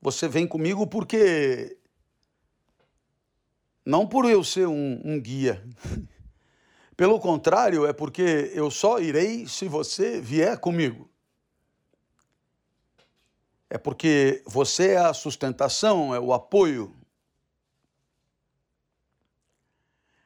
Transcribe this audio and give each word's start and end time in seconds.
você 0.00 0.28
vem 0.28 0.46
comigo 0.46 0.86
porque. 0.86 1.76
Não 3.84 4.06
por 4.06 4.24
eu 4.26 4.44
ser 4.44 4.66
um, 4.66 5.00
um 5.04 5.20
guia. 5.20 5.64
Pelo 6.96 7.18
contrário, 7.20 7.86
é 7.86 7.92
porque 7.92 8.50
eu 8.54 8.70
só 8.70 8.98
irei 8.98 9.46
se 9.46 9.66
você 9.68 10.20
vier 10.20 10.58
comigo. 10.58 11.08
É 13.70 13.78
porque 13.78 14.42
você 14.46 14.92
é 14.92 14.98
a 14.98 15.14
sustentação, 15.14 16.14
é 16.14 16.20
o 16.20 16.32
apoio. 16.32 16.94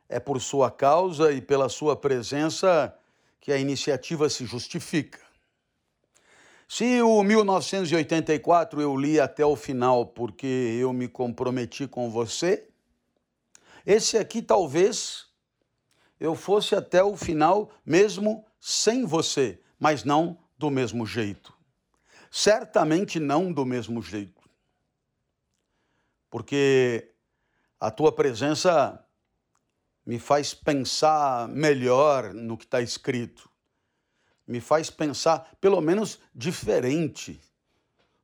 É 0.09 0.19
por 0.21 0.41
sua 0.41 0.71
causa 0.71 1.33
e 1.33 1.41
pela 1.41 1.69
sua 1.69 1.97
presença 1.97 2.97
que 3.41 3.53
a 3.53 3.59
iniciativa 3.59 4.29
se 4.29 4.45
justifica. 4.45 5.22
Se 6.75 7.03
o 7.03 7.23
1984 7.23 8.81
eu 8.81 8.97
li 8.97 9.21
até 9.21 9.45
o 9.45 9.55
final 9.55 10.07
porque 10.07 10.47
eu 10.81 10.91
me 10.91 11.07
comprometi 11.07 11.87
com 11.87 12.11
você, 12.11 12.67
esse 13.85 14.17
aqui 14.17 14.41
talvez 14.41 15.27
eu 16.19 16.35
fosse 16.35 16.75
até 16.75 17.05
o 17.05 17.15
final 17.15 17.71
mesmo 17.85 18.43
sem 18.59 19.05
você, 19.05 19.61
mas 19.79 20.03
não 20.03 20.39
do 20.57 20.71
mesmo 20.71 21.05
jeito. 21.05 21.53
Certamente 22.31 23.21
não 23.21 23.53
do 23.53 23.67
mesmo 23.67 24.01
jeito. 24.01 24.49
Porque 26.31 27.13
a 27.79 27.91
tua 27.91 28.11
presença 28.11 28.99
me 30.07 30.19
faz 30.19 30.55
pensar 30.55 31.49
melhor 31.49 32.33
no 32.33 32.57
que 32.57 32.65
está 32.65 32.81
escrito 32.81 33.52
me 34.47 34.61
faz 34.61 34.91
pensar, 34.91 35.51
pelo 35.61 35.81
menos, 35.81 36.19
diferente 36.35 37.41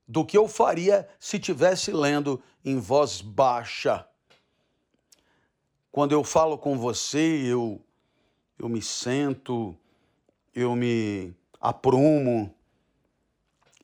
do 0.07 0.25
que 0.25 0.39
eu 0.39 0.49
faria 0.49 1.07
se 1.21 1.39
tivesse 1.39 1.93
lendo 1.93 2.43
em 2.65 2.79
voz 2.79 3.21
baixa. 3.21 4.07
Quando 5.93 6.13
eu 6.13 6.25
falo 6.25 6.57
com 6.57 6.79
você, 6.79 7.43
eu, 7.45 7.85
eu 8.59 8.69
me 8.69 8.81
sento, 8.81 9.77
eu 10.55 10.75
me 10.75 11.35
aprumo, 11.61 12.55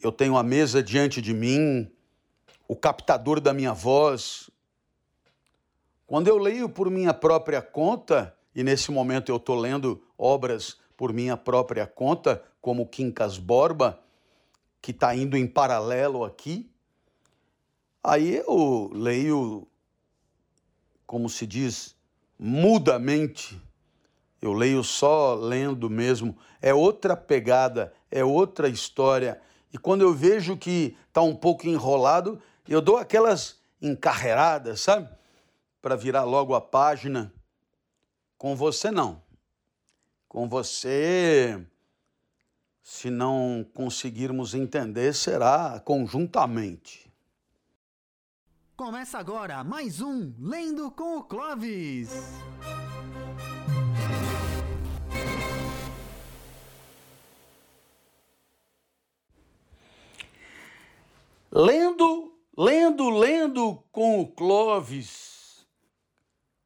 eu 0.01 0.11
tenho 0.11 0.37
a 0.37 0.43
mesa 0.43 0.83
diante 0.83 1.21
de 1.21 1.35
mim, 1.35 1.91
o 2.67 2.75
captador 2.75 3.41
da 3.41 3.53
minha 3.53 3.73
voz. 3.73 4.49
Quando 6.07 6.29
eu 6.29 6.39
leio 6.39 6.69
por 6.69 6.91
minha 6.91 7.13
própria 7.13 7.61
conta, 7.61 8.37
e 8.55 8.63
nesse 8.63 8.91
momento 8.91 9.31
eu 9.31 9.37
estou 9.37 9.57
lendo 9.57 10.03
obras 10.17 10.79
por 10.97 11.13
minha 11.13 11.37
própria 11.37 11.87
conta, 11.87 12.43
como 12.61 12.87
Quincas 12.87 13.39
Borba, 13.39 14.01
que 14.81 14.91
está 14.91 15.15
indo 15.15 15.37
em 15.37 15.47
paralelo 15.47 16.25
aqui. 16.25 16.71
Aí 18.03 18.37
eu 18.37 18.91
leio, 18.93 19.67
como 21.07 21.29
se 21.29 21.47
diz, 21.47 21.97
mudamente. 22.39 23.61
Eu 24.41 24.53
leio 24.53 24.85
só 24.85 25.35
lendo 25.35 25.89
mesmo. 25.89 26.37
É 26.61 26.75
outra 26.75 27.17
pegada, 27.17 27.95
é 28.11 28.23
outra 28.23 28.69
história. 28.69 29.41
E 29.73 29.79
quando 29.79 30.03
eu 30.03 30.13
vejo 30.13 30.57
que 30.57 30.97
está 31.09 31.23
um 31.23 31.35
pouco 31.35 31.67
enrolado, 31.67 32.41
eu 32.69 32.83
dou 32.83 32.99
aquelas 32.99 33.59
encarreiradas, 33.81 34.81
sabe? 34.81 35.09
Para 35.81 35.97
virar 35.97 36.25
logo 36.25 36.55
a 36.55 36.61
página. 36.61 37.33
Com 38.37 38.55
você, 38.55 38.91
não. 38.91 39.24
Com 40.35 40.49
você, 40.49 41.65
se 42.83 43.09
não 43.09 43.65
conseguirmos 43.73 44.53
entender, 44.53 45.15
será 45.15 45.79
conjuntamente. 45.79 47.09
Começa 48.77 49.17
agora 49.17 49.63
mais 49.63 50.01
um 50.01 50.35
Lendo 50.37 50.91
com 50.91 51.19
o 51.19 51.23
Clovis. 51.23 52.11
Lendo, 61.53 62.37
lendo, 62.59 63.09
lendo 63.09 63.85
com 63.93 64.21
o 64.21 64.27
Clovis. 64.27 65.65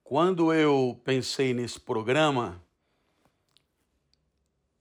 Quando 0.03 0.54
eu 0.54 0.98
pensei 1.04 1.53
nesse 1.53 1.78
programa, 1.78 2.66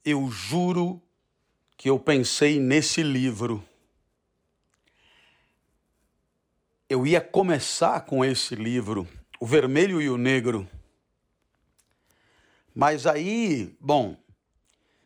eu 0.09 0.31
juro 0.31 1.01
que 1.75 1.90
eu 1.90 2.00
pensei 2.00 2.62
nesse 2.62 3.03
livro. 3.03 3.62
Eu 6.88 7.06
ia 7.06 7.19
começar 7.19 8.00
com 8.06 8.23
esse 8.23 8.56
livro, 8.56 9.06
O 9.38 9.45
Vermelho 9.45 10.01
e 10.01 10.09
o 10.09 10.18
Negro. 10.18 10.66
Mas 12.73 13.06
aí, 13.06 13.75
bom, 13.81 14.16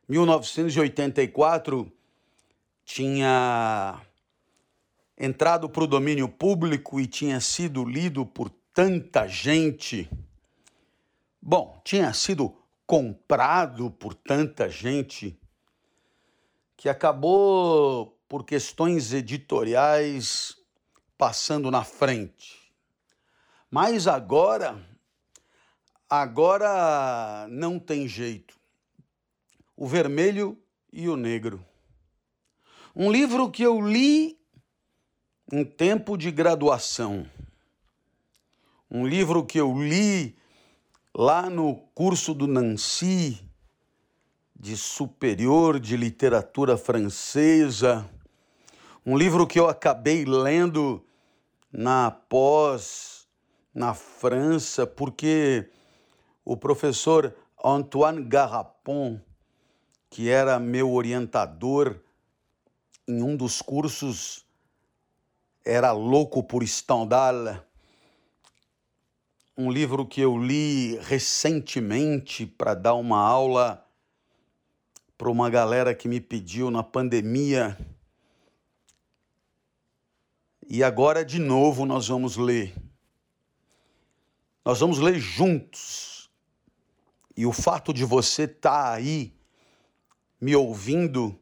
1984 0.08 1.92
tinha 2.86 4.00
entrado 5.18 5.68
para 5.68 5.84
o 5.84 5.88
domínio 5.88 6.30
público 6.30 7.00
e 7.00 7.08
tinha 7.08 7.40
sido 7.40 7.84
lido 7.84 8.24
por 8.24 8.52
tanta 8.72 9.28
gente. 9.28 10.08
Bom, 11.42 11.82
tinha 11.84 12.14
sido 12.14 12.61
comprado 12.92 13.90
por 13.90 14.14
tanta 14.14 14.68
gente 14.68 15.40
que 16.76 16.90
acabou, 16.90 18.20
por 18.28 18.44
questões 18.44 19.14
editoriais, 19.14 20.58
passando 21.18 21.72
na 21.72 21.86
frente. 21.86 22.70
Mas 23.70 24.08
agora, 24.08 24.78
agora 26.10 27.48
não 27.50 27.80
tem 27.80 28.10
jeito. 28.10 28.60
O 29.74 29.88
vermelho 29.88 30.62
e 30.92 31.08
o 31.08 31.16
negro. 31.16 31.66
Um 32.94 33.10
livro 33.10 33.50
que 33.50 33.64
eu 33.64 33.80
li 33.80 34.38
em 35.50 35.64
tempo 35.64 36.18
de 36.18 36.30
graduação. 36.30 37.26
Um 38.90 39.08
livro 39.08 39.46
que 39.46 39.58
eu 39.58 39.82
li 39.82 40.41
lá 41.14 41.50
no 41.50 41.76
curso 41.94 42.34
do 42.34 42.48
Nancy 42.48 43.44
de 44.56 44.78
superior 44.78 45.80
de 45.80 45.98
literatura 45.98 46.78
francesa, 46.78 48.10
um 49.06 49.18
livro 49.18 49.46
que 49.46 49.60
eu 49.60 49.68
acabei 49.68 50.24
lendo 50.24 51.04
na 51.72 52.12
pós 52.12 53.28
na 53.74 53.94
França, 53.94 54.86
porque 54.86 55.70
o 56.46 56.56
professor 56.56 57.34
Antoine 57.64 58.24
Garrapon, 58.24 59.20
que 60.10 60.30
era 60.30 60.60
meu 60.60 60.92
orientador 60.92 62.00
em 63.08 63.22
um 63.22 63.36
dos 63.36 63.62
cursos, 63.62 64.46
era 65.66 65.92
louco 65.92 66.44
por 66.44 66.66
Stendhal 66.68 67.66
um 69.62 69.72
livro 69.72 70.08
que 70.08 70.20
eu 70.20 70.36
li 70.36 70.98
recentemente 71.02 72.48
para 72.48 72.74
dar 72.74 72.96
uma 72.96 73.20
aula 73.20 73.86
para 75.22 75.30
uma 75.30 75.52
galera 75.52 75.94
que 75.94 76.08
me 76.08 76.20
pediu 76.20 76.72
na 76.72 76.82
pandemia. 76.82 77.78
E 80.68 80.84
agora, 80.84 81.24
de 81.24 81.38
novo, 81.38 81.86
nós 81.86 82.08
vamos 82.08 82.38
ler. 82.38 82.76
Nós 84.66 84.80
vamos 84.80 84.98
ler 84.98 85.20
juntos. 85.20 86.28
E 87.38 87.46
o 87.46 87.54
fato 87.54 87.94
de 87.94 88.04
você 88.04 88.46
estar 88.46 88.72
tá 88.72 88.94
aí 88.94 89.32
me 90.40 90.56
ouvindo 90.56 91.40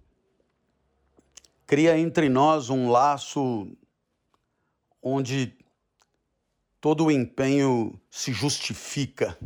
cria 1.65 1.97
entre 1.97 2.27
nós 2.27 2.69
um 2.69 2.89
laço 2.89 3.71
onde 5.01 5.55
todo 6.81 7.05
o 7.05 7.11
empenho 7.11 7.99
se 8.09 8.31
justifica. 8.31 9.37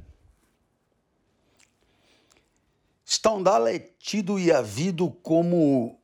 Stendhal 3.06 3.68
é 3.68 3.80
tido 3.80 4.40
e 4.40 4.52
havido 4.52 5.10
como 5.10 6.00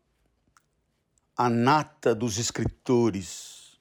a 1.35 1.49
nata 1.49 2.13
dos 2.13 2.37
escritores. 2.37 3.79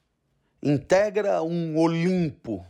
Integra 0.62 1.42
um 1.42 1.76
Olimpo. 1.78 2.66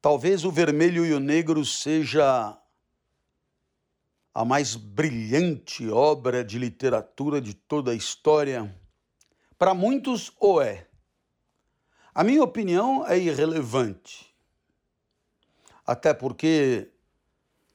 Talvez 0.00 0.44
o 0.44 0.50
vermelho 0.50 1.04
e 1.04 1.12
o 1.12 1.20
negro 1.20 1.64
seja 1.64 2.56
a 4.32 4.44
mais 4.44 4.76
brilhante 4.76 5.88
obra 5.90 6.44
de 6.44 6.58
literatura 6.58 7.40
de 7.40 7.54
toda 7.54 7.90
a 7.90 7.94
história. 7.94 8.74
Para 9.58 9.74
muitos, 9.74 10.32
o 10.40 10.60
é. 10.60 10.87
A 12.18 12.24
minha 12.24 12.42
opinião 12.42 13.06
é 13.06 13.16
irrelevante. 13.16 14.34
Até 15.86 16.12
porque 16.12 16.90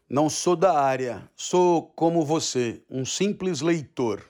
não 0.09 0.29
sou 0.29 0.53
da 0.53 0.77
área, 0.77 1.31
sou 1.33 1.83
como 1.95 2.25
você, 2.25 2.83
um 2.89 3.05
simples 3.05 3.61
leitor. 3.61 4.21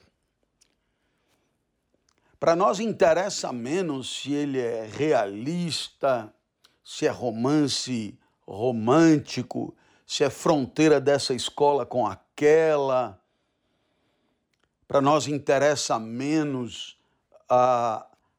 Para 2.39 2.55
nós 2.55 2.79
interessa 2.79 3.51
menos 3.51 4.21
se 4.21 4.31
ele 4.31 4.59
é 4.59 4.85
realista, 4.85 6.31
se 6.83 7.07
é 7.07 7.09
romance 7.09 8.15
romântico, 8.45 9.75
se 10.05 10.23
é 10.23 10.29
fronteira 10.29 11.01
dessa 11.01 11.33
escola 11.33 11.87
com 11.87 12.05
aquela. 12.05 13.19
Para 14.87 15.01
nós 15.01 15.25
interessa 15.25 15.97
menos 15.97 16.99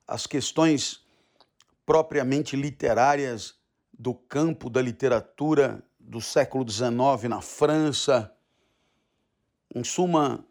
as 0.07 0.25
questões 0.25 1.04
propriamente 1.87 2.57
literárias 2.57 3.55
do 3.97 4.15
campo 4.15 4.69
da 4.69 4.81
literatura 4.81 5.83
do 5.99 6.21
século 6.21 6.69
XIX 6.69 7.29
na 7.29 7.41
França. 7.41 8.35
Em 9.75 9.85
suma, 9.85 10.45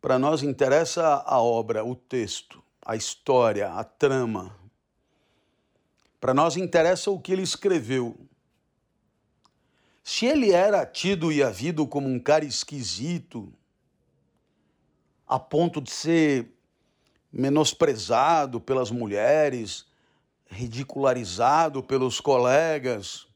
para 0.00 0.18
nós 0.18 0.42
interessa 0.42 1.22
a 1.26 1.40
obra, 1.40 1.84
o 1.84 1.94
texto, 1.94 2.62
a 2.84 2.96
história, 2.96 3.72
a 3.72 3.84
trama. 3.84 4.54
Para 6.20 6.34
nós 6.34 6.56
interessa 6.56 7.10
o 7.10 7.20
que 7.20 7.32
ele 7.32 7.42
escreveu. 7.42 8.16
Se 10.02 10.26
ele 10.26 10.52
era 10.52 10.84
tido 10.84 11.32
e 11.32 11.42
havido 11.42 11.86
como 11.86 12.08
um 12.08 12.20
cara 12.20 12.44
esquisito, 12.44 13.52
a 15.26 15.38
ponto 15.38 15.80
de 15.80 15.90
ser 15.90 16.54
menosprezado 17.32 18.60
pelas 18.60 18.90
mulheres, 18.90 19.86
ridicularizado 20.46 21.82
pelos 21.82 22.20
colegas, 22.20 23.26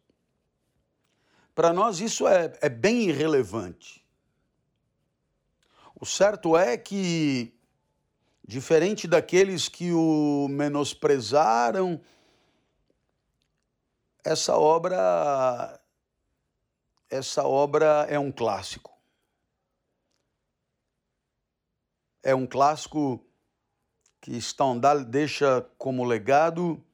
para 1.54 1.72
nós 1.72 2.00
isso 2.00 2.28
é, 2.28 2.56
é 2.60 2.68
bem 2.68 3.08
irrelevante. 3.08 4.06
O 6.00 6.06
certo 6.06 6.56
é 6.56 6.76
que, 6.76 7.52
diferente 8.46 9.08
daqueles 9.08 9.68
que 9.68 9.92
o 9.92 10.46
menosprezaram, 10.48 12.00
essa 14.24 14.56
obra 14.56 15.80
essa 17.10 17.44
obra 17.44 18.06
é 18.08 18.18
um 18.18 18.30
clássico. 18.30 18.96
É 22.22 22.34
um 22.34 22.46
clássico 22.46 23.24
que 24.20 24.40
Stendhal 24.40 25.02
deixa 25.02 25.62
como 25.78 26.04
legado 26.04 26.84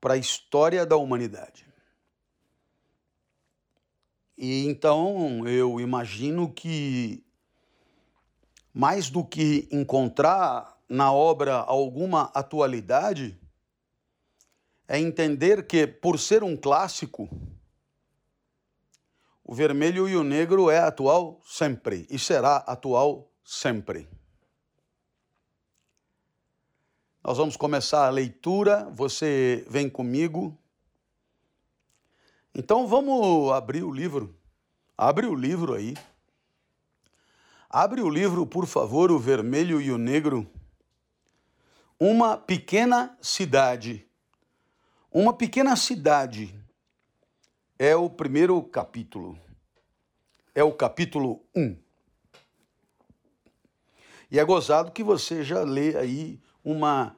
para 0.00 0.14
a 0.14 0.18
história 0.18 0.86
da 0.86 0.96
humanidade. 0.96 1.66
E 4.36 4.66
então 4.66 5.46
eu 5.46 5.80
imagino 5.80 6.50
que 6.52 7.24
mais 8.72 9.10
do 9.10 9.24
que 9.24 9.68
encontrar 9.70 10.80
na 10.88 11.12
obra 11.12 11.54
alguma 11.54 12.30
atualidade, 12.34 13.38
é 14.88 14.98
entender 14.98 15.66
que, 15.68 15.86
por 15.86 16.18
ser 16.18 16.42
um 16.42 16.56
clássico, 16.56 17.28
o 19.44 19.54
vermelho 19.54 20.08
e 20.08 20.16
o 20.16 20.24
negro 20.24 20.68
é 20.68 20.78
atual 20.78 21.40
sempre 21.44 22.06
e 22.10 22.18
será 22.18 22.56
atual 22.56 23.30
sempre. 23.44 24.08
Nós 27.22 27.36
vamos 27.36 27.54
começar 27.54 28.06
a 28.06 28.10
leitura, 28.10 28.88
você 28.94 29.62
vem 29.68 29.90
comigo. 29.90 30.56
Então 32.54 32.86
vamos 32.86 33.52
abrir 33.52 33.82
o 33.82 33.92
livro. 33.92 34.34
Abre 34.96 35.26
o 35.26 35.34
livro 35.34 35.74
aí. 35.74 35.94
Abre 37.68 38.00
o 38.00 38.08
livro, 38.08 38.46
por 38.46 38.66
favor, 38.66 39.12
o 39.12 39.18
vermelho 39.18 39.82
e 39.82 39.92
o 39.92 39.98
negro. 39.98 40.50
Uma 41.98 42.38
pequena 42.38 43.14
cidade. 43.20 44.08
Uma 45.12 45.34
pequena 45.34 45.76
cidade 45.76 46.58
é 47.78 47.94
o 47.94 48.08
primeiro 48.08 48.62
capítulo. 48.62 49.38
É 50.54 50.64
o 50.64 50.72
capítulo 50.72 51.44
1. 51.54 51.76
E 54.30 54.38
é 54.38 54.44
gozado 54.44 54.90
que 54.90 55.04
você 55.04 55.44
já 55.44 55.62
lê 55.62 55.94
aí 55.98 56.40
uma, 56.64 57.16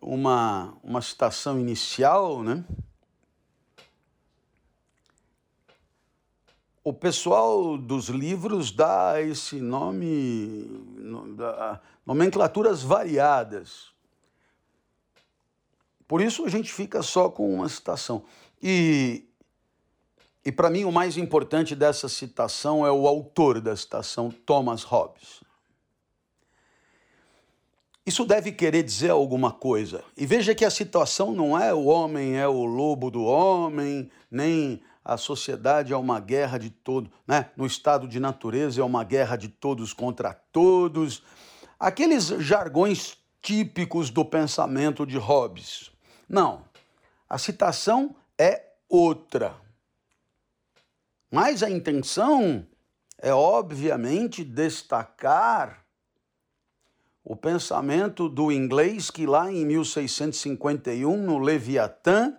uma, 0.00 0.74
uma 0.82 1.02
citação 1.02 1.58
inicial, 1.58 2.42
né? 2.42 2.64
O 6.82 6.92
pessoal 6.92 7.78
dos 7.78 8.08
livros 8.08 8.70
dá 8.70 9.20
esse 9.22 9.58
nome, 9.58 10.66
nomenclaturas 12.04 12.82
variadas. 12.82 13.88
Por 16.06 16.20
isso 16.20 16.44
a 16.44 16.48
gente 16.50 16.70
fica 16.70 17.02
só 17.02 17.30
com 17.30 17.54
uma 17.54 17.68
citação. 17.70 18.24
E 18.62 19.26
e 20.44 20.52
para 20.52 20.68
mim 20.68 20.84
o 20.84 20.92
mais 20.92 21.16
importante 21.16 21.74
dessa 21.74 22.08
citação 22.08 22.86
é 22.86 22.92
o 22.92 23.08
autor 23.08 23.60
da 23.60 23.74
citação, 23.74 24.30
Thomas 24.30 24.82
Hobbes. 24.82 25.42
Isso 28.06 28.26
deve 28.26 28.52
querer 28.52 28.82
dizer 28.82 29.10
alguma 29.10 29.50
coisa. 29.50 30.04
E 30.16 30.26
veja 30.26 30.54
que 30.54 30.64
a 30.64 30.70
situação 30.70 31.32
não 31.32 31.58
é 31.58 31.72
o 31.72 31.84
homem 31.84 32.36
é 32.36 32.46
o 32.46 32.64
lobo 32.64 33.10
do 33.10 33.24
homem, 33.24 34.10
nem 34.30 34.82
a 35.02 35.16
sociedade 35.16 35.92
é 35.92 35.96
uma 35.96 36.20
guerra 36.20 36.58
de 36.58 36.70
todos, 36.70 37.10
né? 37.26 37.50
No 37.56 37.64
estado 37.64 38.06
de 38.06 38.20
natureza 38.20 38.80
é 38.80 38.84
uma 38.84 39.04
guerra 39.04 39.36
de 39.36 39.48
todos 39.48 39.92
contra 39.92 40.34
todos. 40.34 41.22
Aqueles 41.80 42.26
jargões 42.26 43.16
típicos 43.40 44.10
do 44.10 44.24
pensamento 44.24 45.06
de 45.06 45.16
Hobbes. 45.16 45.90
Não. 46.28 46.62
A 47.28 47.38
citação 47.38 48.14
é 48.38 48.64
outra. 48.88 49.54
Mas 51.30 51.62
a 51.62 51.70
intenção 51.70 52.66
é, 53.18 53.32
obviamente, 53.32 54.44
destacar 54.44 55.83
o 57.24 57.34
pensamento 57.34 58.28
do 58.28 58.52
inglês 58.52 59.10
que 59.10 59.26
lá 59.26 59.50
em 59.50 59.64
1651, 59.64 61.16
no 61.16 61.38
Leviatã, 61.38 62.34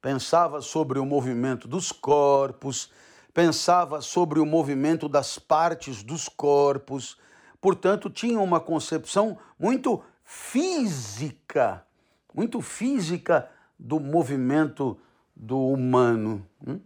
pensava 0.00 0.60
sobre 0.60 0.98
o 0.98 1.04
movimento 1.04 1.66
dos 1.66 1.90
corpos, 1.90 2.90
pensava 3.34 4.00
sobre 4.00 4.38
o 4.38 4.46
movimento 4.46 5.08
das 5.08 5.38
partes 5.38 6.02
dos 6.02 6.28
corpos, 6.28 7.18
portanto, 7.60 8.08
tinha 8.08 8.40
uma 8.40 8.60
concepção 8.60 9.36
muito 9.58 10.02
física, 10.24 11.84
muito 12.32 12.60
física 12.60 13.50
do 13.78 13.98
movimento 13.98 14.96
do 15.34 15.58
humano. 15.58 16.46
Hum? 16.66 16.78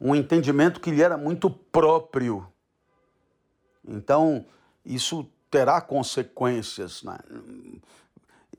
um 0.00 0.14
entendimento 0.14 0.80
que 0.80 0.90
lhe 0.90 1.02
era 1.02 1.16
muito 1.16 1.48
próprio. 1.50 2.46
Então, 3.86 4.44
isso 4.84 5.28
terá 5.50 5.80
consequências. 5.80 7.02
Né? 7.02 7.18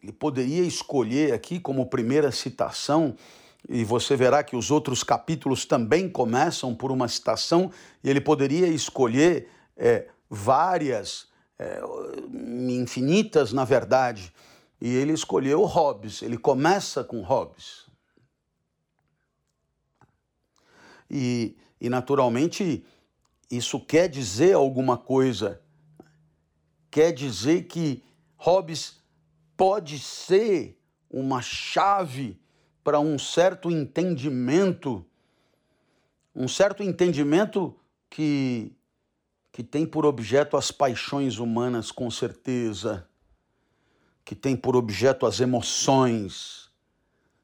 Ele 0.02 0.12
poderia 0.12 0.64
escolher 0.64 1.34
aqui 1.34 1.60
como 1.60 1.86
primeira 1.86 2.32
citação, 2.32 3.16
e 3.68 3.84
você 3.84 4.16
verá 4.16 4.44
que 4.44 4.56
os 4.56 4.72
outros 4.72 5.04
capítulos 5.04 5.66
também 5.66 6.10
começam 6.10 6.74
por 6.74 6.92
uma 6.92 7.08
citação, 7.08 7.72
e 8.04 8.10
ele 8.10 8.22
poderia 8.22 8.68
escolher 8.68 9.50
é, 9.76 10.08
várias, 10.30 11.28
é, 11.60 11.82
infinitas 12.70 13.52
na 13.52 13.66
verdade, 13.66 14.34
e 14.80 14.94
ele 14.94 15.12
escolheu 15.14 15.64
Hobbes, 15.66 16.22
ele 16.22 16.38
começa 16.38 17.04
com 17.04 17.22
Hobbes. 17.22 17.88
E, 21.10 21.58
e 21.80 21.90
naturalmente, 21.90 22.86
isso 23.50 23.80
quer 23.80 24.08
dizer 24.08 24.54
alguma 24.54 24.98
coisa. 24.98 25.62
Quer 26.98 27.14
dizer 27.14 27.68
que 27.68 28.04
Hobbes 28.38 28.98
pode 29.56 30.00
ser 30.00 30.82
uma 31.08 31.44
chave 31.44 32.42
para 32.84 33.00
um 33.00 33.20
certo 33.20 33.70
entendimento, 33.70 35.06
um 36.34 36.48
certo 36.48 36.82
entendimento 36.82 37.80
que, 38.10 38.76
que 39.52 39.62
tem 39.62 39.86
por 39.86 40.08
objeto 40.08 40.58
as 40.58 40.72
paixões 40.72 41.38
humanas, 41.38 41.92
com 41.92 42.10
certeza, 42.10 43.08
que 44.26 44.34
tem 44.34 44.58
por 44.58 44.76
objeto 44.76 45.28
as 45.28 45.40
emoções, 45.40 46.72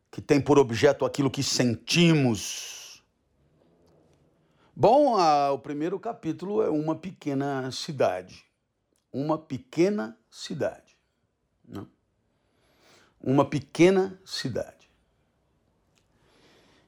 que 0.09 0.19
tem 0.19 0.41
por 0.41 0.57
objeto 0.57 1.05
aquilo 1.05 1.29
que 1.29 1.43
sentimos 1.43 3.03
Bom, 4.75 5.15
a, 5.15 5.51
o 5.51 5.59
primeiro 5.59 5.99
capítulo 5.99 6.63
é 6.63 6.69
uma 6.71 6.95
pequena 6.95 7.71
cidade. 7.71 8.43
Uma 9.13 9.37
pequena 9.37 10.17
cidade. 10.29 10.97
Né? 11.63 11.85
Uma 13.21 13.45
pequena 13.45 14.19
cidade. 14.25 14.89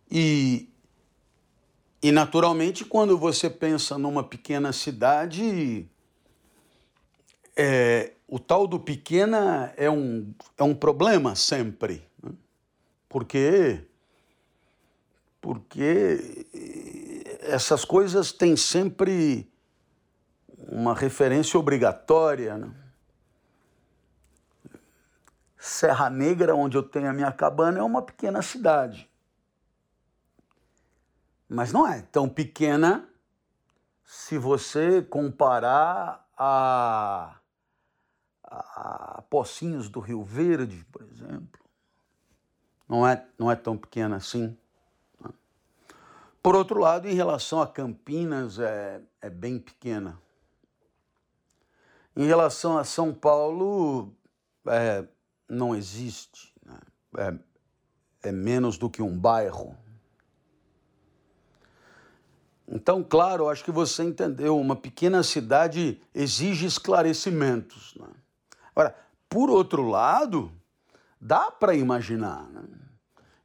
E, 0.09 0.67
e, 2.01 2.11
naturalmente, 2.11 2.83
quando 2.83 3.17
você 3.17 3.49
pensa 3.49 3.97
numa 3.97 4.23
pequena 4.23 4.73
cidade, 4.73 5.87
é, 7.55 8.13
o 8.27 8.39
tal 8.39 8.67
do 8.67 8.79
pequena 8.79 9.73
é 9.77 9.89
um, 9.89 10.33
é 10.57 10.63
um 10.63 10.73
problema 10.73 11.35
sempre. 11.35 12.03
Né? 12.21 12.31
Porque, 13.07 13.81
porque 15.39 16.45
essas 17.41 17.85
coisas 17.85 18.31
têm 18.31 18.57
sempre 18.57 19.49
uma 20.75 20.93
referência 20.93 21.57
obrigatória. 21.57 22.57
Né? 22.57 22.69
Serra 25.57 26.09
Negra, 26.09 26.53
onde 26.53 26.75
eu 26.75 26.83
tenho 26.83 27.09
a 27.09 27.13
minha 27.13 27.31
cabana, 27.31 27.79
é 27.79 27.81
uma 27.81 28.01
pequena 28.01 28.41
cidade. 28.41 29.09
Mas 31.47 31.71
não 31.71 31.87
é 31.87 32.01
tão 32.01 32.27
pequena 32.27 33.07
se 34.03 34.37
você 34.37 35.01
comparar 35.01 36.27
a, 36.37 37.37
a 38.43 39.23
Pocinhos 39.29 39.87
do 39.87 40.01
Rio 40.01 40.23
Verde, 40.23 40.85
por 40.91 41.03
exemplo. 41.03 41.63
Não 42.87 43.07
é, 43.07 43.25
não 43.39 43.49
é 43.49 43.55
tão 43.55 43.77
pequena 43.77 44.17
assim. 44.17 44.57
Né? 45.21 45.29
Por 46.43 46.53
outro 46.53 46.81
lado, 46.81 47.07
em 47.07 47.13
relação 47.13 47.61
a 47.61 47.67
Campinas, 47.67 48.59
é, 48.59 49.01
é 49.21 49.29
bem 49.29 49.57
pequena. 49.57 50.24
Em 52.15 52.25
relação 52.25 52.77
a 52.77 52.83
São 52.83 53.13
Paulo, 53.13 54.15
é, 54.67 55.05
não 55.49 55.75
existe. 55.75 56.53
Né? 56.65 56.79
É, 57.17 58.29
é 58.29 58.31
menos 58.31 58.77
do 58.77 58.89
que 58.89 59.01
um 59.01 59.17
bairro. 59.17 59.75
Então, 62.67 63.03
claro, 63.03 63.47
acho 63.47 63.63
que 63.63 63.71
você 63.71 64.03
entendeu, 64.03 64.59
uma 64.59 64.75
pequena 64.75 65.21
cidade 65.21 66.01
exige 66.13 66.65
esclarecimentos. 66.65 67.93
Né? 67.95 68.07
Agora, 68.75 68.95
por 69.29 69.49
outro 69.49 69.87
lado, 69.87 70.51
dá 71.21 71.51
para 71.51 71.75
imaginar. 71.75 72.49
Né? 72.49 72.63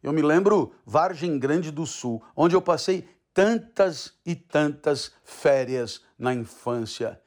Eu 0.02 0.12
me 0.12 0.22
lembro 0.22 0.72
Vargem 0.86 1.38
Grande 1.38 1.70
do 1.70 1.84
Sul, 1.84 2.22
onde 2.34 2.56
eu 2.56 2.62
passei 2.62 3.06
tantas 3.34 4.14
e 4.24 4.34
tantas 4.34 5.12
férias 5.22 6.02
na 6.18 6.34
infância. 6.34 7.20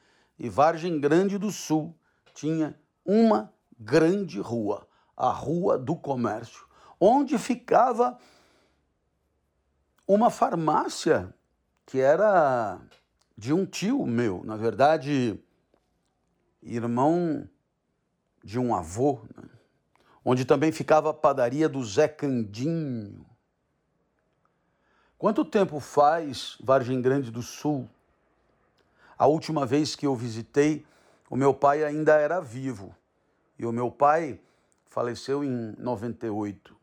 E 0.43 0.49
Vargem 0.49 0.99
Grande 0.99 1.37
do 1.37 1.49
Sul 1.49 1.97
tinha 2.33 2.77
uma 3.05 3.53
grande 3.79 4.41
rua, 4.41 4.85
a 5.15 5.29
Rua 5.29 5.77
do 5.79 5.95
Comércio, 5.95 6.67
onde 6.99 7.37
ficava 7.37 8.19
uma 10.05 10.29
farmácia 10.29 11.33
que 11.85 11.97
era 12.01 12.77
de 13.37 13.53
um 13.53 13.65
tio 13.65 14.05
meu, 14.05 14.43
na 14.43 14.57
verdade, 14.57 15.41
irmão 16.61 17.47
de 18.43 18.59
um 18.59 18.75
avô, 18.75 19.21
né? 19.37 19.47
onde 20.25 20.43
também 20.43 20.73
ficava 20.73 21.11
a 21.11 21.13
padaria 21.13 21.69
do 21.69 21.81
Zé 21.85 22.09
Candinho. 22.09 23.25
Quanto 25.17 25.45
tempo 25.45 25.79
faz 25.79 26.57
Vargem 26.61 27.01
Grande 27.01 27.31
do 27.31 27.41
Sul? 27.41 27.89
A 29.23 29.25
última 29.25 29.65
vez 29.65 29.95
que 29.95 30.05
eu 30.05 30.13
visitei, 30.17 30.85
o 31.29 31.37
meu 31.37 31.53
pai 31.53 31.81
ainda 31.81 32.15
era 32.15 32.41
vivo. 32.41 32.93
E 33.57 33.65
o 33.65 33.71
meu 33.71 33.89
pai 33.89 34.37
faleceu 34.85 35.45
em 35.45 35.73
98. 35.77 36.75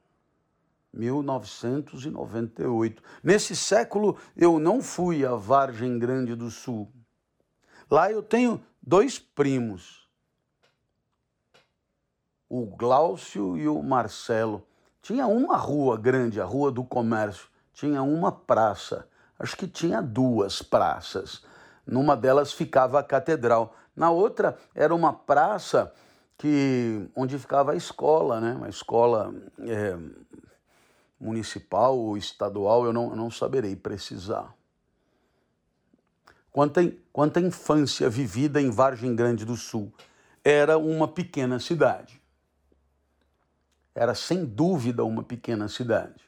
1998. 0.90 3.02
Nesse 3.22 3.54
século 3.54 4.16
eu 4.34 4.58
não 4.58 4.80
fui 4.80 5.26
a 5.26 5.34
Vargem 5.34 5.98
Grande 5.98 6.34
do 6.34 6.50
Sul. 6.50 6.90
Lá 7.90 8.10
eu 8.10 8.22
tenho 8.22 8.64
dois 8.80 9.18
primos, 9.18 10.08
o 12.48 12.64
Glaucio 12.64 13.58
e 13.58 13.68
o 13.68 13.82
Marcelo. 13.82 14.66
Tinha 15.02 15.26
uma 15.26 15.58
rua 15.58 15.98
grande, 15.98 16.40
a 16.40 16.46
Rua 16.46 16.72
do 16.72 16.84
Comércio, 16.84 17.50
tinha 17.74 18.02
uma 18.02 18.32
praça. 18.32 19.06
Acho 19.38 19.58
que 19.58 19.68
tinha 19.68 20.00
duas 20.00 20.62
praças. 20.62 21.49
Numa 21.90 22.16
delas 22.16 22.52
ficava 22.52 23.00
a 23.00 23.02
catedral. 23.02 23.74
Na 23.96 24.10
outra 24.10 24.56
era 24.74 24.94
uma 24.94 25.12
praça 25.12 25.92
que 26.38 27.10
onde 27.16 27.36
ficava 27.36 27.72
a 27.72 27.76
escola, 27.76 28.40
né? 28.40 28.54
Uma 28.54 28.68
escola 28.68 29.34
é, 29.58 29.98
municipal 31.18 31.98
ou 31.98 32.16
estadual, 32.16 32.84
eu 32.84 32.92
não, 32.92 33.10
eu 33.10 33.16
não 33.16 33.30
saberei 33.30 33.74
precisar. 33.74 34.54
Quanta, 36.52 36.80
quanta 37.12 37.40
infância 37.40 38.08
vivida 38.08 38.62
em 38.62 38.70
Vargem 38.70 39.14
Grande 39.14 39.44
do 39.44 39.56
Sul. 39.56 39.92
Era 40.44 40.78
uma 40.78 41.08
pequena 41.08 41.58
cidade. 41.58 42.22
Era 43.94 44.14
sem 44.14 44.44
dúvida 44.44 45.04
uma 45.04 45.24
pequena 45.24 45.68
cidade. 45.68 46.24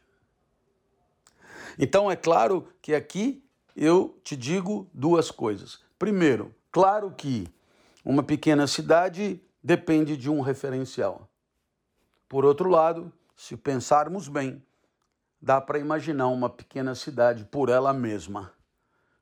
Então 1.78 2.10
é 2.10 2.16
claro 2.16 2.68
que 2.82 2.94
aqui 2.94 3.42
eu 3.76 4.18
te 4.22 4.36
digo 4.36 4.88
duas 4.92 5.30
coisas. 5.30 5.80
Primeiro, 5.98 6.54
claro 6.70 7.10
que 7.10 7.48
uma 8.04 8.22
pequena 8.22 8.66
cidade 8.66 9.40
depende 9.62 10.16
de 10.16 10.30
um 10.30 10.40
referencial. 10.40 11.28
Por 12.28 12.44
outro 12.44 12.68
lado, 12.68 13.12
se 13.36 13.56
pensarmos 13.56 14.28
bem, 14.28 14.62
dá 15.40 15.60
para 15.60 15.78
imaginar 15.78 16.28
uma 16.28 16.48
pequena 16.48 16.94
cidade 16.94 17.44
por 17.44 17.68
ela 17.68 17.92
mesma, 17.92 18.52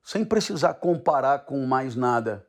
sem 0.03 0.23
precisar 0.23 0.75
comparar 0.75 1.39
com 1.45 1.65
mais 1.65 1.95
nada. 1.95 2.47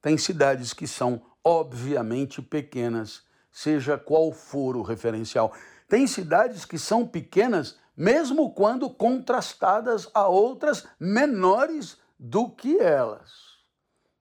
Tem 0.00 0.16
cidades 0.16 0.72
que 0.72 0.86
são 0.86 1.22
obviamente 1.42 2.40
pequenas, 2.40 3.24
seja 3.50 3.98
qual 3.98 4.32
for 4.32 4.76
o 4.76 4.82
referencial. 4.82 5.52
Tem 5.88 6.06
cidades 6.06 6.64
que 6.64 6.78
são 6.78 7.06
pequenas 7.06 7.79
mesmo 7.96 8.52
quando 8.52 8.88
contrastadas 8.90 10.08
a 10.14 10.26
outras 10.28 10.86
menores 10.98 11.98
do 12.18 12.50
que 12.50 12.78
elas. 12.78 13.58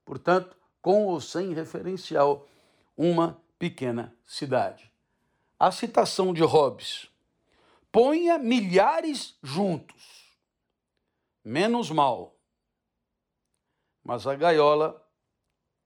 Portanto, 0.06 0.56
com 0.82 1.06
ou 1.06 1.20
sem 1.20 1.54
referencial, 1.54 2.48
uma 2.98 3.42
pequena 3.58 4.16
cidade. 4.26 4.92
A 5.60 5.72
citação 5.72 6.34
de 6.34 6.42
Hobbes 6.42 7.10
Ponha 7.92 8.38
milhares 8.38 9.36
juntos, 9.42 10.38
menos 11.44 11.90
mal. 11.90 12.36
Mas 14.04 14.28
a 14.28 14.36
gaiola, 14.36 15.04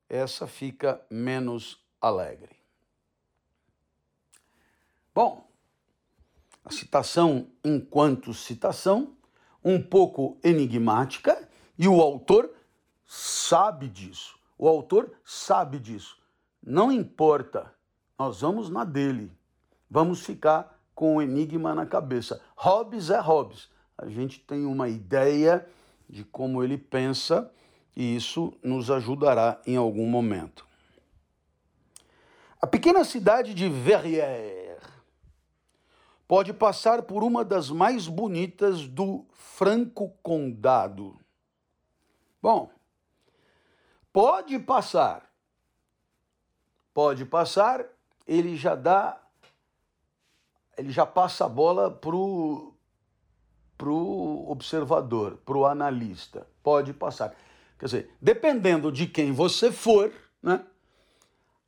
essa 0.10 0.46
fica 0.46 1.06
menos 1.10 1.82
alegre. 2.02 2.56
Bom, 5.16 5.50
a 6.64 6.72
citação 6.72 7.48
enquanto 7.64 8.34
citação, 8.34 9.14
um 9.64 9.82
pouco 9.82 10.38
enigmática, 10.44 11.48
e 11.78 11.88
o 11.88 12.02
autor 12.02 12.50
sabe 13.06 13.88
disso. 13.88 14.38
O 14.58 14.68
autor 14.68 15.12
sabe 15.26 15.80
disso. 15.80 16.18
Não 16.62 16.92
importa, 16.92 17.74
nós 18.18 18.42
vamos 18.42 18.70
na 18.70 18.84
dele. 18.84 19.32
Vamos 19.90 20.26
ficar 20.26 20.80
com 20.96 21.18
o 21.18 21.22
enigma 21.22 21.76
na 21.76 21.86
cabeça. 21.86 22.42
Hobbes 22.56 23.10
é 23.10 23.20
Hobbes. 23.20 23.70
A 23.98 24.08
gente 24.08 24.40
tem 24.40 24.66
uma 24.66 24.88
ideia 24.88 25.68
de 26.10 26.24
como 26.24 26.64
ele 26.64 26.78
pensa 26.78 27.52
e 27.96 28.16
isso 28.16 28.54
nos 28.64 28.90
ajudará 28.90 29.62
em 29.66 29.76
algum 29.76 30.08
momento. 30.08 30.66
A 32.62 32.68
pequena 32.68 33.04
cidade 33.04 33.54
de 33.54 33.68
Verrières 33.68 34.63
pode 36.28 36.54
passar 36.54 37.04
por 37.04 37.24
uma 37.24 37.44
das 37.44 37.70
mais 37.70 38.08
bonitas 38.08 38.88
do 38.88 39.26
Franco 39.32 40.10
Condado. 40.22 41.18
Bom, 42.42 42.70
pode 44.12 44.58
passar. 44.60 45.30
Pode 46.94 47.26
passar, 47.26 47.86
ele 48.28 48.56
já 48.56 48.76
dá 48.76 49.20
ele 50.78 50.92
já 50.92 51.06
passa 51.06 51.46
a 51.46 51.50
bola 51.50 51.92
pro 51.92 52.74
pro 53.78 54.46
observador, 54.48 55.38
pro 55.46 55.66
analista. 55.66 56.48
Pode 56.62 56.94
passar. 56.94 57.36
Quer 57.78 57.86
dizer, 57.86 58.16
dependendo 58.22 58.92
de 58.92 59.08
quem 59.08 59.32
você 59.32 59.72
for, 59.72 60.12
né? 60.42 60.66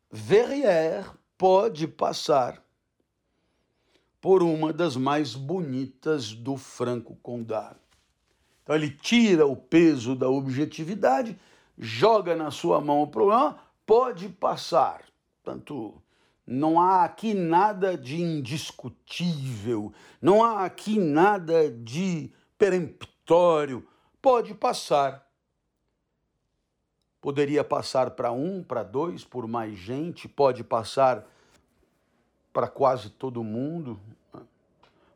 Verrières 0.10 1.12
pode 1.38 1.88
passar 1.88 2.65
por 4.26 4.42
uma 4.42 4.74
das 4.74 4.96
mais 4.96 5.36
bonitas 5.36 6.34
do 6.34 6.58
Franco 6.58 7.16
Condado. 7.22 7.80
Então 8.64 8.76
ele 8.76 8.90
tira 8.90 9.46
o 9.46 9.56
peso 9.56 10.16
da 10.16 10.28
objetividade, 10.28 11.40
joga 11.78 12.36
na 12.36 12.50
sua 12.50 12.82
mão 12.82 13.04
o 13.04 13.08
problema, 13.08 13.60
pode 13.86 14.28
passar. 14.28 15.04
Tanto 15.44 16.02
não 16.44 16.82
há 16.82 17.04
aqui 17.04 17.36
nada 17.36 17.96
de 17.96 18.20
indiscutível, 18.20 19.94
não 20.20 20.44
há 20.44 20.66
aqui 20.66 20.98
nada 20.98 21.70
de 21.70 22.34
peremptório. 22.58 23.88
Pode 24.20 24.56
passar. 24.56 25.24
poderia 27.22 27.64
passar 27.64 28.10
para 28.10 28.32
um, 28.32 28.64
para 28.64 28.82
dois, 28.82 29.24
por 29.24 29.48
mais 29.48 29.78
gente, 29.78 30.28
pode 30.28 30.64
passar 30.64 31.28
para 32.56 32.70
quase 32.70 33.10
todo 33.10 33.44
mundo. 33.44 34.00
Né? 34.34 34.40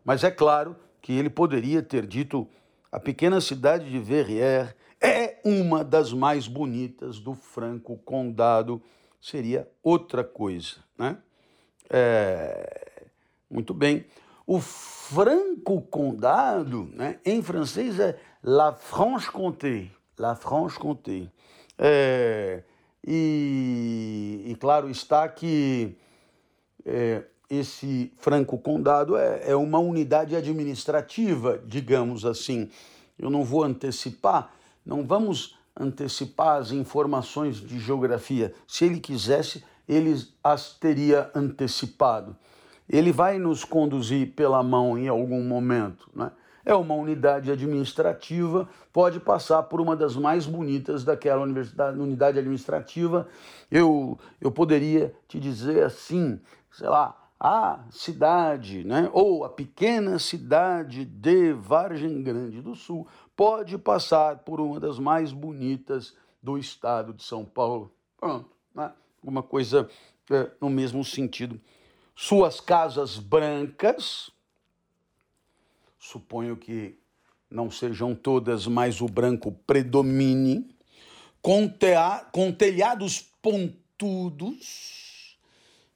Mas 0.03 0.25
é 0.25 0.29
claro 0.29 0.75
que 1.01 1.13
ele 1.13 1.29
poderia 1.29 1.81
ter 1.81 2.05
dito: 2.05 2.45
a 2.91 2.99
pequena 2.99 3.39
cidade 3.39 3.89
de 3.89 3.97
Verrières 3.97 4.75
é 4.99 5.39
uma 5.45 5.81
das 5.81 6.11
mais 6.11 6.49
bonitas 6.49 7.17
do 7.17 7.33
Franco 7.33 7.95
Condado. 7.99 8.81
Seria 9.21 9.69
outra 9.81 10.21
coisa, 10.21 10.75
né? 10.97 11.17
É... 11.89 13.07
Muito 13.49 13.73
bem. 13.73 14.05
O 14.45 14.59
Franco 14.59 15.81
Condado, 15.83 16.89
né, 16.93 17.19
em 17.25 17.41
francês, 17.41 17.99
é 17.99 18.19
La 18.43 18.73
Franche-Comté. 18.73 19.89
La 20.17 20.35
Franche-Comté. 20.35 21.29
É... 21.77 22.63
E, 23.05 24.43
e, 24.45 24.55
claro 24.55 24.89
está 24.89 25.27
que 25.29 25.97
é, 26.85 27.23
esse 27.49 28.11
Franco 28.17 28.57
Condado 28.57 29.17
é, 29.17 29.49
é 29.51 29.55
uma 29.55 29.79
unidade 29.79 30.35
administrativa, 30.35 31.61
digamos 31.65 32.25
assim. 32.25 32.69
Eu 33.17 33.29
não 33.29 33.43
vou 33.43 33.63
antecipar, 33.63 34.53
não 34.85 35.05
vamos 35.05 35.57
antecipar 35.75 36.57
as 36.57 36.71
informações 36.71 37.57
de 37.57 37.79
geografia. 37.79 38.53
Se 38.67 38.85
ele 38.85 38.99
quisesse, 38.99 39.63
ele 39.87 40.15
as 40.43 40.73
teria 40.73 41.31
antecipado. 41.33 42.35
Ele 42.87 43.11
vai 43.11 43.37
nos 43.37 43.63
conduzir 43.63 44.33
pela 44.33 44.61
mão 44.61 44.97
em 44.97 45.07
algum 45.07 45.43
momento. 45.43 46.09
Né? 46.13 46.31
É 46.65 46.73
uma 46.75 46.93
unidade 46.93 47.51
administrativa, 47.51 48.67
pode 48.91 49.19
passar 49.19 49.63
por 49.63 49.79
uma 49.79 49.95
das 49.95 50.15
mais 50.15 50.45
bonitas 50.45 51.03
daquela 51.03 51.41
unidade 51.41 52.39
administrativa. 52.39 53.27
Eu, 53.71 54.19
eu 54.41 54.51
poderia 54.51 55.13
te 55.27 55.39
dizer 55.39 55.83
assim, 55.83 56.39
sei 56.71 56.87
lá, 56.87 57.15
a 57.39 57.85
cidade, 57.89 58.83
né, 58.83 59.09
ou 59.13 59.45
a 59.45 59.49
pequena 59.49 60.19
cidade 60.19 61.05
de 61.05 61.53
Vargem 61.53 62.21
Grande 62.21 62.61
do 62.61 62.75
Sul 62.75 63.07
pode 63.35 63.77
passar 63.77 64.39
por 64.39 64.59
uma 64.59 64.79
das 64.79 64.99
mais 64.99 65.31
bonitas 65.31 66.13
do 66.43 66.57
estado 66.57 67.13
de 67.13 67.23
São 67.23 67.45
Paulo. 67.45 67.93
Pronto, 68.17 68.49
né? 68.75 68.91
Uma 69.23 69.41
coisa 69.41 69.89
é, 70.29 70.51
no 70.59 70.69
mesmo 70.69 71.03
sentido. 71.05 71.59
Suas 72.13 72.59
casas 72.59 73.17
brancas, 73.17 74.29
suponho 75.97 76.57
que 76.57 76.99
não 77.49 77.71
sejam 77.71 78.13
todas, 78.13 78.67
mas 78.67 78.99
o 79.01 79.07
branco 79.07 79.51
predomine, 79.65 80.69
com, 81.41 81.71
com 82.31 82.51
telhados 82.51 83.21
pontudos, 83.41 84.98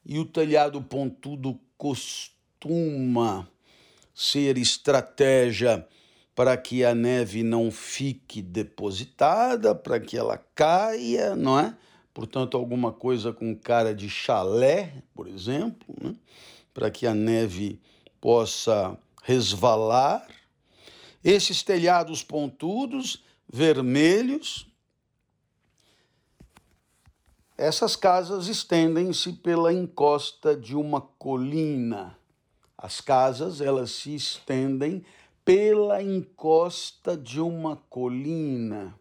e 0.05 0.19
o 0.19 0.25
telhado 0.25 0.81
pontudo 0.81 1.59
costuma 1.77 3.47
ser 4.13 4.57
estratégia 4.57 5.87
para 6.35 6.57
que 6.57 6.83
a 6.83 6.95
neve 6.95 7.43
não 7.43 7.71
fique 7.71 8.41
depositada, 8.41 9.75
para 9.75 9.99
que 9.99 10.17
ela 10.17 10.37
caia, 10.55 11.35
não 11.35 11.59
é? 11.59 11.75
Portanto, 12.13 12.57
alguma 12.57 12.91
coisa 12.91 13.33
com 13.33 13.55
cara 13.55 13.93
de 13.93 14.09
chalé, 14.09 14.93
por 15.15 15.27
exemplo, 15.27 15.95
né? 15.99 16.15
para 16.73 16.91
que 16.91 17.07
a 17.07 17.13
neve 17.13 17.79
possa 18.21 18.97
resvalar. 19.23 20.27
Esses 21.23 21.63
telhados 21.63 22.23
pontudos, 22.23 23.23
vermelhos, 23.51 24.67
essas 27.63 27.95
casas 27.95 28.47
estendem-se 28.47 29.31
pela 29.31 29.71
encosta 29.71 30.53
de 30.53 30.75
uma 30.75 30.99
colina. 30.99 32.17
As 32.77 32.99
casas, 32.99 33.61
elas 33.61 33.91
se 33.91 34.13
estendem 34.13 35.01
pela 35.45 36.03
encosta 36.03 37.15
de 37.15 37.39
uma 37.39 37.77
colina. 37.89 38.93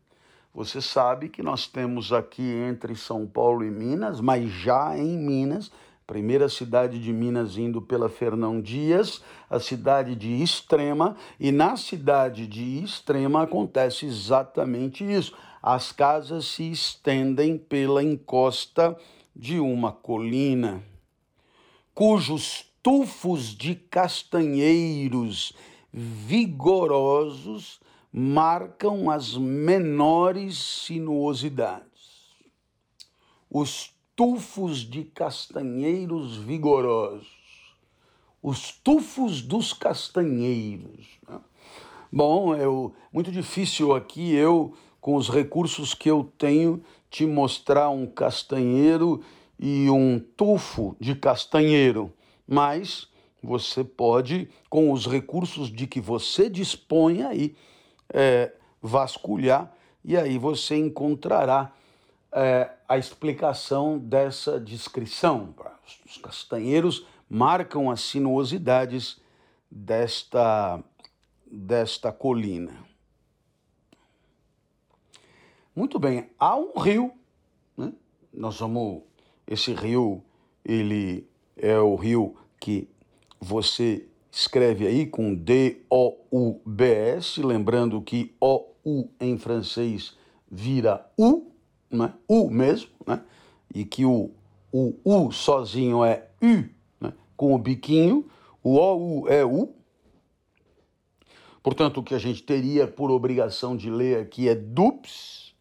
Você 0.54 0.80
sabe 0.80 1.28
que 1.28 1.42
nós 1.42 1.66
temos 1.66 2.12
aqui 2.12 2.42
entre 2.42 2.94
São 2.94 3.26
Paulo 3.26 3.64
e 3.64 3.70
Minas, 3.70 4.20
mas 4.20 4.48
já 4.48 4.96
em 4.96 5.18
Minas, 5.18 5.72
primeira 6.06 6.48
cidade 6.48 7.00
de 7.00 7.12
Minas 7.12 7.56
indo 7.56 7.82
pela 7.82 8.08
Fernão 8.08 8.60
Dias, 8.60 9.22
a 9.50 9.58
cidade 9.58 10.14
de 10.14 10.40
Extrema, 10.40 11.16
e 11.40 11.50
na 11.50 11.76
cidade 11.76 12.46
de 12.46 12.80
Extrema 12.84 13.42
acontece 13.42 14.06
exatamente 14.06 15.02
isso 15.02 15.34
as 15.62 15.92
casas 15.92 16.46
se 16.46 16.72
estendem 16.72 17.56
pela 17.56 18.02
encosta 18.02 18.98
de 19.34 19.60
uma 19.60 19.92
colina, 19.92 20.82
cujos 21.94 22.66
tufos 22.82 23.56
de 23.56 23.76
castanheiros 23.76 25.52
vigorosos 25.92 27.80
marcam 28.12 29.08
as 29.08 29.36
menores 29.36 30.58
sinuosidades. 30.58 31.86
Os 33.48 33.92
tufos 34.16 34.78
de 34.78 35.04
castanheiros 35.04 36.36
vigorosos, 36.36 37.76
os 38.42 38.72
tufos 38.72 39.40
dos 39.40 39.72
castanheiros. 39.72 41.06
Né? 41.28 41.40
Bom, 42.10 42.54
é 42.54 42.64
muito 43.12 43.30
difícil 43.30 43.94
aqui 43.94 44.32
eu 44.34 44.74
com 45.02 45.16
os 45.16 45.28
recursos 45.28 45.94
que 45.94 46.08
eu 46.08 46.32
tenho, 46.38 46.80
te 47.10 47.26
mostrar 47.26 47.90
um 47.90 48.06
castanheiro 48.06 49.20
e 49.58 49.90
um 49.90 50.18
tufo 50.18 50.96
de 51.00 51.16
castanheiro, 51.16 52.12
mas 52.46 53.08
você 53.42 53.82
pode, 53.82 54.48
com 54.70 54.92
os 54.92 55.08
recursos 55.08 55.70
de 55.72 55.88
que 55.88 56.00
você 56.00 56.48
dispõe 56.48 57.22
aí, 57.22 57.56
é, 58.14 58.52
vasculhar 58.80 59.74
e 60.04 60.16
aí 60.16 60.38
você 60.38 60.76
encontrará 60.76 61.72
é, 62.32 62.70
a 62.88 62.96
explicação 62.96 63.98
dessa 63.98 64.60
descrição. 64.60 65.52
Os 66.06 66.16
castanheiros 66.18 67.04
marcam 67.28 67.90
as 67.90 68.02
sinuosidades 68.02 69.20
desta, 69.68 70.80
desta 71.50 72.12
colina. 72.12 72.91
Muito 75.74 75.98
bem, 75.98 76.28
há 76.38 76.54
um 76.54 76.78
rio, 76.78 77.10
né? 77.76 77.94
nós 78.30 78.58
vamos, 78.60 79.00
esse 79.46 79.72
rio, 79.72 80.22
ele 80.62 81.26
é 81.56 81.78
o 81.78 81.94
rio 81.94 82.36
que 82.60 82.86
você 83.40 84.06
escreve 84.30 84.86
aí 84.86 85.06
com 85.06 85.34
D-O-U-B-S, 85.34 85.82
lembrando 87.42 88.02
que 88.02 88.34
O-U 88.38 89.08
em 89.18 89.38
francês 89.38 90.14
vira 90.50 91.10
U, 91.18 91.50
né? 91.90 92.12
U 92.28 92.50
mesmo, 92.50 92.90
né? 93.06 93.24
e 93.74 93.86
que 93.86 94.04
o, 94.04 94.30
o 94.70 94.94
U 95.04 95.32
sozinho 95.32 96.04
é 96.04 96.28
U, 96.42 96.64
né? 97.00 97.14
com 97.34 97.54
o 97.54 97.58
biquinho, 97.58 98.28
o 98.62 98.76
O-U 98.76 99.26
é 99.26 99.42
U. 99.42 99.74
Portanto, 101.62 102.00
o 102.00 102.02
que 102.02 102.14
a 102.14 102.18
gente 102.18 102.42
teria 102.42 102.86
por 102.86 103.10
obrigação 103.10 103.74
de 103.74 103.88
ler 103.88 104.18
aqui 104.20 104.48
é 104.48 104.54
DUPS, 104.54 105.51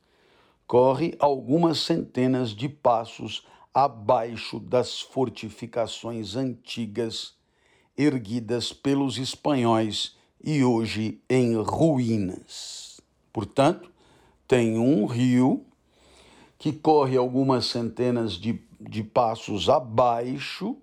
corre 0.72 1.18
algumas 1.20 1.80
centenas 1.80 2.52
de 2.52 2.70
passos 2.70 3.46
abaixo 3.74 4.58
das 4.58 5.02
fortificações 5.02 6.38
antigas 6.38 7.34
erguidas 7.98 8.72
pelos 8.72 9.18
espanhóis 9.18 10.16
e 10.42 10.64
hoje 10.64 11.20
em 11.30 11.58
ruínas. 11.58 13.02
Portanto, 13.34 13.92
tem 14.48 14.80
um 14.80 15.06
rio 15.08 15.66
que 16.58 16.72
corre 16.72 17.18
algumas 17.18 17.66
centenas 17.66 18.36
de, 18.36 18.64
de 18.80 19.04
passos 19.04 19.68
abaixo 19.68 20.78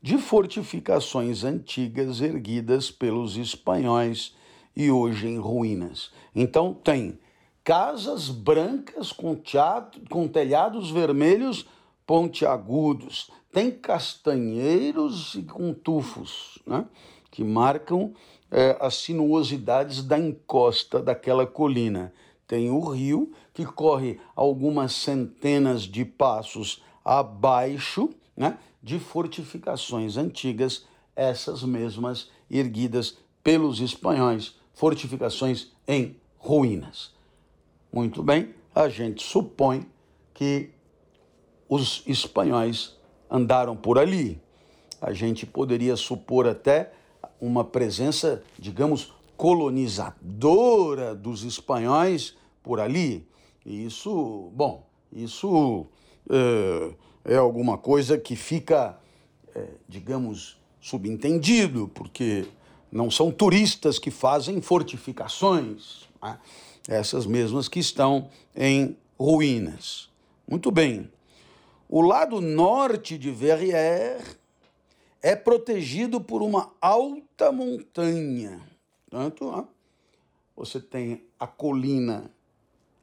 de 0.00 0.16
fortificações 0.16 1.42
antigas 1.42 2.20
erguidas 2.20 2.88
pelos 2.88 3.36
espanhóis 3.36 4.32
e 4.76 4.92
hoje 4.92 5.26
em 5.26 5.38
ruínas. 5.38 6.12
Então, 6.36 6.72
tem 6.72 7.18
casas 7.64 8.28
brancas 8.28 9.10
com, 9.10 9.34
teatro, 9.34 10.02
com 10.10 10.28
telhados 10.28 10.90
vermelhos 10.90 11.66
pontiagudos, 12.06 13.30
tem 13.50 13.70
castanheiros 13.70 15.34
e 15.34 15.42
com 15.42 15.72
tufos, 15.72 16.58
né? 16.66 16.84
que 17.30 17.42
marcam 17.42 18.12
é, 18.50 18.76
as 18.78 18.96
sinuosidades 18.96 20.04
da 20.04 20.18
encosta 20.18 21.02
daquela 21.02 21.46
colina. 21.46 22.12
Tem 22.46 22.70
o 22.70 22.80
rio, 22.80 23.32
que 23.54 23.64
corre 23.64 24.20
algumas 24.36 24.92
centenas 24.92 25.82
de 25.82 26.04
passos 26.04 26.82
abaixo 27.02 28.10
né, 28.36 28.58
de 28.82 28.98
fortificações 28.98 30.16
antigas, 30.16 30.84
essas 31.16 31.62
mesmas 31.62 32.28
erguidas 32.50 33.16
pelos 33.42 33.80
espanhóis, 33.80 34.56
fortificações 34.74 35.72
em 35.86 36.16
ruínas. 36.36 37.13
Muito 37.94 38.24
bem, 38.24 38.52
a 38.74 38.88
gente 38.88 39.22
supõe 39.22 39.86
que 40.34 40.70
os 41.68 42.02
espanhóis 42.08 42.96
andaram 43.30 43.76
por 43.76 44.00
ali. 44.00 44.42
A 45.00 45.12
gente 45.12 45.46
poderia 45.46 45.94
supor 45.94 46.48
até 46.48 46.92
uma 47.40 47.62
presença, 47.62 48.42
digamos, 48.58 49.12
colonizadora 49.36 51.14
dos 51.14 51.44
espanhóis 51.44 52.36
por 52.64 52.80
ali. 52.80 53.28
E 53.64 53.86
isso, 53.86 54.50
bom, 54.56 54.84
isso 55.12 55.86
é, 56.28 57.34
é 57.34 57.36
alguma 57.36 57.78
coisa 57.78 58.18
que 58.18 58.34
fica, 58.34 58.98
é, 59.54 59.68
digamos, 59.88 60.60
subentendido, 60.80 61.88
porque 61.94 62.44
não 62.90 63.08
são 63.08 63.30
turistas 63.30 64.00
que 64.00 64.10
fazem 64.10 64.60
fortificações, 64.60 66.08
né? 66.20 66.40
Essas 66.88 67.26
mesmas 67.26 67.68
que 67.68 67.80
estão 67.80 68.28
em 68.54 68.96
ruínas. 69.18 70.08
Muito 70.46 70.70
bem. 70.70 71.10
O 71.88 72.00
lado 72.00 72.40
norte 72.40 73.16
de 73.16 73.30
Verrières 73.30 74.36
é 75.22 75.34
protegido 75.34 76.20
por 76.20 76.42
uma 76.42 76.72
alta 76.80 77.50
montanha. 77.50 78.60
Tanto, 79.10 79.46
ó, 79.46 79.64
você 80.56 80.80
tem 80.80 81.24
a 81.38 81.46
colina 81.46 82.30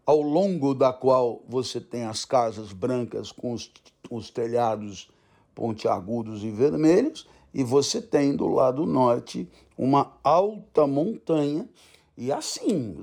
ao 0.05 0.21
longo 0.21 0.73
da 0.73 0.91
qual 0.91 1.41
você 1.47 1.79
tem 1.79 2.03
as 2.03 2.25
casas 2.25 2.73
brancas 2.73 3.31
com 3.31 3.53
os, 3.53 3.71
os 4.09 4.29
telhados 4.29 5.09
pontiagudos 5.55 6.43
e 6.43 6.49
vermelhos, 6.49 7.27
e 7.53 7.63
você 7.63 8.01
tem 8.01 8.35
do 8.35 8.47
lado 8.47 8.85
norte 8.85 9.47
uma 9.77 10.13
alta 10.23 10.87
montanha, 10.87 11.67
e 12.17 12.31
assim, 12.31 12.97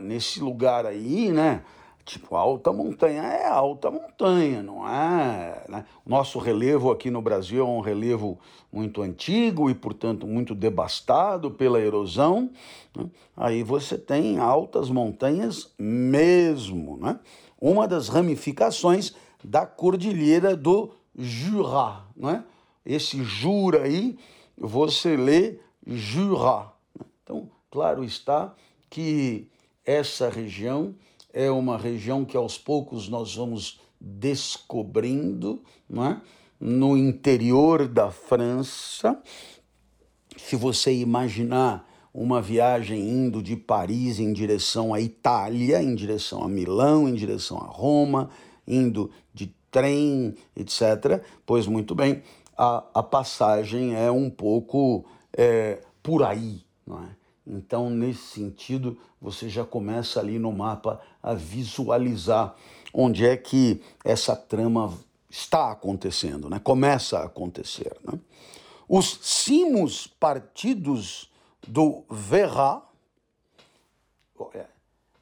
nesse 0.00 0.40
lugar 0.40 0.86
aí, 0.86 1.30
né? 1.30 1.62
Tipo, 2.04 2.34
alta 2.34 2.72
montanha 2.72 3.22
é 3.22 3.46
alta 3.46 3.88
montanha, 3.88 4.60
não 4.60 4.88
é? 4.88 5.64
Né? 5.68 5.84
O 6.04 6.10
nosso 6.10 6.40
relevo 6.40 6.90
aqui 6.90 7.10
no 7.10 7.22
Brasil 7.22 7.62
é 7.62 7.66
um 7.66 7.80
relevo 7.80 8.40
muito 8.72 9.02
antigo 9.02 9.70
e, 9.70 9.74
portanto, 9.74 10.26
muito 10.26 10.52
devastado 10.52 11.48
pela 11.52 11.80
erosão. 11.80 12.50
Né? 12.96 13.06
Aí 13.36 13.62
você 13.62 13.96
tem 13.96 14.38
altas 14.38 14.90
montanhas 14.90 15.72
mesmo, 15.78 16.96
né? 16.96 17.20
Uma 17.60 17.86
das 17.86 18.08
ramificações 18.08 19.14
da 19.44 19.64
cordilheira 19.64 20.56
do 20.56 20.90
Jura, 21.16 22.00
né? 22.16 22.42
Esse 22.84 23.22
Jura 23.22 23.84
aí, 23.84 24.18
você 24.58 25.16
lê 25.16 25.60
Jura. 25.86 26.72
Né? 26.98 27.06
Então, 27.22 27.48
claro 27.70 28.02
está 28.02 28.52
que 28.90 29.51
essa 29.84 30.28
região 30.28 30.94
é 31.32 31.50
uma 31.50 31.78
região 31.78 32.24
que 32.24 32.36
aos 32.36 32.58
poucos 32.58 33.08
nós 33.08 33.34
vamos 33.34 33.80
descobrindo, 34.00 35.62
não 35.88 36.04
é? 36.04 36.20
no 36.60 36.96
interior 36.96 37.88
da 37.88 38.10
França. 38.10 39.20
Se 40.36 40.54
você 40.54 40.92
imaginar 40.92 41.88
uma 42.14 42.40
viagem 42.40 43.00
indo 43.00 43.42
de 43.42 43.56
Paris 43.56 44.20
em 44.20 44.32
direção 44.32 44.92
à 44.92 45.00
Itália, 45.00 45.82
em 45.82 45.94
direção 45.94 46.42
a 46.44 46.48
Milão, 46.48 47.08
em 47.08 47.14
direção 47.14 47.58
a 47.58 47.66
Roma, 47.66 48.30
indo 48.66 49.10
de 49.32 49.52
trem, 49.70 50.34
etc., 50.54 51.22
pois 51.46 51.66
muito 51.66 51.94
bem, 51.94 52.22
a, 52.56 52.84
a 52.94 53.02
passagem 53.02 53.94
é 53.94 54.10
um 54.10 54.28
pouco 54.28 55.04
é, 55.32 55.80
por 56.02 56.22
aí, 56.22 56.62
não 56.86 56.98
é? 56.98 57.21
Então, 57.46 57.90
nesse 57.90 58.22
sentido, 58.22 58.98
você 59.20 59.48
já 59.48 59.64
começa 59.64 60.20
ali 60.20 60.38
no 60.38 60.52
mapa 60.52 61.00
a 61.22 61.34
visualizar 61.34 62.54
onde 62.92 63.26
é 63.26 63.36
que 63.36 63.82
essa 64.04 64.36
trama 64.36 64.96
está 65.28 65.72
acontecendo, 65.72 66.48
né? 66.48 66.58
começa 66.58 67.18
a 67.18 67.24
acontecer. 67.24 67.96
Né? 68.04 68.18
Os 68.88 69.18
cimos 69.22 70.06
partidos 70.06 71.30
do 71.66 72.04
Verra, 72.10 72.82
é, 74.54 74.66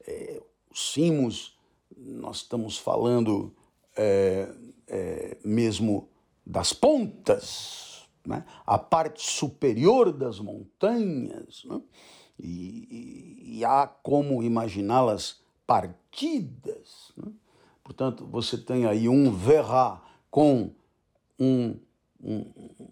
é, 0.07 0.41
os 0.69 0.91
cimos, 0.91 1.57
nós 1.97 2.37
estamos 2.37 2.77
falando 2.77 3.53
é, 3.95 4.49
é 4.87 5.37
mesmo 5.43 6.09
das 6.45 6.73
pontas, 6.73 7.90
né? 8.25 8.43
a 8.65 8.77
parte 8.77 9.21
superior 9.29 10.11
das 10.11 10.39
montanhas, 10.39 11.63
né? 11.65 11.81
e, 12.39 13.57
e, 13.57 13.65
há 13.65 13.87
como 13.87 14.41
imaginá-las 14.43 15.39
partidas. 15.65 17.11
Né? 17.17 17.31
Portanto, 17.83 18.25
você 18.25 18.57
tem 18.57 18.85
aí 18.85 19.07
um 19.07 19.31
verra 19.31 20.01
com 20.29 20.71
um, 21.39 21.75
um, 22.23 22.45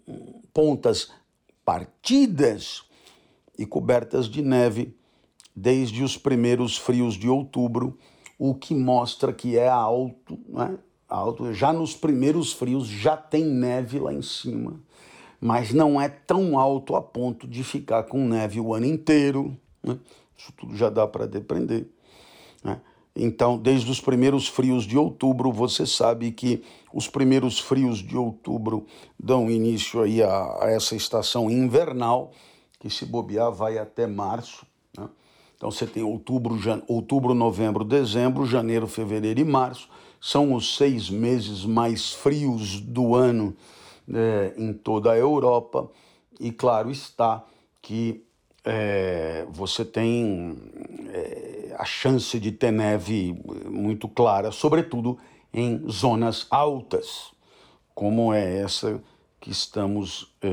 um, 0.06 0.42
pontas 0.52 1.10
partidas 1.64 2.84
e 3.58 3.64
cobertas 3.64 4.26
de 4.26 4.42
neve 4.42 4.96
desde 5.54 6.02
os 6.02 6.16
primeiros 6.16 6.76
frios 6.76 7.14
de 7.14 7.28
outubro, 7.28 7.98
o 8.38 8.54
que 8.54 8.74
mostra 8.74 9.32
que 9.32 9.58
é 9.58 9.68
alto, 9.68 10.38
né? 10.48 10.78
alto. 11.08 11.52
Já 11.52 11.72
nos 11.72 11.94
primeiros 11.94 12.52
frios 12.52 12.86
já 12.86 13.16
tem 13.16 13.44
neve 13.44 13.98
lá 13.98 14.12
em 14.12 14.22
cima 14.22 14.80
mas 15.40 15.72
não 15.72 16.00
é 16.00 16.08
tão 16.08 16.58
alto 16.58 16.94
a 16.94 17.00
ponto 17.00 17.48
de 17.48 17.64
ficar 17.64 18.02
com 18.02 18.26
neve 18.26 18.60
o 18.60 18.74
ano 18.74 18.86
inteiro. 18.86 19.56
Né? 19.82 19.98
Isso 20.36 20.52
tudo 20.52 20.76
já 20.76 20.90
dá 20.90 21.06
para 21.06 21.26
depender. 21.26 21.88
Né? 22.62 22.78
Então, 23.16 23.56
desde 23.58 23.90
os 23.90 24.00
primeiros 24.00 24.46
frios 24.46 24.84
de 24.84 24.98
outubro, 24.98 25.50
você 25.50 25.86
sabe 25.86 26.30
que 26.30 26.62
os 26.92 27.08
primeiros 27.08 27.58
frios 27.58 27.98
de 27.98 28.16
outubro 28.16 28.86
dão 29.18 29.50
início 29.50 30.02
aí 30.02 30.22
a, 30.22 30.58
a 30.60 30.70
essa 30.70 30.94
estação 30.94 31.50
invernal, 31.50 32.32
que 32.78 32.90
se 32.90 33.06
bobear 33.06 33.50
vai 33.50 33.78
até 33.78 34.06
março. 34.06 34.66
Né? 34.96 35.08
Então 35.56 35.70
você 35.70 35.86
tem 35.86 36.02
outubro, 36.02 36.58
outubro, 36.86 37.34
novembro, 37.34 37.82
dezembro, 37.82 38.44
janeiro, 38.44 38.86
fevereiro 38.86 39.40
e 39.40 39.44
março. 39.44 39.88
São 40.20 40.52
os 40.52 40.76
seis 40.76 41.08
meses 41.08 41.64
mais 41.64 42.12
frios 42.12 42.78
do 42.78 43.14
ano 43.14 43.56
é, 44.14 44.54
em 44.56 44.72
toda 44.72 45.12
a 45.12 45.16
Europa, 45.16 45.90
e 46.38 46.50
claro 46.50 46.90
está 46.90 47.44
que 47.82 48.24
é, 48.64 49.46
você 49.50 49.84
tem 49.84 50.56
é, 51.08 51.74
a 51.78 51.84
chance 51.84 52.38
de 52.38 52.52
ter 52.52 52.70
neve 52.70 53.34
muito 53.66 54.08
clara, 54.08 54.50
sobretudo 54.50 55.18
em 55.52 55.88
zonas 55.88 56.46
altas, 56.50 57.32
como 57.94 58.32
é 58.32 58.58
essa 58.58 59.02
que 59.40 59.50
estamos 59.50 60.34
é, 60.42 60.48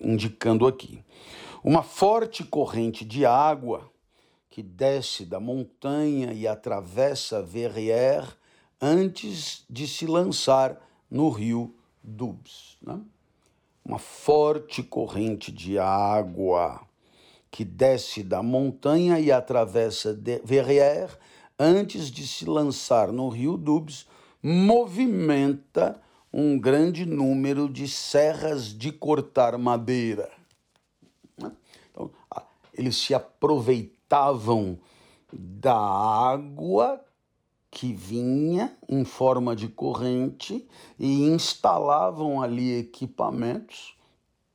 indicando 0.00 0.66
aqui. 0.66 1.02
Uma 1.62 1.82
forte 1.82 2.42
corrente 2.42 3.04
de 3.04 3.24
água 3.24 3.90
que 4.50 4.62
desce 4.62 5.24
da 5.24 5.40
montanha 5.40 6.32
e 6.32 6.46
atravessa 6.46 7.40
Verrières 7.40 8.36
antes 8.80 9.64
de 9.70 9.86
se 9.86 10.06
lançar 10.06 10.78
no 11.12 11.28
rio 11.28 11.74
Doubs. 12.02 12.78
Né? 12.80 12.98
Uma 13.84 13.98
forte 13.98 14.82
corrente 14.82 15.52
de 15.52 15.78
água 15.78 16.80
que 17.50 17.64
desce 17.66 18.22
da 18.22 18.42
montanha 18.42 19.20
e 19.20 19.30
atravessa 19.30 20.18
Verrières 20.42 21.18
antes 21.58 22.10
de 22.10 22.26
se 22.26 22.46
lançar 22.46 23.12
no 23.12 23.28
rio 23.28 23.58
Doubs, 23.58 24.06
movimenta 24.42 26.00
um 26.32 26.58
grande 26.58 27.04
número 27.04 27.68
de 27.68 27.86
serras 27.86 28.66
de 28.76 28.90
cortar 28.90 29.58
madeira. 29.58 30.30
Né? 31.38 31.52
Então, 31.90 32.10
eles 32.72 32.96
se 32.96 33.12
aproveitavam 33.12 34.78
da 35.30 35.76
água 35.76 37.04
que 37.72 37.90
vinha 37.90 38.76
em 38.86 39.02
forma 39.02 39.56
de 39.56 39.66
corrente 39.66 40.68
e 40.98 41.22
instalavam 41.24 42.42
ali 42.42 42.78
equipamentos, 42.78 43.96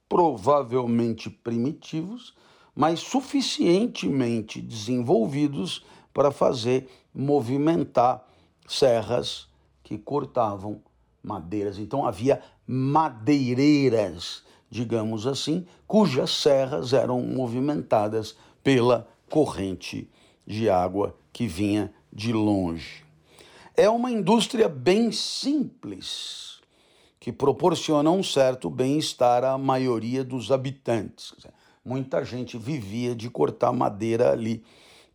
provavelmente 0.07 1.27
primitivos, 1.27 2.35
mas 2.75 2.99
suficientemente 2.99 4.61
desenvolvidos 4.61 5.83
para 6.13 6.29
fazer 6.29 6.87
movimentar 7.11 8.23
serras 8.67 9.47
que 9.83 9.97
cortavam 9.97 10.79
madeiras. 11.23 11.79
Então 11.79 12.05
havia 12.05 12.39
madeireiras, 12.67 14.43
digamos 14.69 15.25
assim, 15.25 15.65
cujas 15.87 16.29
serras 16.29 16.93
eram 16.93 17.19
movimentadas 17.23 18.37
pela 18.63 19.07
corrente 19.27 20.07
de 20.45 20.69
água 20.69 21.17
que 21.33 21.47
vinha 21.47 21.91
de 22.13 22.31
longe 22.31 23.06
é 23.77 23.87
uma 23.87 24.11
indústria 24.11 24.67
bem 24.67 25.11
simples, 25.11 26.59
que 27.19 27.31
proporciona 27.31 28.09
um 28.09 28.23
certo 28.23 28.71
bem-estar 28.71 29.43
à 29.43 29.55
maioria 29.55 30.23
dos 30.23 30.51
habitantes. 30.51 31.35
Muita 31.85 32.25
gente 32.25 32.57
vivia 32.57 33.15
de 33.15 33.29
cortar 33.29 33.71
madeira 33.71 34.31
ali, 34.31 34.63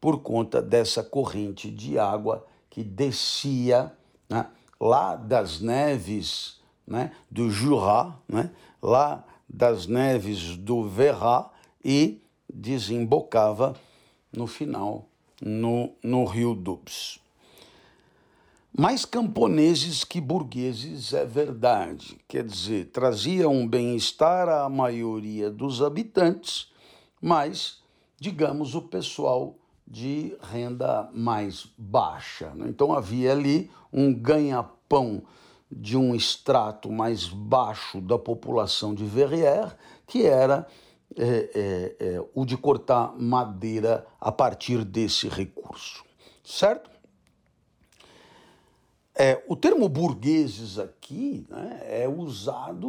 por 0.01 0.21
conta 0.21 0.63
dessa 0.63 1.03
corrente 1.03 1.71
de 1.71 1.99
água 1.99 2.47
que 2.71 2.83
descia 2.83 3.93
né, 4.29 4.47
lá 4.81 5.15
das 5.15 5.61
neves 5.61 6.61
né, 6.87 7.13
do 7.31 7.51
Jura, 7.51 8.13
né, 8.29 8.51
lá 8.81 9.25
das 9.49 9.87
neves 9.87 10.57
do 10.57 10.89
Verrat 10.89 11.51
e 11.85 12.21
desembocava 12.53 13.77
no 14.33 14.47
final 14.47 15.09
no, 15.41 15.93
no 16.03 16.25
rio 16.25 16.55
Doubs. 16.55 17.22
Mais 18.75 19.05
camponeses 19.05 20.03
que 20.03 20.19
burgueses 20.19 21.13
é 21.13 21.27
verdade, 21.27 22.19
quer 22.27 22.43
dizer, 22.43 22.87
trazia 22.87 23.47
um 23.47 23.69
bem-estar 23.69 24.49
à 24.49 24.67
maioria 24.67 25.51
dos 25.51 25.83
habitantes, 25.83 26.73
mas, 27.21 27.83
digamos, 28.19 28.75
o 28.75 28.81
pessoal 28.81 29.59
de 29.87 30.35
renda 30.41 31.11
mais 31.13 31.71
baixa. 31.77 32.55
Né? 32.55 32.67
Então 32.71 32.95
havia 32.95 33.33
ali 33.33 33.71
um 33.93 34.15
ganha-pão 34.15 35.23
de 35.71 35.95
um 35.99 36.15
extrato 36.15 36.91
mais 36.91 37.29
baixo 37.29 38.01
da 38.01 38.19
população 38.19 38.95
de 38.95 39.05
Verrières, 39.05 39.77
que 40.07 40.25
era 40.25 40.67
é, 41.15 41.25
é, 41.55 41.97
é, 42.01 42.25
o 42.35 42.47
de 42.47 42.57
cortar 42.57 43.15
madeira 43.19 44.07
a 44.19 44.33
partir 44.33 44.83
desse 44.83 45.29
recurso, 45.29 46.03
certo? 46.43 46.92
É, 49.15 49.43
o 49.47 49.55
termo 49.55 49.89
burgueses 49.89 50.79
aqui 50.79 51.47
né, 51.51 51.81
é 51.85 52.09
usado 52.09 52.89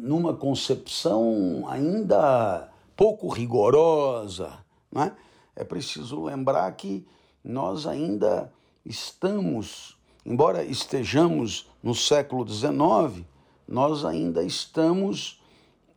numa 0.00 0.34
concepção 0.34 1.64
ainda 1.68 2.68
pouco 2.96 3.28
rigorosa. 3.28 4.58
Né? 4.90 5.14
É 5.54 5.62
preciso 5.62 6.24
lembrar 6.24 6.70
que 6.72 7.06
nós 7.44 7.86
ainda 7.86 8.52
estamos, 8.84 9.96
embora 10.26 10.64
estejamos 10.64 11.70
no 11.80 11.94
século 11.94 12.48
XIX, 12.48 13.24
nós 13.68 14.04
ainda 14.04 14.42
estamos 14.42 15.40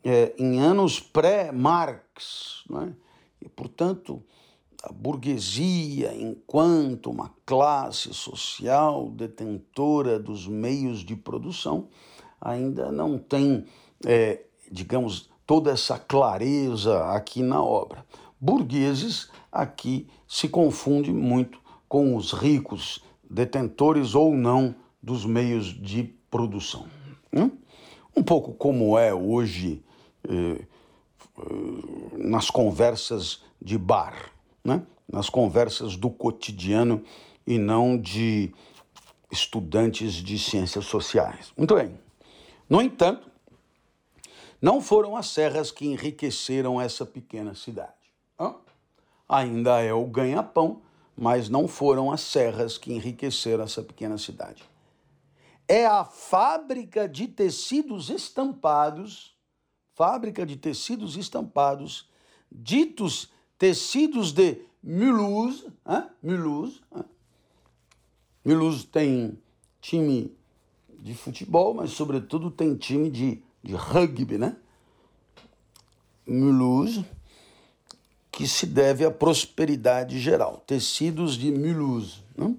é, 0.03 0.33
em 0.37 0.59
anos 0.59 0.99
pré-Marx. 0.99 2.63
Né? 2.69 2.93
E, 3.41 3.49
portanto, 3.49 4.21
a 4.83 4.91
burguesia, 4.91 6.13
enquanto 6.15 7.11
uma 7.11 7.31
classe 7.45 8.13
social 8.13 9.09
detentora 9.09 10.17
dos 10.17 10.47
meios 10.47 10.99
de 11.05 11.15
produção, 11.15 11.87
ainda 12.39 12.91
não 12.91 13.19
tem, 13.19 13.65
é, 14.05 14.41
digamos, 14.71 15.29
toda 15.45 15.71
essa 15.71 15.99
clareza 15.99 17.05
aqui 17.11 17.43
na 17.43 17.63
obra. 17.63 18.05
Burgueses 18.39 19.29
aqui 19.51 20.07
se 20.27 20.47
confunde 20.47 21.13
muito 21.13 21.59
com 21.87 22.15
os 22.15 22.31
ricos, 22.31 23.03
detentores 23.29 24.15
ou 24.15 24.33
não 24.33 24.73
dos 25.01 25.25
meios 25.25 25.65
de 25.67 26.03
produção. 26.31 26.87
Hum? 27.31 27.51
Um 28.15 28.23
pouco 28.23 28.53
como 28.53 28.97
é 28.97 29.13
hoje 29.13 29.83
eh, 30.27 30.65
eh, 31.37 32.17
nas 32.17 32.49
conversas 32.49 33.43
de 33.61 33.77
bar 33.77 34.31
né? 34.63 34.85
nas 35.11 35.29
conversas 35.29 35.95
do 35.95 36.09
cotidiano 36.09 37.03
e 37.45 37.57
não 37.57 37.97
de 37.97 38.53
estudantes 39.31 40.13
de 40.13 40.37
ciências 40.37 40.85
sociais. 40.85 41.51
Muito 41.57 41.75
bem. 41.75 41.99
No 42.69 42.81
entanto, 42.81 43.29
não 44.61 44.79
foram 44.79 45.15
as 45.15 45.27
serras 45.27 45.71
que 45.71 45.85
enriqueceram 45.85 46.79
essa 46.79 47.05
pequena 47.05 47.55
cidade. 47.55 48.13
Hã? 48.39 48.55
Ainda 49.27 49.81
é 49.81 49.93
o 49.93 50.05
ganha-pão, 50.05 50.81
mas 51.17 51.49
não 51.49 51.67
foram 51.67 52.11
as 52.11 52.21
serras 52.21 52.77
que 52.77 52.93
enriqueceram 52.93 53.63
essa 53.63 53.81
pequena 53.81 54.17
cidade. 54.17 54.63
É 55.67 55.85
a 55.85 56.03
fábrica 56.03 57.07
de 57.07 57.27
tecidos 57.27 58.09
estampados, 58.09 59.35
fábrica 59.93 60.45
de 60.45 60.57
tecidos 60.57 61.15
estampados, 61.15 62.09
ditos 62.51 63.31
tecidos 63.61 64.31
de 64.31 64.59
Mulhouse. 64.83 65.67
Hein? 65.87 66.07
Mulhouse, 66.23 66.81
hein? 66.95 67.03
Mulhouse 68.43 68.87
tem 68.87 69.37
time 69.79 70.35
de 70.97 71.13
futebol, 71.13 71.75
mas 71.75 71.91
sobretudo 71.91 72.49
tem 72.49 72.73
time 72.75 73.11
de, 73.11 73.39
de 73.61 73.75
rugby, 73.75 74.39
né? 74.39 74.57
Mulhouse, 76.25 77.05
que 78.31 78.47
se 78.47 78.65
deve 78.65 79.05
à 79.05 79.11
prosperidade 79.11 80.19
geral. 80.19 80.63
Tecidos 80.65 81.37
de 81.37 81.51
Mulhouse. 81.51 82.23
Né? 82.35 82.55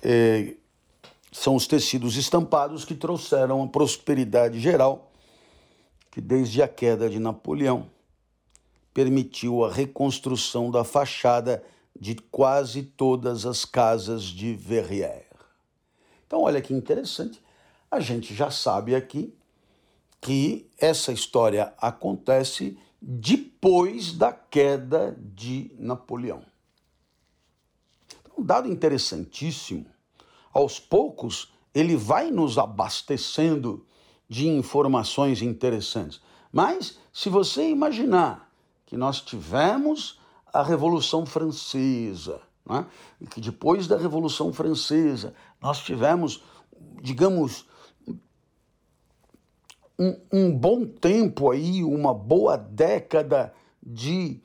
É, 0.00 0.54
são 1.32 1.56
os 1.56 1.66
tecidos 1.66 2.14
estampados 2.14 2.84
que 2.84 2.94
trouxeram 2.94 3.60
a 3.64 3.66
prosperidade 3.66 4.60
geral, 4.60 5.10
que 6.12 6.20
desde 6.20 6.62
a 6.62 6.68
queda 6.68 7.10
de 7.10 7.18
Napoleão 7.18 7.92
permitiu 8.94 9.64
a 9.64 9.72
reconstrução 9.72 10.70
da 10.70 10.84
fachada 10.84 11.62
de 11.98 12.14
quase 12.14 12.82
todas 12.82 13.44
as 13.44 13.64
casas 13.64 14.22
de 14.22 14.54
Verrières. 14.54 15.26
Então, 16.26 16.42
olha 16.42 16.62
que 16.62 16.72
interessante, 16.72 17.42
a 17.90 18.00
gente 18.00 18.34
já 18.34 18.50
sabe 18.50 18.94
aqui 18.94 19.34
que 20.20 20.70
essa 20.78 21.12
história 21.12 21.74
acontece 21.78 22.78
depois 23.00 24.12
da 24.12 24.32
queda 24.32 25.16
de 25.20 25.70
Napoleão. 25.78 26.42
Então, 28.20 28.32
um 28.38 28.42
dado 28.42 28.68
interessantíssimo, 28.68 29.86
aos 30.52 30.78
poucos 30.80 31.52
ele 31.74 31.96
vai 31.96 32.30
nos 32.30 32.56
abastecendo 32.56 33.84
de 34.28 34.48
informações 34.48 35.42
interessantes. 35.42 36.20
Mas 36.52 36.98
se 37.12 37.28
você 37.28 37.68
imaginar 37.68 38.43
que 38.94 38.98
nós 38.98 39.20
tivemos 39.20 40.20
a 40.52 40.62
Revolução 40.62 41.26
Francesa, 41.26 42.40
né? 42.64 42.86
e 43.20 43.26
que 43.26 43.40
depois 43.40 43.88
da 43.88 43.98
Revolução 43.98 44.52
Francesa 44.52 45.34
nós 45.60 45.80
tivemos, 45.80 46.44
digamos, 47.02 47.66
um, 49.98 50.16
um 50.32 50.56
bom 50.56 50.86
tempo 50.86 51.50
aí, 51.50 51.82
uma 51.82 52.14
boa 52.14 52.56
década 52.56 53.52
de 53.82 54.40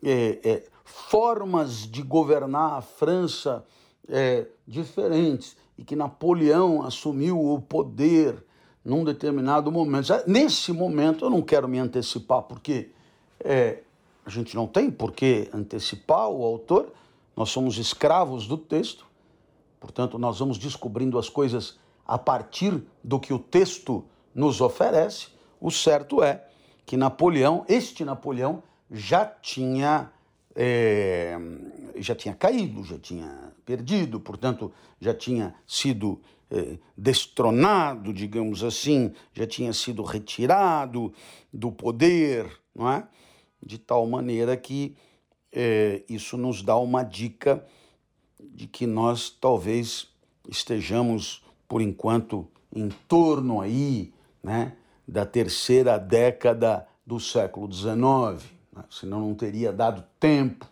é, 0.00 0.38
é, 0.48 0.66
formas 0.84 1.78
de 1.78 2.00
governar 2.00 2.74
a 2.74 2.80
França 2.80 3.64
é, 4.08 4.46
diferentes 4.64 5.56
e 5.76 5.82
que 5.82 5.96
Napoleão 5.96 6.84
assumiu 6.84 7.44
o 7.44 7.60
poder 7.60 8.44
num 8.84 9.02
determinado 9.02 9.72
momento. 9.72 10.12
Nesse 10.24 10.72
momento 10.72 11.24
eu 11.24 11.30
não 11.30 11.42
quero 11.42 11.66
me 11.66 11.80
antecipar 11.80 12.42
porque 12.42 12.92
é, 13.40 13.82
a 14.28 14.30
gente 14.30 14.54
não 14.54 14.66
tem 14.66 14.90
por 14.90 15.12
que 15.12 15.48
antecipar 15.54 16.28
o 16.28 16.44
autor, 16.44 16.92
nós 17.34 17.48
somos 17.48 17.78
escravos 17.78 18.46
do 18.46 18.58
texto, 18.58 19.06
portanto, 19.80 20.18
nós 20.18 20.38
vamos 20.38 20.58
descobrindo 20.58 21.18
as 21.18 21.30
coisas 21.30 21.78
a 22.06 22.18
partir 22.18 22.82
do 23.02 23.18
que 23.18 23.32
o 23.32 23.38
texto 23.38 24.04
nos 24.34 24.60
oferece. 24.60 25.28
O 25.58 25.70
certo 25.70 26.22
é 26.22 26.46
que 26.84 26.94
Napoleão, 26.94 27.64
este 27.70 28.04
Napoleão, 28.04 28.62
já 28.90 29.24
tinha, 29.24 30.12
é, 30.54 31.34
já 31.96 32.14
tinha 32.14 32.34
caído, 32.34 32.84
já 32.84 32.98
tinha 32.98 33.54
perdido, 33.64 34.20
portanto, 34.20 34.70
já 35.00 35.14
tinha 35.14 35.54
sido 35.66 36.20
é, 36.50 36.76
destronado, 36.94 38.12
digamos 38.12 38.62
assim, 38.62 39.10
já 39.32 39.46
tinha 39.46 39.72
sido 39.72 40.02
retirado 40.02 41.14
do 41.50 41.72
poder, 41.72 42.46
não 42.74 42.90
é? 42.90 43.08
De 43.64 43.78
tal 43.78 44.06
maneira 44.06 44.56
que 44.56 44.96
é, 45.52 46.02
isso 46.08 46.36
nos 46.36 46.62
dá 46.62 46.76
uma 46.76 47.02
dica 47.02 47.64
de 48.38 48.66
que 48.66 48.86
nós 48.86 49.30
talvez 49.30 50.08
estejamos, 50.48 51.42
por 51.66 51.80
enquanto, 51.80 52.46
em 52.74 52.88
torno 53.08 53.60
aí, 53.60 54.12
né, 54.42 54.76
da 55.06 55.24
terceira 55.24 55.98
década 55.98 56.86
do 57.06 57.18
século 57.18 57.72
XIX, 57.72 57.96
né? 58.72 58.84
senão 58.90 59.20
não 59.20 59.34
teria 59.34 59.72
dado 59.72 60.04
tempo, 60.20 60.66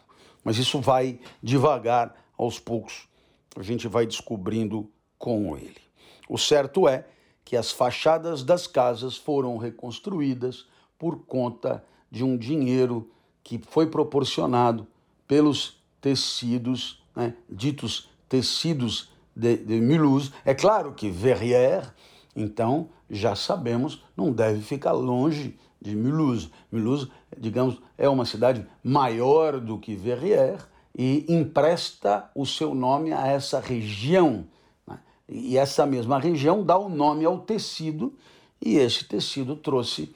mas 0.45 0.59
isso 0.59 0.81
vai 0.81 1.19
devagar, 1.43 2.15
aos 2.37 2.59
poucos, 2.59 3.09
a 3.57 3.63
gente 3.63 3.89
vai 3.89 4.07
descobrindo 4.07 4.91
com 5.19 5.57
ele. 5.57 5.81
O 6.29 6.37
certo 6.37 6.87
é 6.87 7.07
que 7.45 7.57
as 7.57 7.71
fachadas 7.71 8.43
das 8.43 8.67
casas 8.67 9.17
foram 9.17 9.57
reconstruídas 9.57 10.67
por 10.99 11.25
conta 11.25 11.83
de 12.17 12.25
um 12.25 12.35
dinheiro 12.35 13.11
que 13.45 13.61
foi 13.69 13.89
proporcionado 13.89 14.87
pelos 15.29 15.79
tecidos, 16.01 17.03
né, 17.15 17.35
ditos 17.47 18.09
tecidos 18.27 19.11
de, 19.35 19.59
de 19.59 19.81
Mulhouse. 19.83 20.33
É 20.43 20.55
claro 20.55 20.95
que 20.95 21.11
Verrières, 21.11 21.93
então, 22.35 22.89
já 23.11 23.37
sabemos, 23.37 24.03
não 24.17 24.33
deve 24.33 24.63
ficar 24.63 24.93
longe 24.93 25.59
de 25.79 25.95
Mulhouse. 25.95 26.51
Mulhouse, 26.73 27.11
digamos, 27.37 27.83
é 27.99 28.09
uma 28.09 28.25
cidade 28.25 28.67
maior 28.83 29.61
do 29.61 29.79
que 29.79 29.95
Verrières 29.95 30.67
e 30.97 31.27
empresta 31.29 32.31
o 32.35 32.47
seu 32.47 32.75
nome 32.75 33.13
a 33.13 33.27
essa 33.27 33.61
região. 33.61 34.47
Né? 34.89 34.99
E 35.29 35.59
essa 35.59 35.85
mesma 35.85 36.19
região 36.19 36.65
dá 36.65 36.79
o 36.79 36.89
nome 36.89 37.27
ao 37.27 37.41
tecido, 37.41 38.15
e 38.59 38.79
esse 38.79 39.05
tecido 39.05 39.55
trouxe 39.55 40.15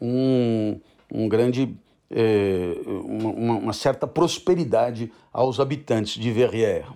um, 0.00 0.80
um 1.12 1.28
grande, 1.28 1.76
é, 2.10 2.74
uma, 2.86 3.54
uma 3.58 3.72
certa 3.72 4.06
prosperidade 4.06 5.12
aos 5.32 5.60
habitantes 5.60 6.20
de 6.20 6.30
Verrières. 6.30 6.86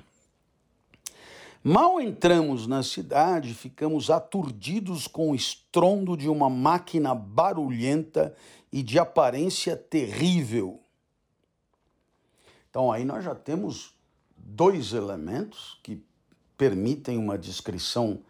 Mal 1.62 1.98
entramos 1.98 2.66
na 2.66 2.83
cidade, 2.83 3.55
ficamos 3.55 4.11
aturdidos 4.11 5.07
com 5.07 5.31
o 5.31 5.35
estrondo 5.35 6.14
de 6.14 6.29
uma 6.29 6.50
máquina 6.50 7.14
barulhenta 7.14 8.35
e 8.70 8.83
de 8.83 8.98
aparência 8.98 9.74
terrível. 9.74 10.81
Então 12.68 12.92
aí 12.92 13.05
nós 13.05 13.24
já 13.24 13.35
temos 13.35 13.94
dois 14.37 14.92
elementos 14.92 15.79
que 15.83 16.05
permitem 16.59 17.16
uma 17.16 17.38
descrição 17.38 18.20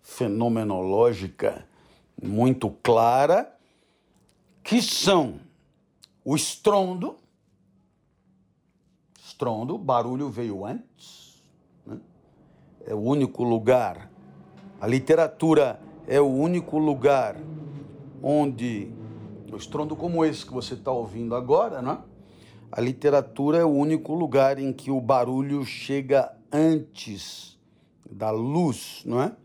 fenomenológica 0.00 1.66
muito 2.22 2.70
clara, 2.82 3.53
que 4.64 4.80
são 4.80 5.34
o 6.24 6.34
estrondo, 6.34 7.16
estrondo, 9.22 9.76
barulho 9.76 10.30
veio 10.30 10.64
antes, 10.64 11.44
é 12.86 12.94
o 12.94 12.98
único 12.98 13.44
lugar, 13.44 14.10
a 14.80 14.86
literatura 14.86 15.78
é 16.08 16.18
o 16.18 16.26
único 16.26 16.78
lugar 16.78 17.36
onde, 18.22 18.90
o 19.52 19.56
estrondo 19.56 19.94
como 19.94 20.24
esse 20.24 20.46
que 20.46 20.52
você 20.52 20.72
está 20.72 20.90
ouvindo 20.90 21.34
agora, 21.34 21.82
não 21.82 21.92
é? 21.92 21.98
A 22.72 22.80
literatura 22.80 23.58
é 23.58 23.64
o 23.64 23.70
único 23.70 24.14
lugar 24.14 24.58
em 24.58 24.72
que 24.72 24.90
o 24.90 25.00
barulho 25.00 25.62
chega 25.64 26.34
antes 26.50 27.58
da 28.10 28.30
luz, 28.30 29.02
não 29.04 29.20
é? 29.20 29.36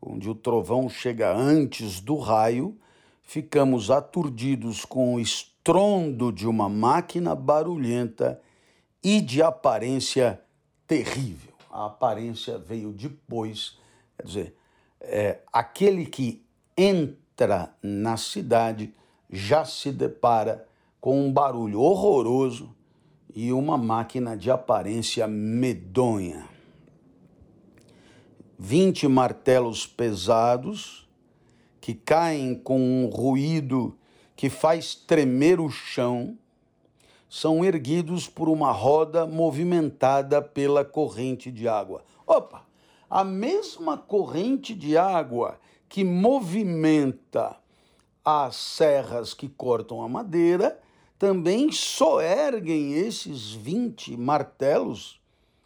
Onde 0.00 0.30
o 0.30 0.34
trovão 0.34 0.88
chega 0.88 1.36
antes 1.36 2.00
do 2.00 2.16
raio, 2.16 2.76
ficamos 3.22 3.90
aturdidos 3.90 4.84
com 4.84 5.14
o 5.14 5.20
estrondo 5.20 6.32
de 6.32 6.46
uma 6.46 6.68
máquina 6.68 7.34
barulhenta 7.34 8.40
e 9.02 9.20
de 9.20 9.42
aparência 9.42 10.40
terrível 10.86 11.52
a 11.72 11.86
aparência 11.86 12.58
veio 12.58 12.92
depois. 12.92 13.78
Quer 14.16 14.26
dizer, 14.26 14.56
é, 15.00 15.40
aquele 15.50 16.04
que 16.04 16.44
entra 16.76 17.74
na 17.82 18.18
cidade 18.18 18.94
já 19.30 19.64
se 19.64 19.90
depara 19.90 20.68
com 21.00 21.26
um 21.26 21.32
barulho 21.32 21.80
horroroso 21.80 22.76
e 23.34 23.50
uma 23.50 23.78
máquina 23.78 24.36
de 24.36 24.50
aparência 24.50 25.26
medonha. 25.26 26.46
Vinte 28.58 29.08
martelos 29.08 29.86
pesados 29.86 31.01
que 31.82 31.94
caem 31.94 32.54
com 32.54 32.80
um 32.80 33.06
ruído 33.08 33.98
que 34.36 34.48
faz 34.48 34.94
tremer 34.94 35.60
o 35.60 35.68
chão 35.68 36.38
são 37.28 37.64
erguidos 37.64 38.28
por 38.28 38.48
uma 38.48 38.70
roda 38.70 39.26
movimentada 39.26 40.40
pela 40.40 40.84
corrente 40.84 41.50
de 41.50 41.66
água. 41.66 42.04
Opa! 42.24 42.64
A 43.10 43.24
mesma 43.24 43.98
corrente 43.98 44.74
de 44.74 44.96
água 44.96 45.58
que 45.88 46.04
movimenta 46.04 47.56
as 48.24 48.54
serras 48.54 49.34
que 49.34 49.48
cortam 49.48 50.02
a 50.02 50.08
madeira 50.08 50.80
também 51.18 51.72
soerguem 51.72 52.92
esses 52.92 53.50
20 53.50 54.16
martelos, 54.16 55.20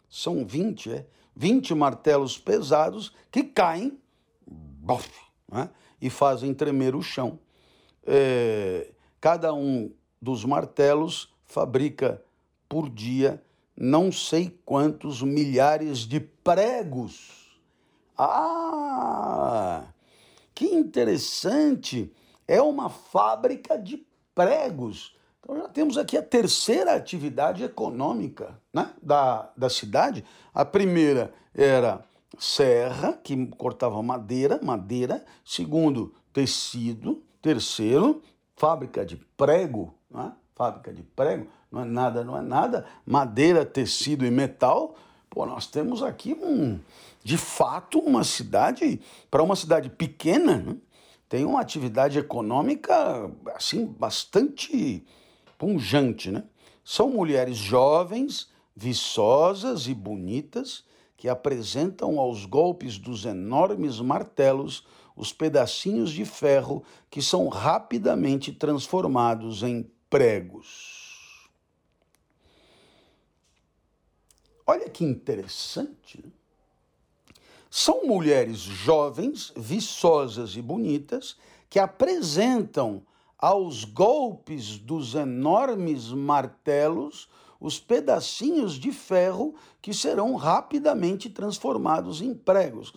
são 0.09 0.43
20, 0.43 0.91
é? 0.91 1.05
20 1.35 1.75
martelos 1.75 2.39
pesados 2.39 3.13
que 3.31 3.43
caem 3.43 3.99
bof, 4.47 5.11
né? 5.51 5.69
E 6.01 6.09
fazem 6.09 6.53
tremer 6.53 6.95
o 6.95 7.01
chão. 7.01 7.39
É, 8.05 8.91
cada 9.19 9.53
um 9.53 9.91
dos 10.21 10.45
martelos 10.45 11.33
fabrica 11.45 12.21
por 12.67 12.89
dia 12.89 13.41
não 13.75 14.11
sei 14.11 14.59
quantos 14.65 15.21
milhares 15.21 15.99
de 15.99 16.19
pregos. 16.19 17.59
Ah, 18.17 19.85
que 20.55 20.65
interessante! 20.65 22.11
É 22.47 22.59
uma 22.59 22.89
fábrica 22.89 23.77
de 23.77 24.03
pregos. 24.33 25.15
Então 25.39 25.57
já 25.57 25.67
temos 25.67 25.97
aqui 25.97 26.17
a 26.17 26.23
terceira 26.23 26.95
atividade 26.95 27.63
econômica 27.63 28.59
né, 28.73 28.91
da, 29.01 29.51
da 29.55 29.69
cidade. 29.69 30.25
A 30.53 30.65
primeira 30.65 31.31
era 31.53 32.03
serra, 32.37 33.13
que 33.13 33.47
cortava 33.47 34.01
madeira, 34.01 34.59
madeira. 34.61 35.23
Segundo, 35.45 36.13
tecido. 36.33 37.23
Terceiro, 37.41 38.21
fábrica 38.55 39.05
de 39.05 39.15
prego, 39.15 39.93
né? 40.09 40.33
fábrica 40.55 40.91
de 40.91 41.03
prego, 41.03 41.47
não 41.71 41.81
é 41.81 41.85
nada, 41.85 42.23
não 42.23 42.35
é 42.35 42.41
nada, 42.41 42.85
madeira, 43.05 43.63
tecido 43.63 44.25
e 44.25 44.31
metal. 44.31 44.95
Pô, 45.29 45.45
nós 45.45 45.67
temos 45.67 46.01
aqui 46.01 46.33
um, 46.33 46.79
de 47.23 47.37
fato, 47.37 47.99
uma 47.99 48.23
cidade, 48.23 48.99
para 49.29 49.43
uma 49.43 49.55
cidade 49.55 49.89
pequena, 49.89 50.57
né? 50.57 50.75
tem 51.29 51.45
uma 51.45 51.61
atividade 51.61 52.17
econômica 52.17 53.29
assim 53.55 53.85
bastante 53.85 55.05
punjante, 55.57 56.31
né? 56.31 56.43
São 56.83 57.09
mulheres 57.09 57.57
jovens, 57.57 58.49
viçosas 58.75 59.87
e 59.87 59.93
bonitas 59.93 60.86
que 61.17 61.27
apresentam 61.27 62.19
aos 62.19 62.45
golpes 62.45 62.97
dos 62.97 63.25
enormes 63.25 63.99
martelos 63.99 64.85
os 65.15 65.33
pedacinhos 65.33 66.11
de 66.11 66.23
ferro 66.23 66.83
que 67.09 67.23
são 67.23 67.47
rapidamente 67.47 68.53
transformados 68.53 69.63
em 69.63 69.89
pregos. 70.07 71.49
Olha 74.65 74.87
que 74.87 75.03
interessante. 75.03 76.23
São 77.69 78.05
mulheres 78.05 78.59
jovens, 78.59 79.51
viçosas 79.55 80.55
e 80.55 80.61
bonitas 80.61 81.35
que 81.69 81.79
apresentam 81.79 83.01
aos 83.37 83.83
golpes 83.85 84.77
dos 84.77 85.15
enormes 85.15 86.09
martelos 86.11 87.27
os 87.59 87.79
pedacinhos 87.79 88.73
de 88.73 88.91
ferro 88.91 89.55
que 89.81 89.93
serão 89.93 90.35
rapidamente 90.35 91.29
transformados 91.29 92.21
em 92.21 92.33
pregos. 92.33 92.93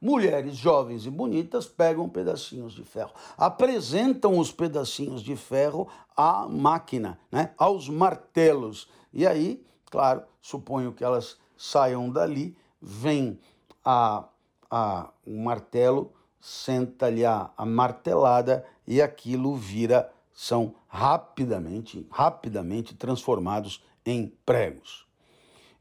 Mulheres 0.00 0.56
jovens 0.56 1.06
e 1.06 1.10
bonitas 1.10 1.66
pegam 1.66 2.08
pedacinhos 2.08 2.72
de 2.72 2.82
ferro, 2.82 3.12
apresentam 3.38 4.36
os 4.36 4.50
pedacinhos 4.50 5.22
de 5.22 5.36
ferro 5.36 5.86
à 6.16 6.48
máquina, 6.48 7.18
né, 7.30 7.52
aos 7.56 7.88
martelos. 7.88 8.88
E 9.12 9.24
aí, 9.24 9.64
claro, 9.88 10.22
suponho 10.40 10.92
que 10.92 11.04
elas 11.04 11.36
saiam 11.56 12.10
dali, 12.10 12.56
vem 12.80 13.38
a, 13.84 14.24
a, 14.68 15.10
o 15.24 15.38
martelo, 15.38 16.12
senta-lhe 16.40 17.24
a, 17.24 17.50
a 17.56 17.64
martelada 17.64 18.66
e 18.84 19.00
aquilo 19.00 19.54
vira, 19.54 20.12
são 20.32 20.74
rapidamente, 20.88 22.04
rapidamente 22.10 22.96
transformados 22.96 23.84
em 24.04 24.32
pregos. 24.44 25.06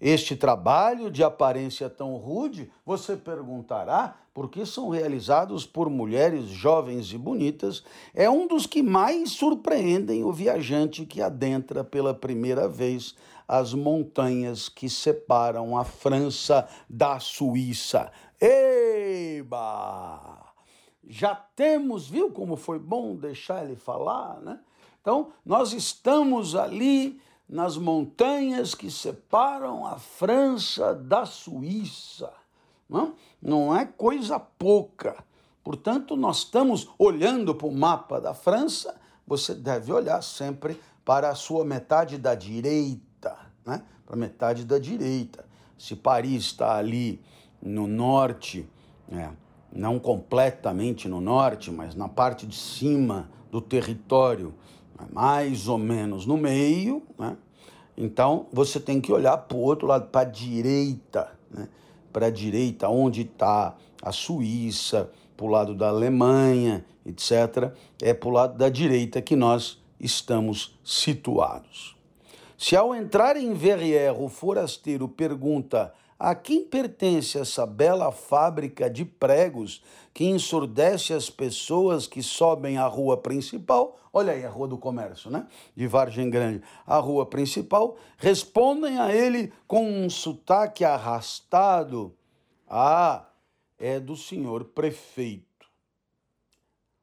Este 0.01 0.35
trabalho 0.35 1.11
de 1.11 1.23
aparência 1.23 1.87
tão 1.87 2.15
rude, 2.15 2.71
você 2.83 3.15
perguntará, 3.15 4.17
porque 4.33 4.65
são 4.65 4.89
realizados 4.89 5.63
por 5.65 5.91
mulheres 5.91 6.45
jovens 6.45 7.13
e 7.13 7.19
bonitas, 7.19 7.83
é 8.13 8.27
um 8.27 8.47
dos 8.47 8.65
que 8.65 8.81
mais 8.81 9.29
surpreendem 9.31 10.23
o 10.23 10.31
viajante 10.31 11.05
que 11.05 11.21
adentra 11.21 11.83
pela 11.83 12.15
primeira 12.15 12.67
vez 12.67 13.15
as 13.47 13.75
montanhas 13.75 14.67
que 14.69 14.89
separam 14.89 15.77
a 15.77 15.83
França 15.83 16.67
da 16.89 17.19
Suíça. 17.19 18.11
Eba! 18.39 19.51
Já 21.07 21.35
temos, 21.35 22.07
viu 22.07 22.31
como 22.31 22.55
foi 22.55 22.79
bom 22.79 23.15
deixar 23.15 23.63
ele 23.63 23.75
falar, 23.75 24.39
né? 24.41 24.59
Então, 25.01 25.33
nós 25.45 25.73
estamos 25.73 26.55
ali 26.55 27.21
nas 27.51 27.75
montanhas 27.75 28.73
que 28.73 28.89
separam 28.89 29.85
a 29.85 29.97
França 29.97 30.95
da 30.95 31.25
Suíça. 31.25 32.31
Não, 32.89 33.13
não 33.41 33.75
é 33.75 33.85
coisa 33.85 34.39
pouca. 34.39 35.21
Portanto, 35.61 36.15
nós 36.15 36.37
estamos 36.37 36.87
olhando 36.97 37.53
para 37.53 37.67
o 37.67 37.75
mapa 37.75 38.21
da 38.21 38.33
França, 38.33 38.95
você 39.27 39.53
deve 39.53 39.91
olhar 39.91 40.23
sempre 40.23 40.79
para 41.03 41.29
a 41.29 41.35
sua 41.35 41.65
metade 41.65 42.17
da 42.17 42.33
direita, 42.33 43.37
né? 43.65 43.83
para 44.05 44.15
a 44.15 44.19
metade 44.19 44.63
da 44.63 44.79
direita. 44.79 45.45
Se 45.77 45.93
Paris 45.93 46.43
está 46.45 46.77
ali 46.77 47.21
no 47.61 47.85
norte, 47.85 48.67
né? 49.09 49.35
não 49.73 49.99
completamente 49.99 51.09
no 51.09 51.19
norte, 51.19 51.69
mas 51.69 51.95
na 51.95 52.07
parte 52.07 52.47
de 52.47 52.55
cima 52.55 53.29
do 53.51 53.59
território? 53.59 54.53
Mais 55.11 55.67
ou 55.67 55.77
menos 55.77 56.25
no 56.25 56.37
meio, 56.37 57.01
né? 57.17 57.37
Então 57.97 58.47
você 58.51 58.79
tem 58.79 58.99
que 58.99 59.11
olhar 59.11 59.37
para 59.37 59.57
o 59.57 59.61
outro 59.61 59.87
lado, 59.87 60.07
para 60.07 60.21
a 60.21 60.31
direita, 60.31 61.31
né? 61.49 61.67
para 62.11 62.27
a 62.27 62.29
direita, 62.31 62.89
onde 62.89 63.21
está 63.21 63.75
a 64.01 64.11
Suíça, 64.11 65.11
para 65.37 65.45
o 65.45 65.49
lado 65.49 65.75
da 65.75 65.89
Alemanha, 65.89 66.85
etc. 67.05 67.71
É 68.01 68.13
para 68.13 68.29
o 68.29 68.31
lado 68.31 68.57
da 68.57 68.69
direita 68.69 69.21
que 69.21 69.35
nós 69.35 69.81
estamos 69.99 70.79
situados. 70.83 71.95
Se 72.57 72.75
ao 72.75 72.93
entrar 72.93 73.37
em 73.37 73.53
Verrières 73.53 74.17
o 74.19 74.29
forasteiro 74.29 75.07
pergunta 75.07 75.93
a 76.23 76.35
quem 76.35 76.63
pertence 76.63 77.39
essa 77.39 77.65
bela 77.65 78.11
fábrica 78.11 78.87
de 78.87 79.03
pregos 79.03 79.81
que 80.13 80.23
ensurdece 80.23 81.13
as 81.13 81.31
pessoas 81.31 82.05
que 82.05 82.21
sobem 82.21 82.77
a 82.77 82.85
rua 82.85 83.17
principal? 83.17 83.97
Olha 84.13 84.33
aí 84.33 84.45
a 84.45 84.49
Rua 84.49 84.67
do 84.67 84.77
Comércio, 84.77 85.31
né? 85.31 85.47
De 85.75 85.87
Vargem 85.87 86.29
Grande. 86.29 86.61
A 86.85 86.99
rua 86.99 87.25
principal. 87.25 87.97
Respondem 88.17 88.99
a 88.99 89.11
ele 89.11 89.51
com 89.65 89.83
um 89.83 90.11
sotaque 90.11 90.85
arrastado. 90.85 92.15
Ah, 92.69 93.25
é 93.79 93.99
do 93.99 94.15
senhor 94.15 94.65
prefeito. 94.65 95.47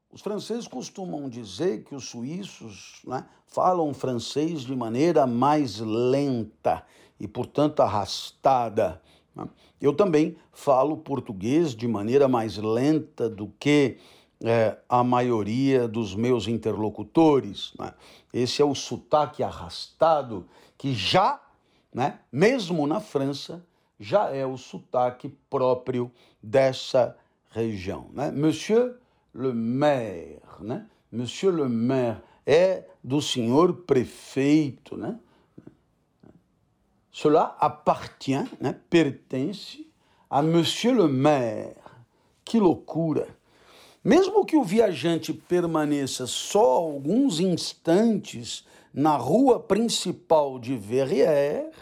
Os 0.09 0.21
franceses 0.21 0.65
costumam 0.65 1.27
dizer 1.27 1.83
que 1.83 1.93
os 1.93 2.05
suíços 2.05 3.01
né, 3.05 3.25
falam 3.47 3.93
francês 3.93 4.61
de 4.61 4.73
maneira 4.73 5.27
mais 5.27 5.79
lenta 5.79 6.85
e, 7.19 7.27
portanto, 7.27 7.81
arrastada. 7.81 9.01
Né? 9.35 9.47
Eu 9.81 9.93
também 9.93 10.37
falo 10.51 10.97
português 10.97 11.75
de 11.75 11.87
maneira 11.87 12.27
mais 12.27 12.57
lenta 12.57 13.29
do 13.29 13.47
que 13.59 13.97
é, 14.43 14.77
a 14.87 15.03
maioria 15.03 15.87
dos 15.87 16.15
meus 16.15 16.47
interlocutores. 16.47 17.73
Né? 17.77 17.93
Esse 18.33 18.61
é 18.61 18.65
o 18.65 18.75
sotaque 18.75 19.43
arrastado 19.43 20.45
que 20.77 20.93
já, 20.93 21.41
né, 21.93 22.19
mesmo 22.31 22.87
na 22.87 22.99
França, 22.99 23.65
já 23.99 24.29
é 24.29 24.45
o 24.45 24.57
sotaque 24.57 25.29
próprio 25.49 26.09
dessa 26.41 27.17
região. 27.49 28.07
Né? 28.13 28.31
Monsieur 28.31 28.95
le 29.33 29.53
maire, 29.53 30.41
né? 30.59 30.87
Monsieur 31.11 31.53
le 31.53 31.67
maire 31.67 32.21
é 32.45 32.85
do 33.03 33.21
senhor 33.21 33.73
prefeito, 33.73 34.97
né? 34.97 35.19
Cela 37.11 37.55
appartient, 37.59 38.47
né? 38.59 38.79
pertence 38.89 39.85
a 40.29 40.41
Monsieur 40.41 40.93
le 40.93 41.07
maire. 41.07 41.75
Que 42.45 42.59
loucura! 42.59 43.27
Mesmo 44.03 44.45
que 44.45 44.55
o 44.55 44.63
viajante 44.63 45.33
permaneça 45.33 46.25
só 46.25 46.77
alguns 46.77 47.39
instantes 47.39 48.65
na 48.93 49.17
rua 49.17 49.59
principal 49.59 50.57
de 50.57 50.75
Verrières, 50.75 51.75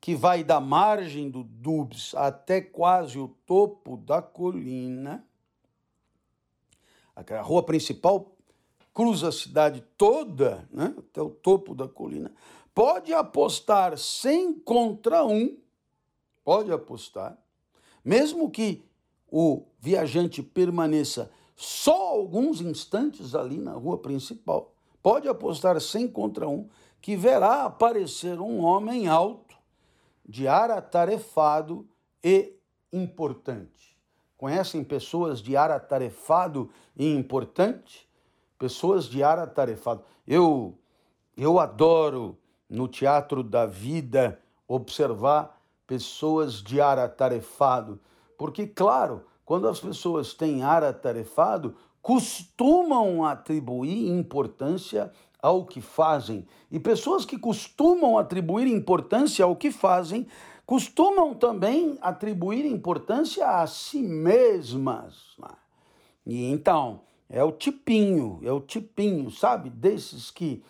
que 0.00 0.14
vai 0.14 0.42
da 0.42 0.58
margem 0.58 1.28
do 1.28 1.44
Doubs 1.44 2.14
até 2.14 2.60
quase 2.60 3.18
o 3.18 3.28
topo 3.46 3.96
da 3.96 4.22
colina, 4.22 5.24
a 7.14 7.42
rua 7.42 7.62
principal 7.62 8.34
cruza 8.94 9.28
a 9.28 9.32
cidade 9.32 9.84
toda, 9.96 10.66
né, 10.72 10.94
até 10.98 11.20
o 11.20 11.30
topo 11.30 11.74
da 11.74 11.86
colina, 11.86 12.32
pode 12.78 13.12
apostar 13.12 13.98
100 13.98 14.60
contra 14.60 15.24
1, 15.24 15.58
pode 16.44 16.70
apostar, 16.70 17.36
mesmo 18.04 18.48
que 18.52 18.84
o 19.28 19.64
viajante 19.80 20.44
permaneça 20.44 21.28
só 21.56 22.10
alguns 22.10 22.60
instantes 22.60 23.34
ali 23.34 23.58
na 23.58 23.72
rua 23.72 23.98
principal, 23.98 24.72
pode 25.02 25.26
apostar 25.26 25.80
100 25.80 26.06
contra 26.06 26.48
1, 26.48 26.68
que 27.00 27.16
verá 27.16 27.64
aparecer 27.64 28.38
um 28.40 28.60
homem 28.60 29.08
alto, 29.08 29.56
de 30.24 30.46
ar 30.46 30.70
atarefado 30.70 31.84
e 32.22 32.54
importante. 32.92 33.98
Conhecem 34.36 34.84
pessoas 34.84 35.42
de 35.42 35.56
ar 35.56 35.72
atarefado 35.72 36.70
e 36.96 37.12
importante? 37.12 38.08
Pessoas 38.56 39.06
de 39.06 39.20
ar 39.20 39.40
atarefado. 39.40 40.04
Eu, 40.24 40.78
eu 41.36 41.58
adoro 41.58 42.37
no 42.68 42.86
teatro 42.86 43.42
da 43.42 43.66
vida 43.66 44.40
observar 44.66 45.58
pessoas 45.86 46.62
de 46.62 46.80
ar 46.80 46.98
atarefado, 46.98 47.98
porque, 48.36 48.66
claro, 48.66 49.24
quando 49.44 49.66
as 49.66 49.80
pessoas 49.80 50.34
têm 50.34 50.62
ar 50.62 50.84
atarefado, 50.84 51.74
costumam 52.02 53.24
atribuir 53.24 54.08
importância 54.08 55.10
ao 55.40 55.64
que 55.64 55.80
fazem. 55.80 56.46
E 56.70 56.78
pessoas 56.78 57.24
que 57.24 57.38
costumam 57.38 58.18
atribuir 58.18 58.66
importância 58.66 59.44
ao 59.44 59.56
que 59.56 59.70
fazem 59.70 60.26
costumam 60.66 61.34
também 61.34 61.96
atribuir 62.02 62.66
importância 62.66 63.46
a 63.46 63.66
si 63.66 64.02
mesmas. 64.02 65.36
E 66.26 66.44
então, 66.50 67.00
é 67.28 67.42
o 67.42 67.50
tipinho, 67.50 68.40
é 68.42 68.52
o 68.52 68.60
tipinho, 68.60 69.30
sabe? 69.30 69.70
Desses 69.70 70.30
que 70.30 70.62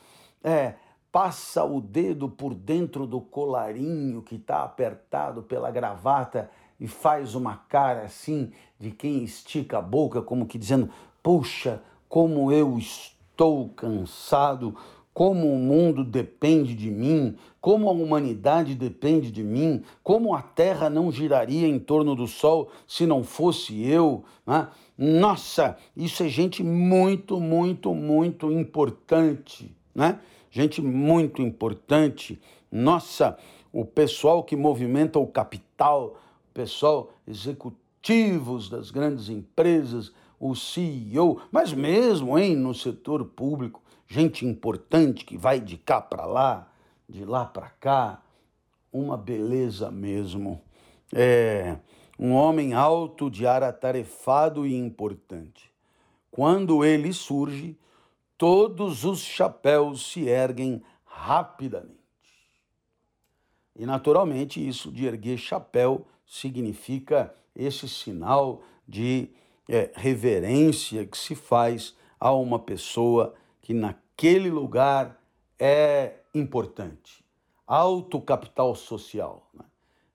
é, 0.43 0.77
passa 1.19 1.65
o 1.65 1.81
dedo 1.81 2.29
por 2.29 2.55
dentro 2.55 3.05
do 3.05 3.21
colarinho 3.21 4.23
que 4.23 4.37
está 4.37 4.63
apertado 4.63 5.43
pela 5.43 5.69
gravata 5.69 6.49
e 6.79 6.87
faz 6.87 7.35
uma 7.35 7.57
cara 7.57 8.03
assim 8.03 8.53
de 8.79 8.93
quem 8.93 9.25
estica 9.25 9.79
a 9.79 9.83
boca, 9.83 10.23
como 10.23 10.47
que 10.47 10.57
dizendo: 10.57 10.89
Puxa, 11.21 11.83
como 12.09 12.53
eu 12.53 12.79
estou 12.79 13.69
cansado, 13.71 14.77
como 15.13 15.53
o 15.53 15.59
mundo 15.59 16.05
depende 16.05 16.73
de 16.73 16.89
mim, 16.89 17.37
como 17.61 17.89
a 17.89 17.93
humanidade 17.93 18.77
depende 18.77 19.33
de 19.33 19.43
mim, 19.43 19.83
como 20.05 20.37
a 20.37 20.41
Terra 20.41 20.89
não 20.89 21.11
giraria 21.11 21.67
em 21.67 21.81
torno 21.81 22.15
do 22.15 22.29
Sol 22.29 22.71
se 22.87 23.07
não 23.07 23.25
fosse 23.25 23.85
eu. 23.85 24.23
Né? 24.47 24.69
Nossa, 24.97 25.77
isso 25.97 26.23
é 26.23 26.29
gente 26.29 26.63
muito, 26.63 27.41
muito, 27.41 27.93
muito 27.93 28.53
importante, 28.53 29.75
né? 29.93 30.21
Gente 30.51 30.81
muito 30.81 31.43
importante. 31.43 32.41
Nossa, 32.71 33.39
o 33.73 33.85
pessoal 33.85 34.43
que 34.43 34.57
movimenta 34.57 35.19
o 35.19 35.27
capital, 35.27 36.17
o 36.51 36.55
pessoal 36.55 37.11
executivos 37.27 38.69
das 38.69 38.91
grandes 38.91 39.29
empresas, 39.29 40.13
o 40.41 40.55
CEO, 40.55 41.41
mas 41.51 41.73
mesmo 41.73 42.39
hein, 42.39 42.57
no 42.57 42.75
setor 42.75 43.25
público, 43.25 43.83
gente 44.07 44.47
importante 44.47 45.25
que 45.25 45.37
vai 45.37 45.61
de 45.61 45.77
cá 45.77 46.01
para 46.01 46.25
lá, 46.25 46.71
de 47.09 47.25
lá 47.25 47.45
para 47.45 47.69
cá, 47.69 48.23
uma 48.93 49.17
beleza 49.17 49.91
mesmo. 49.91 50.61
É 51.13 51.77
um 52.19 52.33
homem 52.33 52.75
alto, 52.75 53.31
de 53.31 53.47
ar 53.47 53.63
atarefado 53.63 54.67
e 54.67 54.75
importante. 54.75 55.71
Quando 56.31 56.85
ele 56.85 57.13
surge, 57.13 57.77
todos 58.39 59.05
os 59.05 59.21
chapéus 59.21 60.13
se 60.13 60.29
erguem 60.29 60.81
rapidamente. 61.05 61.99
E 63.75 63.85
naturalmente, 63.85 64.67
isso 64.67 64.93
de 64.93 65.07
erguer 65.07 65.37
chapéu 65.37 66.07
significa 66.25 67.35
esse 67.55 67.89
sinal 67.89 68.63
de 68.87 69.31
é, 69.69 69.91
reverência 69.95 71.05
que 71.05 71.19
se 71.19 71.35
faz 71.35 71.97
a 72.19 72.33
uma 72.33 72.59
pessoa 72.59 73.35
que 73.61 73.75
naquele 73.75 74.51
lugar 74.51 75.21
é 75.59 76.21
importante. 76.35 77.25
Alto 77.67 78.21
capital 78.21 78.75
social, 78.75 79.51
né? 79.53 79.65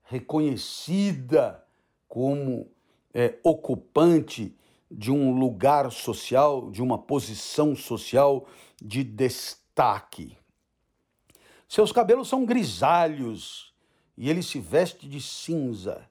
reconhecida 0.02 1.64
como 2.08 2.68
é, 3.12 3.38
ocupante 3.44 4.56
de 4.96 5.10
um 5.10 5.36
lugar 5.36 5.90
social, 5.90 6.70
de 6.70 6.80
uma 6.80 6.96
posição 6.96 7.74
social 7.74 8.46
de 8.80 9.02
destaque. 9.02 10.38
Seus 11.68 11.90
cabelos 11.90 12.28
são 12.28 12.44
grisalhos 12.44 13.74
e 14.16 14.30
ele 14.30 14.42
se 14.42 14.60
veste 14.60 15.08
de 15.08 15.20
cinza. 15.20 16.08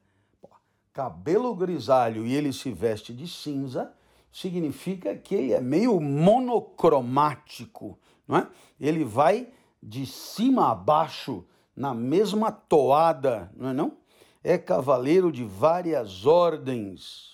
Cabelo 0.91 1.55
grisalho 1.55 2.25
e 2.25 2.33
ele 2.33 2.51
se 2.51 2.71
veste 2.71 3.13
de 3.13 3.27
cinza 3.27 3.93
significa 4.31 5.15
que 5.15 5.33
ele 5.33 5.53
é 5.53 5.61
meio 5.61 5.99
monocromático, 6.01 7.97
não 8.27 8.37
é? 8.37 8.47
Ele 8.79 9.05
vai 9.05 9.47
de 9.81 10.05
cima 10.05 10.71
a 10.71 10.75
baixo 10.75 11.45
na 11.75 11.93
mesma 11.93 12.51
toada, 12.51 13.51
não 13.55 13.69
é 13.69 13.73
não? 13.73 13.97
É 14.43 14.57
cavaleiro 14.57 15.31
de 15.31 15.43
várias 15.43 16.25
ordens. 16.25 17.32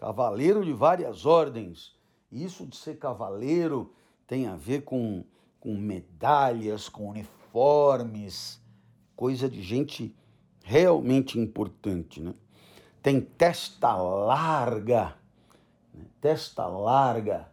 Cavaleiro 0.00 0.64
de 0.64 0.72
várias 0.72 1.26
ordens. 1.26 1.94
Isso 2.32 2.64
de 2.64 2.74
ser 2.74 2.98
cavaleiro 2.98 3.92
tem 4.26 4.46
a 4.46 4.56
ver 4.56 4.80
com, 4.80 5.22
com 5.60 5.76
medalhas, 5.76 6.88
com 6.88 7.10
uniformes, 7.10 8.58
coisa 9.14 9.46
de 9.46 9.60
gente 9.60 10.16
realmente 10.64 11.38
importante, 11.38 12.18
né? 12.18 12.32
tem 13.02 13.20
testa 13.20 13.94
larga, 13.94 15.16
né? 15.92 16.06
testa 16.18 16.66
larga, 16.66 17.50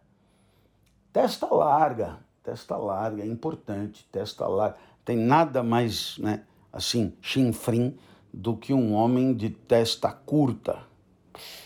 testa 1.12 1.54
larga, 1.54 2.18
testa 2.42 2.78
larga, 2.78 3.24
é 3.24 3.26
importante, 3.26 4.08
testa 4.10 4.46
larga. 4.46 4.78
Tem 5.04 5.18
nada 5.18 5.62
mais, 5.62 6.16
né, 6.16 6.44
assim, 6.72 7.12
chinfrim 7.20 7.98
do 8.32 8.56
que 8.56 8.72
um 8.72 8.94
homem 8.94 9.34
de 9.34 9.50
testa 9.50 10.10
curta, 10.10 10.87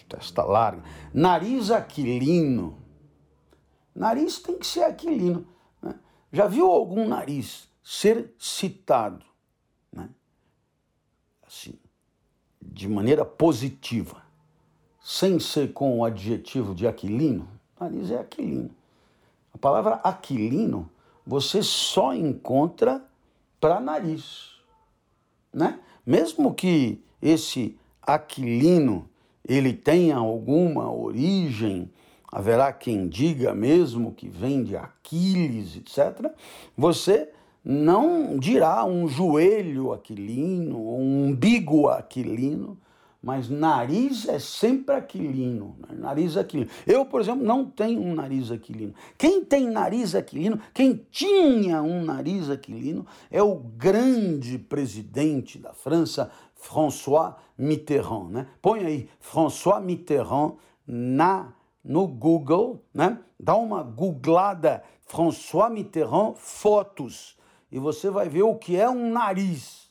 testa 0.08 0.42
larga. 0.42 0.82
Nariz 1.12 1.70
aquilino. 1.70 2.78
Nariz 3.94 4.38
tem 4.38 4.58
que 4.58 4.66
ser 4.66 4.84
aquilino. 4.84 5.46
Né? 5.80 5.94
Já 6.32 6.46
viu 6.46 6.70
algum 6.70 7.06
nariz 7.06 7.68
ser 7.82 8.32
citado, 8.38 9.24
né? 9.92 10.08
assim, 11.46 11.74
de 12.60 12.88
maneira 12.88 13.24
positiva, 13.24 14.22
sem 15.00 15.40
ser 15.40 15.72
com 15.72 15.98
o 15.98 16.04
adjetivo 16.04 16.74
de 16.74 16.86
aquilino? 16.86 17.48
Nariz 17.78 18.10
é 18.10 18.18
aquilino. 18.18 18.70
A 19.52 19.58
palavra 19.58 19.96
aquilino 19.96 20.88
você 21.26 21.62
só 21.62 22.14
encontra 22.14 23.04
para 23.60 23.80
nariz, 23.80 24.52
né? 25.52 25.80
Mesmo 26.04 26.52
que 26.52 27.00
esse 27.20 27.78
aquilino 28.00 29.08
ele 29.46 29.72
tenha 29.72 30.16
alguma 30.16 30.92
origem, 30.92 31.90
haverá 32.30 32.72
quem 32.72 33.08
diga 33.08 33.54
mesmo 33.54 34.12
que 34.12 34.28
vem 34.28 34.62
de 34.62 34.76
Aquiles, 34.76 35.76
etc. 35.76 36.32
Você 36.76 37.28
não 37.64 38.38
dirá 38.38 38.84
um 38.84 39.06
joelho 39.06 39.92
aquilino, 39.92 40.78
um 40.78 41.26
umbigo 41.26 41.88
aquilino, 41.88 42.78
mas 43.22 43.48
nariz 43.48 44.26
é 44.28 44.40
sempre 44.40 44.96
aquilino. 44.96 45.76
Né? 45.78 45.96
Nariz 45.96 46.36
aquilino. 46.36 46.68
Eu, 46.84 47.06
por 47.06 47.20
exemplo, 47.20 47.44
não 47.44 47.64
tenho 47.64 48.00
um 48.00 48.14
nariz 48.14 48.50
aquilino. 48.50 48.94
Quem 49.16 49.44
tem 49.44 49.70
nariz 49.70 50.16
aquilino, 50.16 50.58
quem 50.74 51.06
tinha 51.08 51.80
um 51.82 52.04
nariz 52.04 52.50
aquilino, 52.50 53.06
é 53.30 53.40
o 53.40 53.54
grande 53.54 54.58
presidente 54.58 55.56
da 55.56 55.72
França, 55.72 56.32
François 56.56 57.34
Mitterrand. 57.62 58.28
Né? 58.30 58.46
Põe 58.60 58.84
aí 58.84 59.08
François 59.20 59.80
Mitterrand 59.80 60.56
na, 60.86 61.52
no 61.84 62.06
Google, 62.06 62.84
né? 62.92 63.18
dá 63.38 63.54
uma 63.56 63.82
googlada 63.82 64.82
François 65.02 65.70
Mitterrand 65.70 66.34
fotos 66.34 67.36
e 67.70 67.78
você 67.78 68.10
vai 68.10 68.28
ver 68.28 68.42
o 68.42 68.56
que 68.56 68.76
é 68.76 68.88
um 68.88 69.10
nariz. 69.10 69.90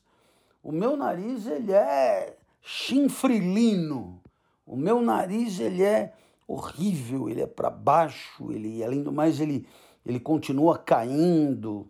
O 0.62 0.72
meu 0.72 0.96
nariz 0.96 1.48
ele 1.48 1.72
é 1.72 2.38
chinfrilino. 2.62 4.22
O 4.66 4.76
meu 4.76 5.02
nariz 5.02 5.60
ele 5.60 5.84
é 5.84 6.14
horrível, 6.48 7.30
ele 7.30 7.42
é 7.42 7.48
para 7.48 7.70
baixo, 7.70 8.52
ele 8.52 8.84
além 8.84 9.02
do 9.02 9.12
mais 9.12 9.40
ele 9.40 9.66
ele 10.06 10.20
continua 10.20 10.78
caindo, 10.78 11.88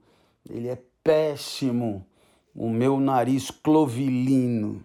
ele 0.49 0.67
é 0.67 0.81
péssimo. 1.03 2.05
O 2.53 2.69
meu 2.69 2.99
nariz 2.99 3.49
clovilino. 3.49 4.83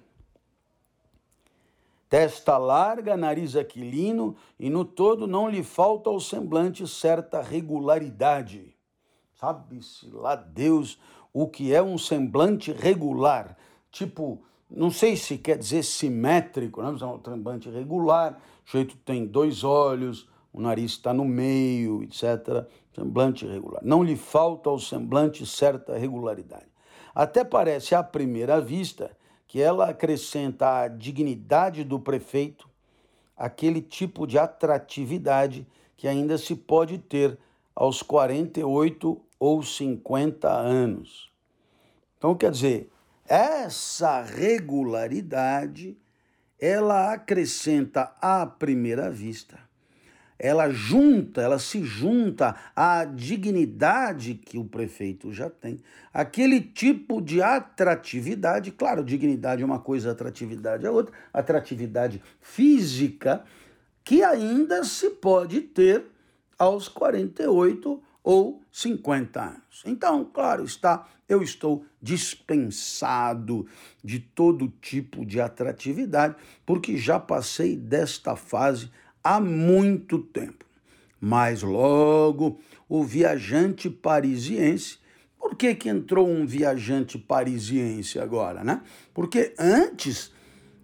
Testa 2.09 2.57
larga, 2.57 3.17
nariz 3.17 3.57
aquilino, 3.57 4.37
e 4.59 4.71
no 4.71 4.85
todo 4.85 5.27
não 5.27 5.49
lhe 5.49 5.63
falta 5.63 6.09
ao 6.09 6.21
semblante 6.21 6.87
certa 6.87 7.43
regularidade. 7.43 8.77
Sabe-se 9.35 10.09
lá 10.11 10.37
Deus 10.37 10.99
o 11.33 11.49
que 11.49 11.75
é 11.75 11.83
um 11.83 11.99
semblante 11.99 12.73
regular, 12.73 13.57
tipo 13.91 14.43
não 14.69 14.91
sei 14.91 15.17
se 15.17 15.39
quer 15.39 15.59
dizer 15.59 15.85
simétrico, 15.85 16.83
né? 16.83 16.89
é 16.89 17.05
um 17.07 17.23
semblante 17.23 17.71
regular, 17.71 18.41
o 18.67 18.71
jeito 18.71 18.97
tem 18.99 19.25
dois 19.25 19.63
olhos, 19.63 20.29
o 20.53 20.61
nariz 20.61 20.93
está 20.93 21.13
no 21.13 21.25
meio, 21.25 22.03
etc. 22.03 22.67
Semblante 22.95 23.47
regular. 23.47 23.83
Não 23.85 24.03
lhe 24.03 24.17
falta 24.17 24.71
ao 24.71 24.79
semblante 24.79 25.47
certa 25.47 25.97
regularidade. 25.97 26.67
Até 27.15 27.45
parece 27.45 27.95
à 27.95 28.03
primeira 28.03 28.61
vista 28.61 29.17
que 29.47 29.61
ela 29.61 29.91
acrescenta 29.91 30.83
à 30.83 30.89
dignidade 30.89 31.85
do 31.85 32.01
prefeito 32.01 32.69
aquele 33.37 33.83
tipo 33.83 34.27
de 34.27 34.39
atratividade 34.39 35.67
que 35.97 36.09
ainda 36.09 36.39
se 36.39 36.55
pode 36.55 36.99
ter 36.99 37.39
aos 37.75 38.03
48 38.03 39.21
ou 39.39 39.63
50 39.63 40.51
anos. 40.51 41.31
Então, 42.17 42.35
quer 42.35 42.51
dizer, 42.51 42.91
essa 43.29 44.23
regularidade, 44.23 45.97
ela 46.59 47.13
acrescenta 47.13 48.15
à 48.21 48.47
primeira 48.47 49.11
vista, 49.11 49.59
ela 50.39 50.71
junta, 50.71 51.41
ela 51.41 51.59
se 51.59 51.83
junta 51.83 52.55
à 52.75 53.05
dignidade 53.05 54.35
que 54.35 54.59
o 54.59 54.65
prefeito 54.65 55.33
já 55.33 55.49
tem, 55.49 55.79
aquele 56.13 56.61
tipo 56.61 57.21
de 57.21 57.41
atratividade, 57.43 58.71
claro, 58.71 59.05
dignidade 59.05 59.63
é 59.63 59.67
uma 59.67 59.79
coisa, 59.79 60.13
atratividade 60.13 60.85
é 60.85 60.91
outra, 60.91 61.15
atratividade 61.33 62.23
física, 62.41 63.45
que 64.05 64.23
ainda 64.23 64.85
se 64.85 65.11
pode 65.11 65.61
ter 65.61 66.05
aos 66.59 66.89
48 66.89 68.03
ou 68.23 68.61
50 68.73 69.41
anos. 69.41 69.83
Então, 69.85 70.25
claro 70.25 70.65
está, 70.65 71.07
eu 71.29 71.43
estou 71.43 71.85
dispensado 72.01 73.67
de 74.03 74.19
todo 74.19 74.69
tipo 74.81 75.25
de 75.25 75.41
atratividade, 75.41 76.37
porque 76.65 76.97
já 76.97 77.19
passei 77.19 77.77
desta 77.77 78.37
fase 78.37 78.91
há 79.35 79.41
muito 79.41 80.19
tempo. 80.19 80.65
Mas 81.21 81.63
logo 81.63 82.61
o 82.89 83.03
viajante 83.03 83.89
parisiense, 83.91 84.99
por 85.39 85.57
que, 85.57 85.75
que 85.75 85.89
entrou 85.89 86.29
um 86.29 86.47
viajante 86.47 87.19
parisiense 87.19 88.19
agora, 88.19 88.63
né? 88.63 88.83
Porque 89.15 89.55
antes 89.59 90.33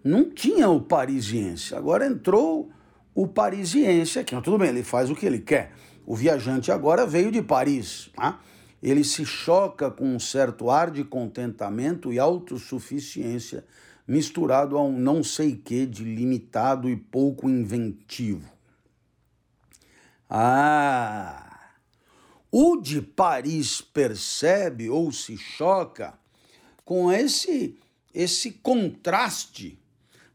não 0.03 0.29
tinha 0.29 0.69
o 0.69 0.81
parisiense, 0.81 1.75
agora 1.75 2.05
entrou 2.05 2.69
o 3.15 3.27
parisiense 3.27 4.19
aqui. 4.19 4.35
Tudo 4.41 4.57
bem, 4.57 4.69
ele 4.69 4.83
faz 4.83 5.09
o 5.09 5.15
que 5.15 5.25
ele 5.25 5.39
quer 5.39 5.71
o 6.05 6.15
viajante 6.15 6.71
agora 6.71 7.05
veio 7.05 7.31
de 7.31 7.41
Paris. 7.41 8.09
Tá? 8.15 8.39
Ele 8.81 9.03
se 9.03 9.25
choca 9.25 9.89
com 9.89 10.15
um 10.15 10.19
certo 10.19 10.69
ar 10.69 10.91
de 10.91 11.03
contentamento 11.03 12.11
e 12.11 12.19
autossuficiência 12.19 13.63
misturado 14.07 14.77
a 14.77 14.83
um 14.83 14.97
não 14.97 15.23
sei 15.23 15.55
que 15.55 15.85
de 15.85 16.03
limitado 16.03 16.89
e 16.89 16.95
pouco 16.95 17.49
inventivo. 17.49 18.51
Ah! 20.29 21.71
O 22.51 22.77
de 22.77 23.01
Paris 23.01 23.81
percebe 23.81 24.89
ou 24.89 25.11
se 25.11 25.37
choca 25.37 26.17
com 26.85 27.11
esse 27.11 27.77
esse 28.13 28.51
contraste 28.51 29.79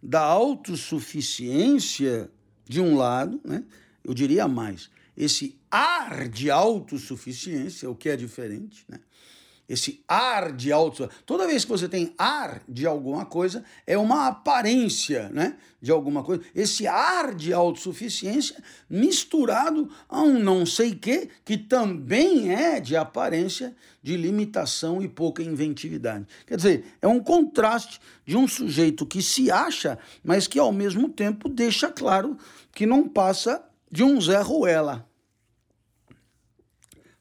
da 0.03 0.23
autossuficiência 0.23 2.29
de 2.65 2.81
um 2.81 2.97
lado, 2.97 3.41
né? 3.45 3.63
Eu 4.03 4.13
diria 4.15 4.49
mais, 4.49 4.91
esse 5.17 5.57
ar 5.71 6.29
de 6.29 6.51
autossuficiência, 6.51 7.89
o 7.89 7.95
que 7.95 8.09
é 8.09 8.17
diferente, 8.17 8.85
né? 8.89 8.99
Esse 9.69 10.03
ar 10.09 10.53
de 10.53 10.73
autossuficiência. 10.73 11.25
Toda 11.27 11.47
vez 11.47 11.63
que 11.63 11.71
você 11.71 11.87
tem 11.87 12.15
ar 12.17 12.63
de 12.67 12.87
alguma 12.87 13.27
coisa, 13.27 13.63
é 13.87 13.99
uma 13.99 14.27
aparência 14.27 15.29
né, 15.29 15.59
de 15.79 15.91
alguma 15.91 16.25
coisa. 16.25 16.43
Esse 16.55 16.87
ar 16.87 17.35
de 17.35 17.53
autossuficiência 17.53 18.57
misturado 18.89 19.91
a 20.09 20.23
um 20.23 20.39
não 20.39 20.65
sei 20.65 20.95
que, 20.95 21.29
que 21.45 21.59
também 21.59 22.51
é 22.51 22.81
de 22.81 22.97
aparência 22.97 23.77
de 24.03 24.17
limitação 24.17 25.03
e 25.03 25.09
pouca 25.09 25.43
inventividade. 25.43 26.27
Quer 26.47 26.57
dizer, 26.57 26.85
é 27.03 27.07
um 27.07 27.21
contraste 27.21 28.01
de 28.25 28.39
um 28.39 28.49
sujeito 28.49 29.05
que 29.05 29.21
se 29.21 29.51
acha, 29.51 29.99
mas 30.25 30.47
que 30.47 30.59
ao 30.59 30.73
mesmo 30.73 31.11
tempo 31.11 31.47
deixa 31.47 31.91
claro 31.91 32.39
que 32.73 32.87
não 32.87 33.07
passa 33.07 33.63
de 33.91 34.03
um 34.03 34.19
Zé 34.19 34.41
Ruela. 34.41 35.07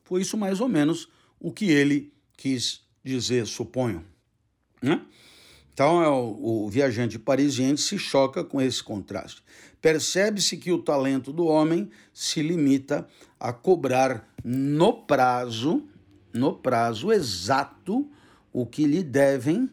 Foi 0.05 0.21
isso 0.21 0.37
mais 0.37 0.61
ou 0.61 0.69
menos 0.69 1.09
o 1.37 1.51
que 1.51 1.69
ele 1.69 2.13
quis 2.37 2.81
dizer, 3.03 3.45
suponho. 3.47 4.05
Né? 4.81 5.01
Então, 5.73 6.01
é 6.01 6.07
o, 6.07 6.65
o 6.65 6.69
viajante 6.69 7.19
parisiense 7.19 7.83
se 7.83 7.99
choca 7.99 8.43
com 8.43 8.61
esse 8.61 8.81
contraste. 8.81 9.43
Percebe-se 9.81 10.57
que 10.57 10.71
o 10.71 10.81
talento 10.81 11.33
do 11.33 11.45
homem 11.45 11.89
se 12.13 12.41
limita 12.41 13.07
a 13.39 13.51
cobrar 13.51 14.27
no 14.43 14.93
prazo, 14.93 15.87
no 16.33 16.53
prazo 16.53 17.11
exato, 17.11 18.09
o 18.51 18.65
que 18.65 18.85
lhe 18.85 19.03
devem 19.03 19.69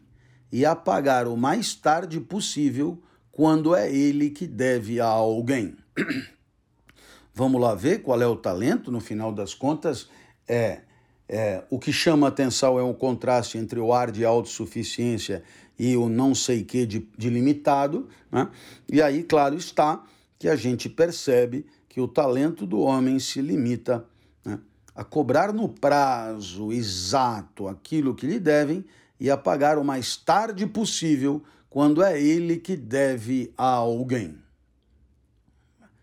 e 0.51 0.65
a 0.65 0.75
pagar 0.75 1.27
o 1.27 1.35
mais 1.35 1.73
tarde 1.73 2.19
possível 2.19 3.01
quando 3.31 3.75
é 3.75 3.93
ele 3.93 4.29
que 4.29 4.47
deve 4.47 5.01
a 5.01 5.07
alguém. 5.07 5.75
Vamos 7.33 7.59
lá 7.59 7.75
ver 7.75 8.03
qual 8.03 8.21
é 8.21 8.27
o 8.27 8.37
talento, 8.37 8.91
no 8.91 9.01
final 9.01 9.33
das 9.33 9.53
contas, 9.53 10.07
é 10.47 10.81
É, 11.27 11.63
o 11.69 11.79
que 11.79 11.91
chama 11.91 12.27
atenção 12.27 12.77
é 12.77 12.83
o 12.83 12.93
contraste 12.93 13.57
entre 13.57 13.79
o 13.79 13.91
ar 13.91 14.11
de 14.11 14.23
autossuficiência 14.23 15.43
e 15.77 15.97
o 15.97 16.07
não 16.07 16.35
sei 16.35 16.63
que 16.63 16.85
de, 16.85 17.07
de 17.17 17.29
limitado. 17.29 18.07
Né? 18.31 18.47
E 18.87 19.01
aí, 19.01 19.23
claro 19.23 19.55
está 19.55 20.03
que 20.37 20.47
a 20.47 20.55
gente 20.55 20.87
percebe 20.87 21.65
que 21.89 21.99
o 21.99 22.07
talento 22.07 22.65
do 22.65 22.79
homem 22.79 23.19
se 23.19 23.41
limita 23.41 24.05
né, 24.43 24.59
a 24.93 25.03
cobrar 25.03 25.51
no 25.51 25.67
prazo 25.67 26.71
exato 26.71 27.67
aquilo 27.67 28.13
que 28.13 28.27
lhe 28.27 28.39
devem 28.39 28.85
e 29.19 29.31
a 29.31 29.37
pagar 29.37 29.77
o 29.77 29.83
mais 29.83 30.15
tarde 30.17 30.67
possível 30.67 31.41
quando 31.69 32.03
é 32.03 32.21
ele 32.21 32.57
que 32.57 32.75
deve 32.75 33.51
a 33.57 33.67
alguém. 33.67 34.37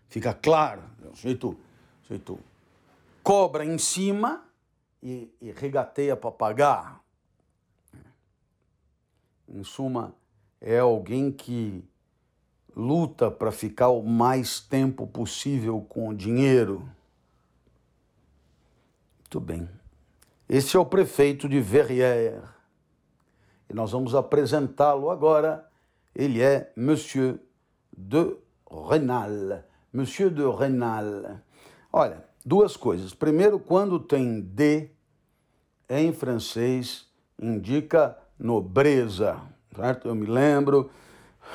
Fica 0.09 0.33
claro, 0.33 0.83
o 1.11 1.15
sujeito, 1.15 1.49
o 1.49 2.07
sujeito 2.07 2.39
cobra 3.23 3.65
em 3.65 3.77
cima 3.77 4.43
e, 5.03 5.35
e 5.41 5.51
regateia 5.51 6.15
para 6.15 6.31
pagar. 6.31 7.03
Em 9.47 9.63
suma, 9.63 10.15
é 10.61 10.79
alguém 10.79 11.29
que 11.29 11.83
luta 12.73 13.29
para 13.29 13.51
ficar 13.51 13.89
o 13.89 14.01
mais 14.01 14.61
tempo 14.61 15.05
possível 15.05 15.81
com 15.81 16.07
o 16.07 16.15
dinheiro. 16.15 16.89
Muito 19.19 19.39
bem. 19.41 19.69
Esse 20.47 20.77
é 20.77 20.79
o 20.79 20.85
prefeito 20.85 21.49
de 21.49 21.59
Verrières. 21.59 22.41
E 23.69 23.73
nós 23.73 23.91
vamos 23.91 24.15
apresentá-lo 24.15 25.09
agora. 25.09 25.69
Ele 26.15 26.41
é 26.41 26.71
Monsieur 26.77 27.39
de 27.95 28.37
Renal. 28.89 29.63
Monsieur 29.91 30.31
de 30.31 30.43
Renal. 30.43 31.41
Olha, 31.91 32.23
duas 32.45 32.77
coisas. 32.77 33.13
Primeiro, 33.13 33.59
quando 33.59 33.99
tem 33.99 34.39
D 34.39 34.92
em 36.01 36.13
francês, 36.13 37.07
indica 37.39 38.17
nobreza, 38.39 39.41
certo? 39.75 40.07
Eu 40.07 40.15
me 40.15 40.25
lembro, 40.25 40.89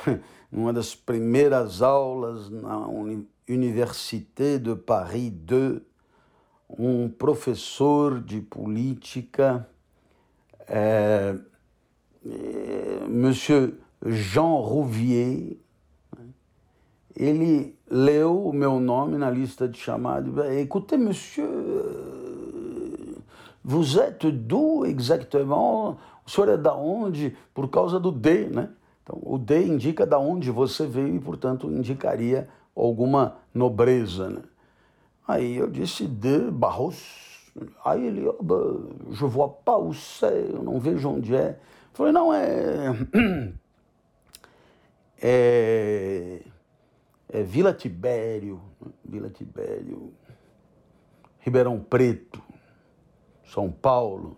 numa 0.51 0.73
das 0.73 0.95
primeiras 0.95 1.81
aulas 1.81 2.49
na 2.49 2.87
Université 3.47 4.57
de 4.57 4.75
Paris 4.75 5.31
2, 5.31 5.81
um 6.77 7.09
professor 7.09 8.21
de 8.21 8.41
política, 8.41 9.67
é, 10.67 11.35
é, 12.25 13.07
Monsieur 13.07 13.73
Jean 14.05 14.61
Rouvier, 14.61 15.57
ele 17.15 17.75
leu 17.89 18.47
o 18.47 18.53
meu 18.53 18.79
nome 18.79 19.17
na 19.17 19.29
lista 19.29 19.67
de 19.67 19.77
chamados. 19.77 20.37
Écoutez, 20.45 20.99
monsieur, 20.99 21.49
vous 23.63 23.99
êtes 23.99 24.25
d'où 24.25 24.85
exactement? 24.85 25.97
O 26.25 26.29
senhor 26.29 26.49
é 26.49 26.57
da 26.57 26.75
onde? 26.75 27.35
Por 27.53 27.69
causa 27.69 27.99
do 27.99 28.11
D, 28.11 28.47
né? 28.47 28.69
Então, 29.03 29.19
o 29.21 29.37
D 29.37 29.65
indica 29.65 30.05
da 30.05 30.19
onde 30.19 30.51
você 30.51 30.85
veio 30.85 31.15
e, 31.15 31.19
portanto, 31.19 31.69
indicaria 31.71 32.47
alguma 32.75 33.37
nobreza, 33.53 34.29
né? 34.29 34.41
Aí 35.27 35.57
eu 35.57 35.69
disse 35.69 36.07
de 36.07 36.51
Barros. 36.51 37.51
Aí 37.83 38.05
ele, 38.05 38.27
oh, 38.27 39.11
je 39.11 39.25
vois 39.25 39.51
pas 39.65 40.21
eu 40.21 40.63
não 40.63 40.79
vejo 40.79 41.09
onde 41.09 41.35
é. 41.35 41.59
Falei, 41.93 42.13
não, 42.13 42.33
é. 42.33 42.95
É 45.21 46.39
é, 47.31 47.43
Vila 47.43 47.73
Tibério, 47.73 48.59
Vila 49.05 49.29
Tibério, 49.29 50.11
Ribeirão 51.39 51.79
Preto, 51.79 52.41
São 53.53 53.71
Paulo. 53.71 54.37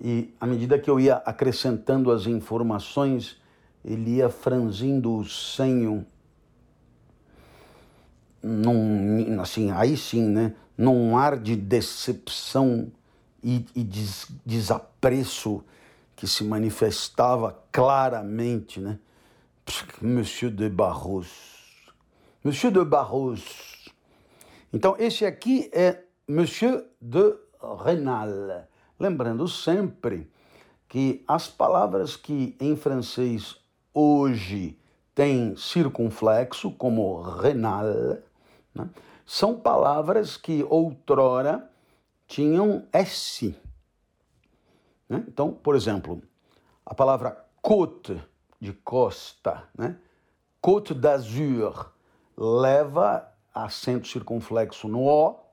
E 0.00 0.34
à 0.40 0.46
medida 0.46 0.78
que 0.78 0.90
eu 0.90 1.00
ia 1.00 1.16
acrescentando 1.16 2.10
as 2.10 2.26
informações, 2.26 3.40
ele 3.84 4.16
ia 4.16 4.28
franzindo 4.28 5.16
o 5.16 5.24
senho, 5.24 6.06
num, 8.42 9.40
assim, 9.40 9.70
aí 9.70 9.96
sim, 9.96 10.22
né? 10.22 10.54
Num 10.76 11.16
ar 11.16 11.38
de 11.38 11.56
decepção 11.56 12.92
e, 13.42 13.64
e 13.74 13.82
des, 13.82 14.26
desapreço 14.44 15.64
que 16.14 16.26
se 16.26 16.44
manifestava 16.44 17.58
claramente, 17.72 18.80
né? 18.80 18.98
Monsieur 20.00 20.52
de 20.52 20.68
Barros. 20.68 21.28
Monsieur 22.44 22.72
de 22.72 22.84
Barros. 22.84 23.44
Então, 24.72 24.94
esse 24.98 25.24
aqui 25.24 25.70
é 25.72 26.05
Monsieur 26.28 26.84
de 27.00 27.36
Renal. 27.84 28.66
Lembrando 28.98 29.46
sempre 29.46 30.28
que 30.88 31.24
as 31.28 31.46
palavras 31.46 32.16
que 32.16 32.56
em 32.58 32.74
francês 32.74 33.56
hoje 33.94 34.76
têm 35.14 35.56
circunflexo, 35.56 36.72
como 36.72 37.22
renal, 37.22 37.86
né, 38.74 38.90
são 39.24 39.58
palavras 39.58 40.36
que 40.36 40.64
outrora 40.64 41.70
tinham 42.26 42.84
S. 42.92 43.56
Né? 45.08 45.24
Então, 45.28 45.52
por 45.52 45.76
exemplo, 45.76 46.20
a 46.84 46.92
palavra 46.92 47.44
côte 47.62 48.20
de 48.60 48.72
costa, 48.72 49.62
né? 49.78 49.96
Côte 50.60 50.92
d'Azur 50.92 51.92
leva 52.36 53.32
acento 53.54 54.08
circunflexo 54.08 54.88
no 54.88 55.04
O, 55.04 55.45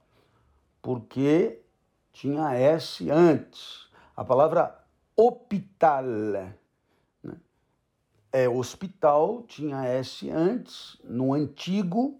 porque 0.83 1.61
tinha 2.11 2.53
S 2.53 3.09
antes. 3.09 3.87
A 4.15 4.23
palavra 4.23 4.77
hospital 5.15 6.03
né? 6.03 6.53
é 8.31 8.47
hospital, 8.47 9.43
tinha 9.47 9.85
S 9.85 10.29
antes, 10.29 10.97
no 11.03 11.33
antigo 11.33 12.19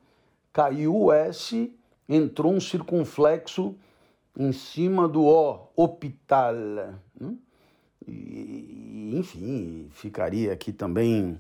caiu 0.51 0.95
o 0.95 1.11
S, 1.11 1.75
entrou 2.07 2.53
um 2.53 2.61
circunflexo 2.61 3.75
em 4.37 4.51
cima 4.51 5.07
do 5.07 5.25
O, 5.25 5.67
hospital. 5.75 6.53
Né? 6.55 7.35
E, 8.07 9.11
enfim, 9.15 9.87
ficaria 9.91 10.53
aqui 10.53 10.71
também 10.71 11.39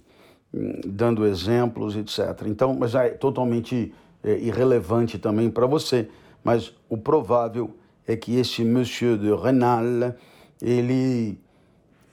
hum, 0.53 0.81
dando 0.85 1.25
exemplos, 1.25 1.95
etc. 1.95 2.47
Então, 2.47 2.73
mas 2.73 2.95
é 2.95 3.09
totalmente 3.11 3.93
é, 4.23 4.37
irrelevante 4.39 5.17
também 5.17 5.49
para 5.49 5.65
você. 5.65 6.09
Mas 6.43 6.73
o 6.89 6.97
provável 6.97 7.75
é 8.05 8.15
que 8.15 8.35
esse 8.35 8.63
Monsieur 8.63 9.17
de 9.17 9.33
Renal, 9.33 9.83
ele, 10.61 11.39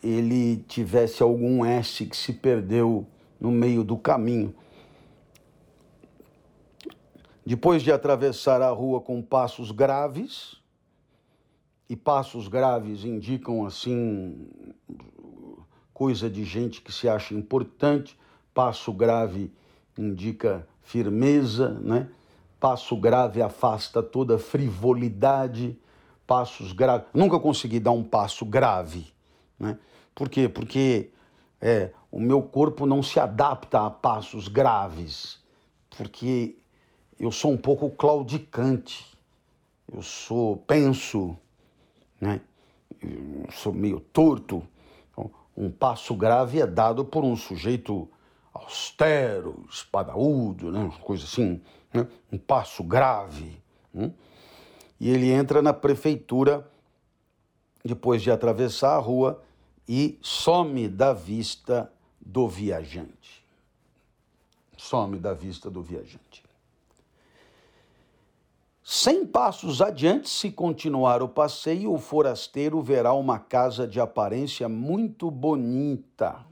ele 0.03 0.59
tivesse 0.69 1.23
algum 1.23 1.65
S 1.65 2.07
que 2.07 2.17
se 2.17 2.33
perdeu 2.33 3.07
no 3.41 3.51
meio 3.51 3.83
do 3.83 3.97
caminho. 3.97 4.55
Depois 7.45 7.83
de 7.83 7.91
atravessar 7.91 8.63
a 8.63 8.71
rua 8.71 9.01
com 9.01 9.21
passos 9.21 9.73
graves, 9.73 10.61
e 11.89 11.97
passos 11.97 12.47
graves 12.47 13.05
indicam 13.05 13.67
assim 13.67 14.49
coisa 15.93 16.31
de 16.31 16.45
gente 16.45 16.81
que 16.81 16.93
se 16.93 17.09
acha 17.09 17.35
importante, 17.35 18.17
passo 18.55 18.93
grave 18.93 19.53
indica 19.99 20.67
firmeza, 20.81 21.71
né? 21.81 22.09
Passo 22.61 22.95
grave 22.97 23.41
afasta 23.41 24.03
toda 24.03 24.39
frivolidade, 24.39 25.79
passos 26.27 26.73
graves. 26.73 27.09
Nunca 27.13 27.41
consegui 27.41 27.81
dar 27.81 27.93
um 27.93 28.05
passo 28.05 28.45
grave, 28.45 29.13
né? 29.59 29.79
Por 30.15 30.29
quê? 30.29 30.49
Porque 30.49 31.11
é, 31.61 31.91
o 32.11 32.21
meu 32.21 32.43
corpo 32.43 32.85
não 32.85 33.03
se 33.03 33.19
adapta 33.19 33.87
a 33.87 33.91
passos 33.91 34.47
graves, 34.47 35.39
porque 35.97 36.57
eu 37.19 37.33
sou 37.33 37.51
um 37.53 37.57
pouco 37.57 37.91
claudicante, 37.91 39.07
eu 39.93 40.03
sou 40.03 40.57
penso, 40.59 41.37
né? 42.21 42.41
Eu 43.03 43.51
sou 43.53 43.73
meio 43.73 44.01
torto. 44.01 44.63
Então, 45.11 45.31
um 45.57 45.71
passo 45.71 46.15
grave 46.15 46.61
é 46.61 46.67
dado 46.67 47.05
por 47.05 47.25
um 47.25 47.35
sujeito 47.35 48.09
austero, 48.53 49.65
espadaúdo, 49.71 50.71
né? 50.71 50.93
coisa 51.03 51.25
assim, 51.25 51.61
né? 51.93 52.07
um 52.33 52.39
passo 52.39 52.83
grave. 52.83 53.63
Né? 53.93 54.13
E 54.99 55.11
ele 55.11 55.31
entra 55.31 55.63
na 55.63 55.73
prefeitura 55.73 56.69
depois 57.85 58.23
de 58.23 58.31
atravessar 58.31 58.97
a 58.97 58.99
rua 58.99 59.43
e 59.89 60.19
some 60.23 60.89
da 60.89 61.13
vista 61.13 61.91
do 62.21 62.47
viajante. 62.47 63.45
Some 64.77 65.19
da 65.19 65.33
vista 65.35 65.71
do 65.71 65.83
viajante. 65.83 66.45
Cem 68.93 69.25
passos 69.25 69.81
adiante, 69.81 70.29
se 70.29 70.51
continuar 70.51 71.23
o 71.23 71.29
passeio, 71.29 71.93
o 71.93 71.99
forasteiro 71.99 72.83
verá 72.83 73.13
uma 73.13 73.39
casa 73.39 73.87
de 73.87 74.01
aparência 74.01 74.69
muito 74.69 75.31
bonita. 75.31 76.45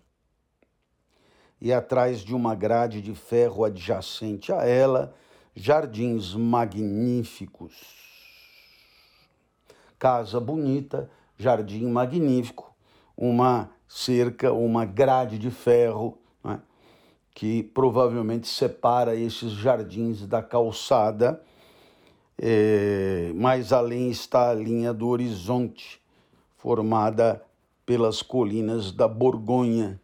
E 1.60 1.72
atrás 1.72 2.20
de 2.20 2.34
uma 2.34 2.54
grade 2.54 3.02
de 3.02 3.12
ferro 3.12 3.64
adjacente 3.64 4.52
a 4.52 4.64
ela, 4.64 5.12
jardins 5.54 6.34
magníficos. 6.34 7.74
casa 9.98 10.38
bonita, 10.38 11.10
jardim 11.36 11.86
magnífico, 11.86 12.72
uma 13.16 13.70
cerca, 13.88 14.52
uma 14.52 14.84
grade 14.84 15.38
de 15.38 15.50
ferro, 15.50 16.18
né, 16.44 16.60
que 17.34 17.62
provavelmente 17.62 18.46
separa 18.46 19.16
esses 19.16 19.52
jardins 19.52 20.26
da 20.26 20.42
calçada. 20.42 21.42
É, 22.40 23.32
mais 23.34 23.72
além 23.72 24.10
está 24.10 24.50
a 24.50 24.54
linha 24.54 24.94
do 24.94 25.08
horizonte, 25.08 26.00
formada 26.56 27.44
pelas 27.84 28.22
colinas 28.22 28.92
da 28.92 29.08
Borgonha, 29.08 30.00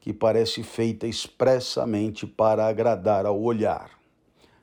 que 0.00 0.12
parece 0.12 0.62
feita 0.62 1.06
expressamente 1.06 2.26
para 2.26 2.66
agradar 2.66 3.24
ao 3.24 3.40
olhar. 3.40 3.97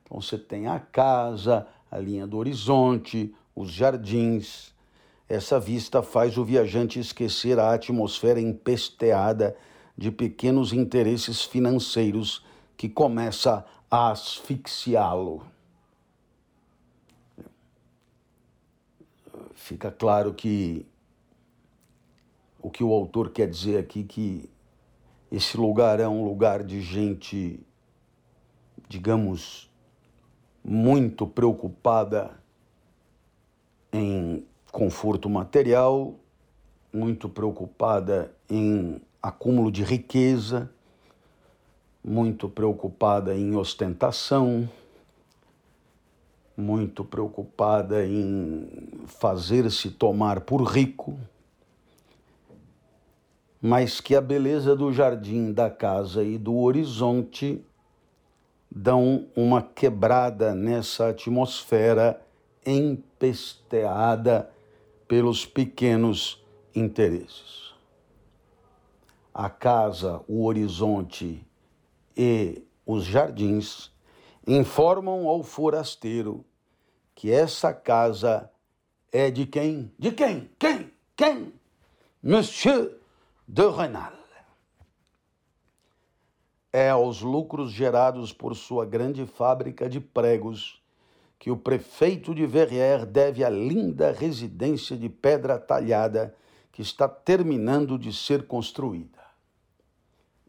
Então 0.06 0.22
você 0.22 0.38
tem 0.38 0.68
a 0.68 0.80
casa, 0.80 1.68
a 1.90 1.98
linha 1.98 2.28
do 2.28 2.38
horizonte, 2.38 3.34
os 3.56 3.72
jardins. 3.72 4.74
Essa 5.28 5.60
vista 5.60 6.04
faz 6.04 6.38
o 6.38 6.46
viajante 6.46 7.00
esquecer 7.00 7.60
a 7.60 7.74
atmosfera 7.74 8.40
empesteada 8.40 9.56
de 9.98 10.12
pequenos 10.12 10.72
interesses 10.72 11.42
financeiros 11.42 12.46
que 12.78 12.88
começa 12.88 13.66
a 13.90 14.12
asfixiá-lo. 14.12 15.44
Fica 19.56 19.90
claro 19.90 20.34
que 20.34 20.86
o 22.62 22.70
que 22.70 22.84
o 22.84 22.92
autor 22.94 23.32
quer 23.32 23.50
dizer 23.50 23.80
aqui 23.80 24.04
que 24.04 24.50
esse 25.32 25.58
lugar 25.58 26.00
é 26.00 26.08
um 26.08 26.24
lugar 26.24 26.64
de 26.64 26.82
gente, 26.82 27.60
digamos, 28.88 29.70
muito 30.68 31.28
preocupada 31.28 32.32
em 33.94 34.44
conforto 34.72 35.30
material, 35.30 36.16
muito 36.92 37.30
preocupada 37.30 38.34
em 38.50 39.00
acúmulo 39.22 39.72
de 39.72 39.84
riqueza, 39.84 40.72
muito 42.04 42.50
preocupada 42.50 43.36
em 43.36 43.56
ostentação, 43.56 44.68
muito 46.58 47.06
preocupada 47.06 48.06
em 48.06 48.68
fazer-se 49.06 49.92
tomar 49.92 50.42
por 50.42 50.64
rico 50.64 51.18
mas 53.68 54.00
que 54.00 54.16
a 54.16 54.22
beleza 54.22 54.76
do 54.76 54.94
jardim, 54.94 55.52
da 55.52 55.72
casa 55.72 56.24
e 56.24 56.38
do 56.38 56.56
horizonte 56.56 57.66
dão 58.78 59.30
uma 59.34 59.62
quebrada 59.62 60.54
nessa 60.54 61.08
atmosfera 61.08 62.22
empesteada 62.66 64.52
pelos 65.08 65.46
pequenos 65.46 66.44
interesses. 66.76 67.74
A 69.34 69.50
casa, 69.50 70.22
o 70.28 70.44
horizonte 70.44 71.42
e 72.18 72.62
os 72.86 73.06
jardins 73.06 73.92
informam 74.46 75.26
ao 75.26 75.42
forasteiro 75.42 76.44
que 77.14 77.32
essa 77.32 77.74
casa 77.74 78.52
é 79.10 79.32
de 79.32 79.46
quem? 79.46 79.90
De 79.98 80.12
quem? 80.12 80.50
Quem? 80.60 80.92
Quem? 81.16 81.54
Monsieur 82.22 82.92
de 83.48 83.70
Renal. 83.70 84.25
É 86.78 86.90
aos 86.90 87.22
lucros 87.22 87.72
gerados 87.72 88.34
por 88.34 88.54
sua 88.54 88.86
grande 88.86 89.26
fábrica 89.26 89.88
de 89.88 90.02
pregos 90.02 90.84
que 91.40 91.50
o 91.50 91.56
prefeito 91.56 92.36
de 92.36 92.46
Verrières 92.46 93.06
deve 93.06 93.46
a 93.46 93.50
linda 93.50 94.12
residência 94.12 94.98
de 94.98 95.08
pedra 95.08 95.58
talhada 95.58 96.36
que 96.74 96.82
está 96.82 97.08
terminando 97.08 97.98
de 97.98 98.12
ser 98.12 98.46
construída. 98.46 99.24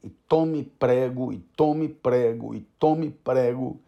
E 0.02 0.10
tome 0.10 0.64
prego, 0.64 1.32
e 1.32 1.38
tome 1.56 1.88
prego, 1.88 2.56
e 2.56 2.60
tome 2.76 3.08
prego, 3.08 3.78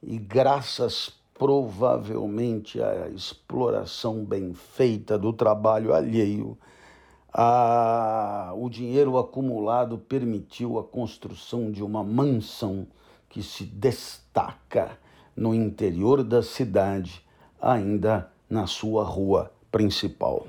e 0.00 0.18
graças 0.18 1.18
provavelmente 1.34 2.80
à 2.80 3.08
exploração 3.08 4.24
bem 4.24 4.54
feita 4.54 5.18
do 5.18 5.32
trabalho 5.32 5.92
alheio, 5.92 6.56
a, 7.38 8.54
o 8.56 8.70
dinheiro 8.70 9.18
acumulado 9.18 9.98
permitiu 9.98 10.78
a 10.78 10.82
construção 10.82 11.70
de 11.70 11.84
uma 11.84 12.02
mansão 12.02 12.86
que 13.28 13.42
se 13.42 13.62
destaca 13.62 14.98
no 15.36 15.54
interior 15.54 16.24
da 16.24 16.42
cidade, 16.42 17.22
ainda 17.60 18.32
na 18.48 18.66
sua 18.66 19.04
rua 19.04 19.52
principal. 19.70 20.46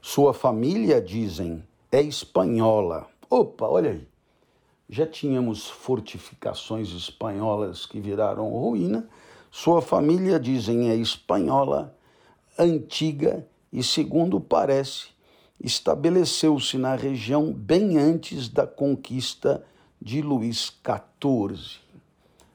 Sua 0.00 0.32
família, 0.32 1.02
dizem, 1.02 1.64
é 1.90 2.00
espanhola. 2.00 3.08
Opa, 3.28 3.66
olha 3.66 3.90
aí. 3.90 4.06
Já 4.88 5.04
tínhamos 5.04 5.68
fortificações 5.68 6.90
espanholas 6.90 7.86
que 7.86 7.98
viraram 7.98 8.48
ruína. 8.48 9.08
Sua 9.50 9.82
família, 9.82 10.38
dizem, 10.38 10.90
é 10.90 10.94
espanhola, 10.94 11.92
antiga 12.56 13.44
e, 13.72 13.82
segundo 13.82 14.40
parece, 14.40 15.17
estabeleceu-se 15.60 16.78
na 16.78 16.94
região 16.94 17.52
bem 17.52 17.98
antes 17.98 18.48
da 18.48 18.66
conquista 18.66 19.64
de 20.00 20.22
Luís 20.22 20.72
XIV. 20.84 21.78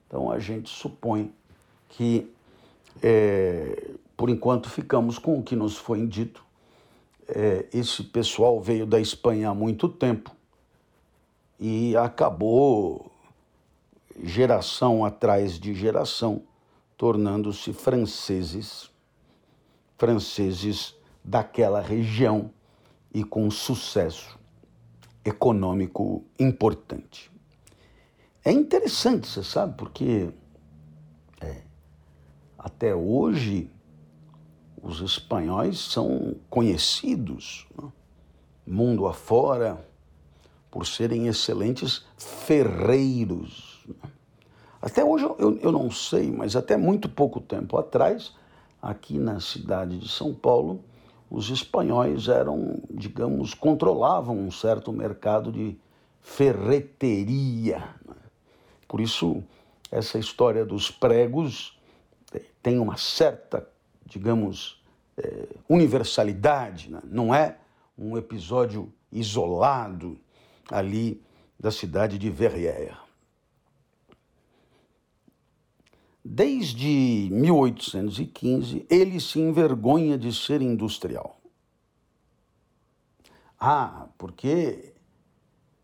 Então 0.08 0.32
a 0.32 0.39
gente 0.39 0.70
supõe 0.70 1.34
que, 1.89 2.32
é, 3.01 3.91
por 4.16 4.30
enquanto, 4.30 4.70
ficamos 4.70 5.18
com 5.18 5.39
o 5.39 5.43
que 5.43 5.56
nos 5.56 5.78
foi 5.78 6.06
dito. 6.08 6.43
É, 7.28 7.68
esse 7.74 8.04
pessoal 8.04 8.60
veio 8.62 8.86
da 8.86 8.99
Espanha 8.99 9.49
há 9.49 9.54
muito 9.54 9.89
tempo 9.89 10.32
e 11.60 11.95
acabou, 11.95 13.12
geração 14.22 15.04
atrás 15.04 15.60
de 15.60 15.74
geração, 15.74 16.43
tornando-se 16.97 17.74
franceses, 17.74 18.89
franceses 19.97 20.95
daquela 21.24 21.82
região 21.82 22.51
e 23.14 23.24
com 23.24 23.49
sucesso 23.51 24.39
econômico 25.24 26.26
importante. 26.39 27.32
É 28.43 28.51
interessante, 28.51 29.28
você 29.28 29.43
sabe, 29.43 29.78
porque 29.78 30.30
é, 31.39 31.61
até 32.57 32.93
hoje 32.93 33.70
os 34.82 34.99
espanhóis 34.99 35.80
são 35.80 36.36
conhecidos, 36.49 37.66
né, 37.82 37.89
mundo 38.68 39.07
afora, 39.07 39.86
por 40.70 40.86
serem 40.86 41.28
excelentes 41.28 42.05
ferreiros. 42.18 43.86
Né. 43.88 44.09
Até 44.82 45.05
hoje 45.05 45.24
eu, 45.24 45.57
eu 45.59 45.72
não 45.72 45.89
sei, 45.89 46.30
mas 46.30 46.55
até 46.57 46.76
muito 46.76 47.07
pouco 47.07 47.39
tempo 47.39 47.78
atrás, 47.78 48.34
aqui 48.82 49.18
na 49.18 49.39
cidade 49.39 49.97
de 49.97 50.09
São 50.09 50.34
Paulo, 50.34 50.84
os 51.34 51.50
espanhóis 51.50 52.28
eram, 52.28 52.80
digamos, 52.92 53.56
controlavam 53.56 54.38
um 54.38 54.52
certo 54.52 54.94
mercado 54.94 55.52
de 55.52 55.76
ferreteria. 56.22 57.80
Né? 58.08 58.16
Por 58.88 59.02
isso, 59.02 59.44
essa 59.90 60.20
história 60.20 60.64
dos 60.64 60.92
pregos 60.92 61.76
eh, 62.32 62.44
tem 62.62 62.78
uma 62.78 62.98
certa, 62.98 63.68
digamos, 64.06 64.80
é, 65.18 65.48
universalidade, 65.68 66.92
né? 66.92 67.02
não 67.04 67.34
é 67.34 67.58
um 67.98 68.16
episódio 68.16 68.94
isolado 69.12 70.20
ali 70.70 71.20
da 71.60 71.72
cidade 71.72 72.20
de 72.20 72.30
Verrières. 72.30 72.96
Desde 76.26 77.28
1815, 77.34 78.86
ele 78.89 79.19
se 79.19 79.41
envergonha 79.41 80.17
de 80.17 80.34
ser 80.34 80.61
industrial. 80.61 81.38
Ah, 83.59 84.07
porque 84.17 84.93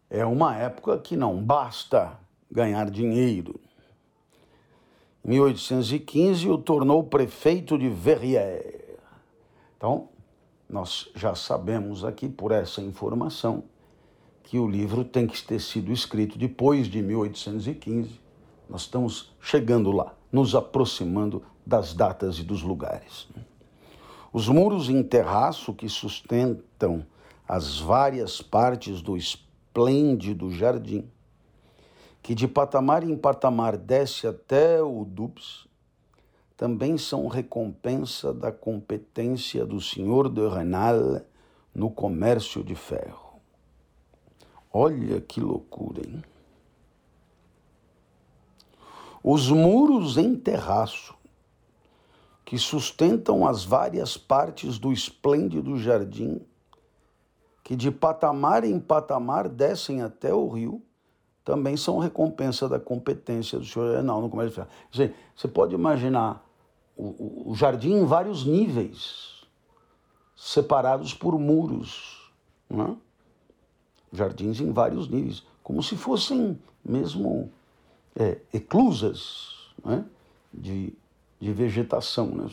é 0.10 0.26
uma 0.26 0.56
época 0.56 0.98
que 0.98 1.18
não 1.18 1.44
basta 1.44 2.18
ganhar 2.50 2.90
dinheiro. 2.90 3.60
Em 5.26 5.32
1815, 5.32 6.50
o 6.50 6.58
tornou 6.58 7.04
prefeito 7.04 7.78
de 7.78 7.90
Verrières. 7.90 8.98
Então, 9.76 10.08
nós 10.70 11.12
já 11.16 11.36
sabemos 11.36 12.06
aqui, 12.06 12.30
por 12.30 12.54
essa 12.54 12.82
informação, 12.82 13.66
que 14.44 14.58
o 14.58 14.70
livro 14.70 15.04
tem 15.04 15.28
que 15.28 15.44
ter 15.44 15.60
sido 15.60 15.92
escrito 15.92 16.38
depois 16.38 16.88
de 16.88 17.02
1815. 17.02 18.22
Nós 18.70 18.82
estamos 18.82 19.36
chegando 19.42 19.92
lá 19.92 20.16
nos 20.32 20.56
aproximando 20.56 21.44
das 21.66 21.94
datas 21.94 22.38
e 22.38 22.44
dos 22.44 22.62
lugares. 22.62 23.28
Os 24.32 24.48
muros 24.48 24.90
em 24.90 25.02
terraço 25.02 25.74
que 25.74 25.90
sustentam 25.90 27.06
as 27.48 27.80
várias 27.80 28.42
partes 28.42 29.02
do 29.02 29.18
esplêndido 29.18 30.52
jardim, 30.52 31.10
que 32.22 32.36
de 32.36 32.48
patamar 32.48 33.04
em 33.04 33.18
patamar 33.18 33.76
desce 33.76 34.28
até 34.28 34.82
o 34.84 35.04
Dubs, 35.04 35.68
também 36.56 36.98
são 36.98 37.28
recompensa 37.28 38.34
da 38.34 38.52
competência 38.52 39.66
do 39.66 39.80
senhor 39.80 40.30
de 40.30 40.48
Renal 40.48 41.22
no 41.74 41.90
comércio 41.90 42.64
de 42.64 42.76
ferro. 42.76 43.40
Olha 44.72 45.22
que 45.22 45.40
loucura, 45.40 46.02
hein? 46.06 46.22
Os 49.24 49.50
muros 49.50 50.18
em 50.18 50.36
terraço 50.36 51.16
que 52.46 52.58
sustentam 52.58 53.48
as 53.48 53.64
várias 53.64 54.18
partes 54.18 54.80
do 54.80 54.92
esplêndido 54.92 55.78
jardim, 55.78 56.42
que 57.64 57.76
de 57.76 57.92
patamar 57.92 58.64
em 58.64 58.80
patamar 58.80 59.48
descem 59.48 60.02
até 60.02 60.34
o 60.34 60.48
rio, 60.48 60.82
também 61.46 61.78
são 61.78 62.00
recompensa 62.00 62.68
da 62.68 62.80
competência 62.80 63.60
do 63.60 63.66
senhor 63.66 63.96
Renal 63.96 64.22
no 64.22 64.30
comércio 64.30 64.56
ferro. 64.56 65.14
Você 65.36 65.48
pode 65.48 65.76
imaginar 65.76 66.44
o, 66.98 67.52
o 67.52 67.56
jardim 67.56 67.94
em 67.94 68.06
vários 68.06 68.46
níveis, 68.46 69.46
separados 70.36 71.14
por 71.14 71.38
muros, 71.38 72.32
é? 72.72 72.96
jardins 74.12 74.60
em 74.60 74.72
vários 74.72 75.08
níveis, 75.08 75.44
como 75.64 75.84
se 75.84 75.96
fossem 75.96 76.60
mesmo 76.84 77.52
é, 78.16 78.38
eclusas 78.54 79.72
é? 79.86 80.04
de, 80.54 80.94
de 81.40 81.54
vegetação. 81.54 82.28
Né? 82.28 82.50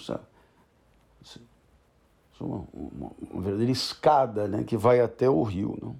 Uma, 2.39 2.67
uma, 2.73 3.11
uma, 3.31 3.43
verdadeira 3.43 3.73
escada 3.73 4.47
né? 4.47 4.65
que 4.65 4.77
vai 4.77 5.01
até 5.01 5.29
o 5.29 5.43
rio. 5.43 5.77
Não? 5.81 5.97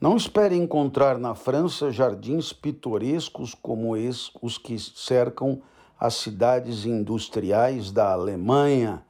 não 0.00 0.16
espere 0.16 0.56
encontrar 0.56 1.18
na 1.18 1.34
França 1.34 1.90
jardins 1.90 2.52
pitorescos 2.52 3.54
como 3.54 3.94
os 4.42 4.58
que 4.58 4.78
cercam 4.78 5.62
as 5.98 6.14
cidades 6.14 6.84
industriais 6.84 7.90
da 7.90 8.12
Alemanha, 8.12 9.02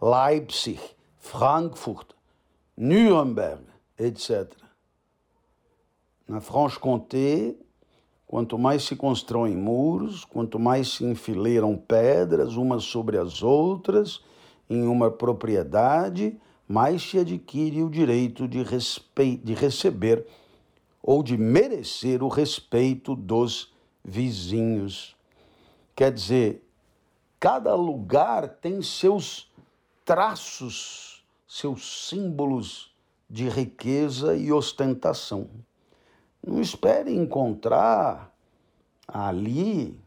Leipzig, 0.00 0.80
Frankfurt, 1.16 2.10
Nuremberg, 2.76 3.62
etc. 3.98 4.52
Na 6.28 6.40
Franche-Comté, 6.40 7.54
quanto 8.32 8.58
mais 8.58 8.84
se 8.84 8.96
constroem 8.96 9.54
muros, 9.54 10.24
quanto 10.24 10.58
mais 10.58 10.94
se 10.94 11.04
enfileiram 11.04 11.76
pedras 11.76 12.56
umas 12.56 12.82
sobre 12.82 13.18
as 13.18 13.42
outras 13.42 14.22
em 14.70 14.86
uma 14.86 15.10
propriedade, 15.10 16.40
mais 16.66 17.02
se 17.02 17.18
adquire 17.18 17.82
o 17.82 17.90
direito 17.90 18.48
de, 18.48 18.64
de 19.36 19.52
receber 19.52 20.26
ou 21.02 21.22
de 21.22 21.36
merecer 21.36 22.22
o 22.22 22.28
respeito 22.28 23.14
dos 23.14 23.70
vizinhos. 24.02 25.14
Quer 25.94 26.10
dizer, 26.10 26.66
cada 27.38 27.74
lugar 27.74 28.48
tem 28.48 28.80
seus 28.80 29.52
traços, 30.06 31.22
seus 31.46 32.08
símbolos 32.08 32.94
de 33.28 33.46
riqueza 33.46 34.34
e 34.34 34.50
ostentação. 34.50 35.50
Não 36.44 36.60
espere 36.60 37.14
encontrar 37.14 38.34
ali 39.06 39.98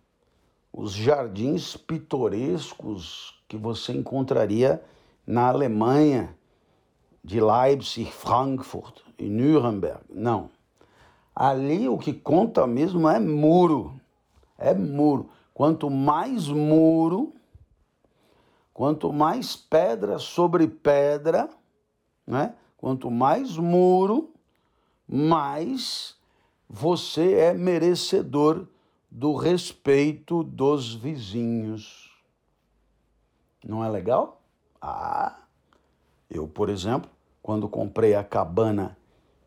os 0.71 0.91
jardins 0.91 1.77
pitorescos 1.77 3.41
que 3.47 3.55
você 3.55 3.93
encontraria 3.93 4.83
na 5.25 5.47
Alemanha, 5.47 6.35
de 7.23 7.41
Leipzig, 7.41 8.11
Frankfurt 8.11 8.99
e 9.17 9.29
Nuremberg. 9.29 10.01
Não. 10.09 10.49
Ali 11.35 11.89
o 11.89 11.97
que 11.97 12.13
conta 12.13 12.67
mesmo 12.67 13.09
é 13.09 13.19
muro. 13.19 13.99
É 14.57 14.73
muro. 14.73 15.29
Quanto 15.53 15.89
mais 15.89 16.47
muro, 16.47 17.33
quanto 18.73 19.11
mais 19.11 19.55
pedra 19.55 20.19
sobre 20.19 20.67
pedra, 20.67 21.49
né? 22.27 22.53
quanto 22.77 23.09
mais 23.09 23.57
muro, 23.57 24.33
mais 25.07 26.14
você 26.69 27.35
é 27.35 27.53
merecedor 27.53 28.67
do 29.09 29.35
respeito 29.35 30.43
dos 30.43 30.93
vizinhos. 30.93 32.11
Não 33.63 33.83
é 33.83 33.89
legal? 33.89 34.41
Ah, 34.81 35.39
eu, 36.29 36.47
por 36.47 36.69
exemplo, 36.69 37.09
quando 37.41 37.69
comprei 37.69 38.15
a 38.15 38.23
cabana 38.23 38.97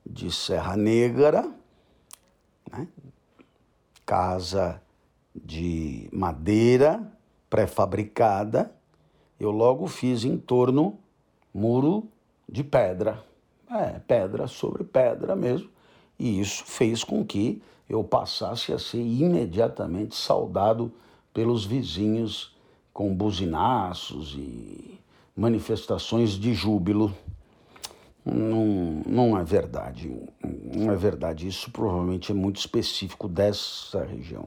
de 0.04 0.32
Serra 0.32 0.76
Negra, 0.76 1.52
né? 2.72 2.88
casa 4.06 4.80
de 5.34 6.08
madeira 6.12 7.12
pré-fabricada, 7.50 8.72
eu 9.38 9.50
logo 9.50 9.86
fiz 9.86 10.24
em 10.24 10.36
torno 10.38 10.98
muro 11.52 12.08
de 12.48 12.64
pedra. 12.64 13.24
É, 13.70 13.98
pedra 13.98 14.46
sobre 14.46 14.82
pedra 14.82 15.36
mesmo. 15.36 15.70
E 16.18 16.40
isso 16.40 16.64
fez 16.64 17.04
com 17.04 17.24
que 17.24 17.62
eu 17.88 18.02
passasse 18.02 18.72
a 18.72 18.78
ser 18.78 19.00
imediatamente 19.00 20.16
saudado 20.16 20.92
pelos 21.32 21.64
vizinhos 21.64 22.54
com 22.92 23.14
buzinaços 23.14 24.34
e 24.36 24.98
manifestações 25.36 26.32
de 26.32 26.52
júbilo. 26.52 27.14
Não, 28.24 29.02
não 29.06 29.38
é 29.38 29.44
verdade. 29.44 30.12
Não 30.74 30.90
é 30.90 30.96
verdade. 30.96 31.46
Isso 31.46 31.70
provavelmente 31.70 32.32
é 32.32 32.34
muito 32.34 32.56
específico 32.56 33.28
dessa 33.28 34.04
região. 34.04 34.46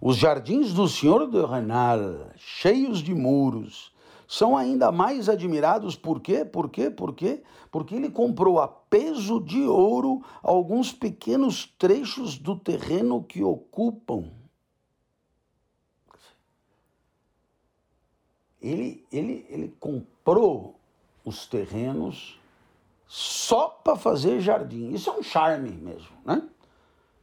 Os 0.00 0.16
jardins 0.16 0.72
do 0.72 0.88
Senhor 0.88 1.30
de 1.30 1.44
Renal, 1.44 2.28
cheios 2.36 2.98
de 2.98 3.14
muros, 3.14 3.92
são 4.26 4.56
ainda 4.56 4.90
mais 4.90 5.28
admirados 5.28 5.94
por 5.94 6.20
quê? 6.20 6.44
Por 6.44 6.68
quê? 6.68 6.90
Por 6.90 7.14
quê? 7.14 7.42
Porque 7.74 7.96
ele 7.96 8.08
comprou 8.08 8.60
a 8.60 8.68
peso 8.68 9.40
de 9.40 9.64
ouro 9.64 10.24
alguns 10.44 10.92
pequenos 10.92 11.66
trechos 11.76 12.38
do 12.38 12.56
terreno 12.56 13.20
que 13.20 13.42
ocupam. 13.42 14.30
Ele, 18.62 19.04
ele, 19.10 19.44
ele 19.48 19.74
comprou 19.80 20.78
os 21.24 21.48
terrenos 21.48 22.38
só 23.08 23.66
para 23.70 23.96
fazer 23.96 24.40
jardim. 24.40 24.90
Isso 24.90 25.10
é 25.10 25.12
um 25.14 25.22
charme 25.24 25.72
mesmo, 25.72 26.16
né? 26.24 26.48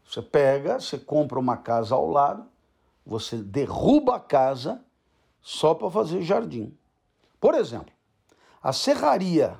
Você 0.05 0.21
pega, 0.21 0.81
você 0.81 0.97
compra 0.97 1.39
uma 1.39 1.55
casa 1.55 1.95
ao 1.95 2.09
lado, 2.09 2.45
você 3.05 3.37
derruba 3.37 4.17
a 4.17 4.19
casa 4.19 4.83
só 5.41 5.73
para 5.73 5.89
fazer 5.89 6.21
jardim. 6.23 6.77
Por 7.39 7.55
exemplo, 7.55 7.93
a 8.61 8.73
serraria, 8.73 9.57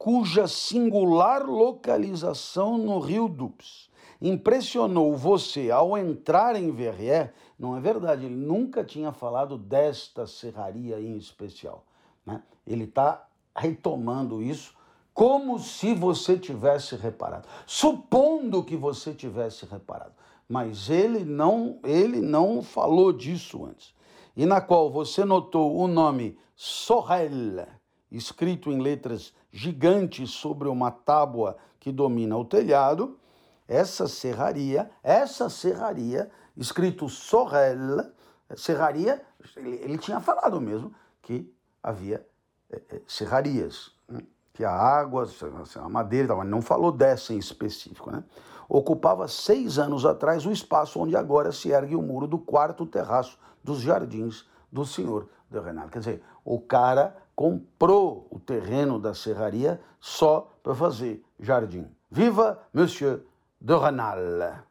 cuja 0.00 0.48
singular 0.48 1.44
localização 1.44 2.78
no 2.78 2.98
Rio 3.00 3.28
Dupes 3.28 3.90
impressionou 4.18 5.14
você 5.14 5.70
ao 5.70 5.98
entrar 5.98 6.56
em 6.56 6.70
Verrières, 6.70 7.30
não 7.58 7.76
é 7.76 7.80
verdade, 7.80 8.24
ele 8.24 8.34
nunca 8.34 8.82
tinha 8.82 9.12
falado 9.12 9.58
desta 9.58 10.26
serraria 10.26 10.98
em 10.98 11.18
especial. 11.18 11.84
Né? 12.24 12.42
Ele 12.66 12.84
está 12.84 13.28
retomando 13.54 14.42
isso 14.42 14.74
como 15.12 15.58
se 15.58 15.92
você 15.92 16.38
tivesse 16.38 16.96
reparado, 16.96 17.46
supondo 17.66 18.64
que 18.64 18.78
você 18.78 19.12
tivesse 19.12 19.66
reparado 19.66 20.14
mas 20.48 20.90
ele 20.90 21.24
não, 21.24 21.78
ele 21.84 22.20
não 22.20 22.60
falou 22.60 23.12
disso 23.12 23.64
antes. 23.64 23.94
E 24.36 24.44
na 24.44 24.60
qual 24.60 24.90
você 24.90 25.24
notou 25.24 25.76
o 25.76 25.86
nome 25.86 26.36
Sorel, 26.56 27.68
escrito 28.10 28.72
em 28.72 28.80
letras 28.80 29.32
gigantes 29.52 30.30
sobre 30.30 30.68
uma 30.68 30.90
tábua 30.90 31.56
que 31.78 31.90
domina 31.90 32.36
o 32.36 32.44
telhado, 32.44 33.18
essa 33.66 34.08
serraria, 34.08 34.90
essa 35.02 35.48
serraria, 35.48 36.30
escrito 36.56 37.08
Sorel, 37.08 38.10
serraria, 38.56 39.22
ele, 39.56 39.96
tinha 39.96 40.20
falado 40.20 40.60
mesmo 40.60 40.92
que 41.22 41.52
havia 41.82 42.26
é, 42.70 42.82
é, 42.90 43.00
serrarias, 43.06 43.92
né? 44.08 44.20
que 44.52 44.64
a 44.64 44.72
água, 44.72 45.28
a 45.76 45.88
madeira, 45.88 46.34
mas 46.34 46.48
não 46.48 46.60
falou 46.60 46.92
dessa 46.92 47.32
em 47.32 47.38
específico, 47.38 48.10
né? 48.10 48.24
ocupava 48.68 49.26
seis 49.26 49.78
anos 49.78 50.04
atrás 50.04 50.46
o 50.46 50.52
espaço 50.52 51.00
onde 51.00 51.16
agora 51.16 51.50
se 51.50 51.70
ergue 51.70 51.96
o 51.96 52.02
muro 52.02 52.26
do 52.26 52.38
quarto 52.38 52.84
terraço 52.86 53.38
dos 53.62 53.80
jardins 53.80 54.48
do 54.70 54.84
senhor 54.84 55.28
de 55.50 55.58
Renal. 55.58 55.88
Quer 55.88 55.98
dizer, 55.98 56.22
o 56.44 56.60
cara 56.60 57.16
comprou 57.40 58.28
o 58.30 58.38
terreno 58.38 58.98
da 58.98 59.14
serraria 59.14 59.80
só 59.98 60.52
para 60.62 60.74
fazer 60.74 61.24
jardim. 61.38 61.88
Viva 62.10 62.60
Monsieur 62.70 63.22
de 63.58 63.74
Renal! 63.78 64.62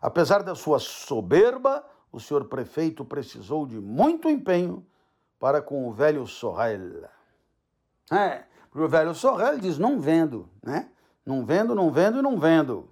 Apesar 0.00 0.44
da 0.44 0.54
sua 0.54 0.78
soberba, 0.78 1.84
o 2.12 2.20
senhor 2.20 2.44
prefeito 2.44 3.04
precisou 3.04 3.66
de 3.66 3.80
muito 3.80 4.30
empenho 4.30 4.86
para 5.40 5.60
com 5.60 5.88
o 5.88 5.92
velho 5.92 6.24
Sorrel. 6.24 7.08
É, 8.12 8.44
o 8.72 8.86
velho 8.86 9.12
Sorrel 9.12 9.58
diz: 9.58 9.76
não 9.76 9.98
vendo, 9.98 10.48
né? 10.62 10.90
Não 11.26 11.44
vendo, 11.44 11.74
não 11.74 11.90
vendo 11.90 12.20
e 12.20 12.22
não 12.22 12.38
vendo 12.38 12.88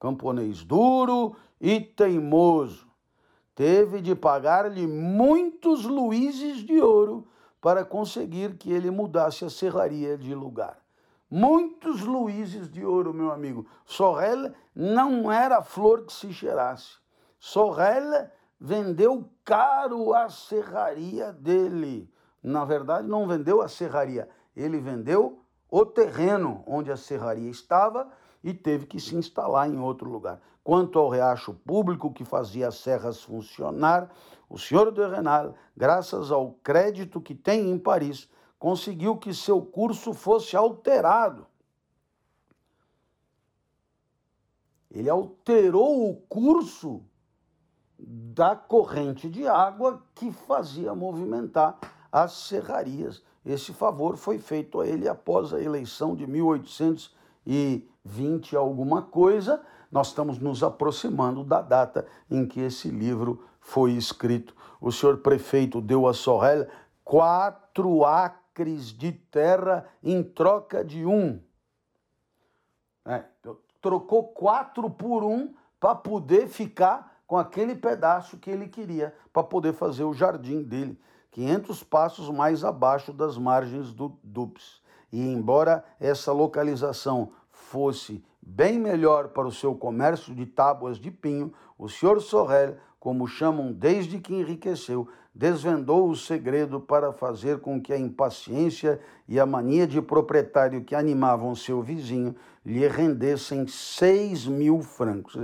camponês 0.00 0.64
duro 0.64 1.36
e 1.60 1.80
teimoso. 1.80 2.88
teve 3.54 4.00
de 4.00 4.16
pagar-lhe 4.16 4.84
muitos 4.84 5.84
luíses 5.84 6.56
de 6.56 6.80
ouro 6.80 7.24
para 7.60 7.84
conseguir 7.84 8.56
que 8.56 8.72
ele 8.72 8.90
mudasse 8.90 9.44
a 9.44 9.50
serraria 9.50 10.16
de 10.16 10.34
lugar. 10.34 10.78
Muitos 11.30 12.02
luíses 12.02 12.70
de 12.70 12.84
ouro, 12.84 13.12
meu 13.12 13.30
amigo. 13.30 13.66
Sorrel 13.84 14.52
não 14.74 15.30
era 15.30 15.62
flor 15.62 16.04
que 16.04 16.12
se 16.12 16.32
cheirasse. 16.32 16.96
Sorrel 17.38 18.30
vendeu 18.58 19.28
caro 19.44 20.14
a 20.14 20.28
serraria 20.30 21.32
dele. 21.32 22.10
Na 22.42 22.64
verdade, 22.64 23.06
não 23.06 23.26
vendeu 23.26 23.60
a 23.60 23.68
serraria, 23.68 24.28
ele 24.56 24.78
vendeu 24.78 25.42
o 25.70 25.84
terreno 25.84 26.62
onde 26.66 26.90
a 26.90 26.96
serraria 26.96 27.50
estava 27.50 28.08
e 28.42 28.54
teve 28.54 28.86
que 28.86 28.98
se 28.98 29.14
instalar 29.16 29.68
em 29.68 29.78
outro 29.78 30.08
lugar. 30.08 30.40
Quanto 30.64 30.98
ao 30.98 31.08
riacho 31.08 31.52
público 31.52 32.12
que 32.12 32.24
fazia 32.24 32.68
as 32.68 32.76
serras 32.76 33.22
funcionar, 33.22 34.10
o 34.48 34.58
senhor 34.58 34.90
de 34.92 35.06
Renal, 35.06 35.54
graças 35.76 36.32
ao 36.32 36.52
crédito 36.62 37.20
que 37.20 37.34
tem 37.34 37.70
em 37.70 37.78
Paris, 37.78 38.30
conseguiu 38.58 39.14
que 39.16 39.34
seu 39.34 39.60
curso 39.60 40.14
fosse 40.14 40.56
alterado. 40.56 41.46
Ele 44.90 45.10
alterou 45.10 46.10
o 46.10 46.16
curso 46.16 47.02
da 47.98 48.56
corrente 48.56 49.28
de 49.28 49.46
água 49.46 50.02
que 50.14 50.32
fazia 50.32 50.94
movimentar 50.94 51.78
as 52.10 52.32
serrarias. 52.32 53.22
Esse 53.44 53.74
favor 53.74 54.16
foi 54.16 54.38
feito 54.38 54.80
a 54.80 54.86
ele 54.86 55.06
após 55.08 55.52
a 55.52 55.60
eleição 55.60 56.16
de 56.16 56.26
1820 56.26 58.56
alguma 58.56 59.02
coisa. 59.02 59.60
Nós 59.90 60.08
estamos 60.08 60.38
nos 60.38 60.62
aproximando 60.62 61.44
da 61.44 61.60
data 61.60 62.06
em 62.30 62.46
que 62.46 62.60
esse 62.60 62.88
livro 62.88 63.44
foi 63.68 63.92
escrito. 63.92 64.54
O 64.80 64.90
senhor 64.90 65.18
prefeito 65.18 65.80
deu 65.80 66.06
a 66.06 66.14
Sorrel 66.14 66.66
quatro 67.04 68.04
acres 68.04 68.86
de 68.86 69.12
terra 69.12 69.86
em 70.02 70.22
troca 70.22 70.84
de 70.84 71.04
um. 71.04 71.40
É, 73.04 73.24
trocou 73.80 74.28
quatro 74.28 74.88
por 74.88 75.22
um 75.22 75.54
para 75.78 75.94
poder 75.94 76.48
ficar 76.48 77.20
com 77.26 77.36
aquele 77.36 77.74
pedaço 77.74 78.38
que 78.38 78.50
ele 78.50 78.68
queria 78.68 79.14
para 79.32 79.42
poder 79.42 79.74
fazer 79.74 80.04
o 80.04 80.14
jardim 80.14 80.62
dele, 80.62 80.98
500 81.30 81.82
passos 81.84 82.30
mais 82.30 82.64
abaixo 82.64 83.12
das 83.12 83.36
margens 83.36 83.92
do 83.92 84.18
Dupes. 84.24 84.80
E 85.12 85.20
embora 85.20 85.84
essa 86.00 86.32
localização 86.32 87.32
fosse 87.50 88.24
bem 88.40 88.78
melhor 88.78 89.28
para 89.28 89.46
o 89.46 89.52
seu 89.52 89.74
comércio 89.74 90.34
de 90.34 90.46
tábuas 90.46 90.98
de 90.98 91.10
pinho, 91.10 91.52
o 91.76 91.88
senhor 91.88 92.20
Sorrel, 92.20 92.76
como 92.98 93.26
chamam 93.26 93.72
desde 93.72 94.18
que 94.18 94.34
enriqueceu, 94.34 95.08
desvendou 95.34 96.08
o 96.08 96.16
segredo 96.16 96.80
para 96.80 97.12
fazer 97.12 97.60
com 97.60 97.80
que 97.80 97.92
a 97.92 97.98
impaciência 97.98 99.00
e 99.28 99.38
a 99.38 99.46
mania 99.46 99.86
de 99.86 100.02
proprietário 100.02 100.82
que 100.82 100.94
animavam 100.94 101.54
seu 101.54 101.80
vizinho 101.80 102.34
lhe 102.64 102.86
rendessem 102.88 103.66
seis 103.66 104.46
mil 104.46 104.80
francos 104.82 105.36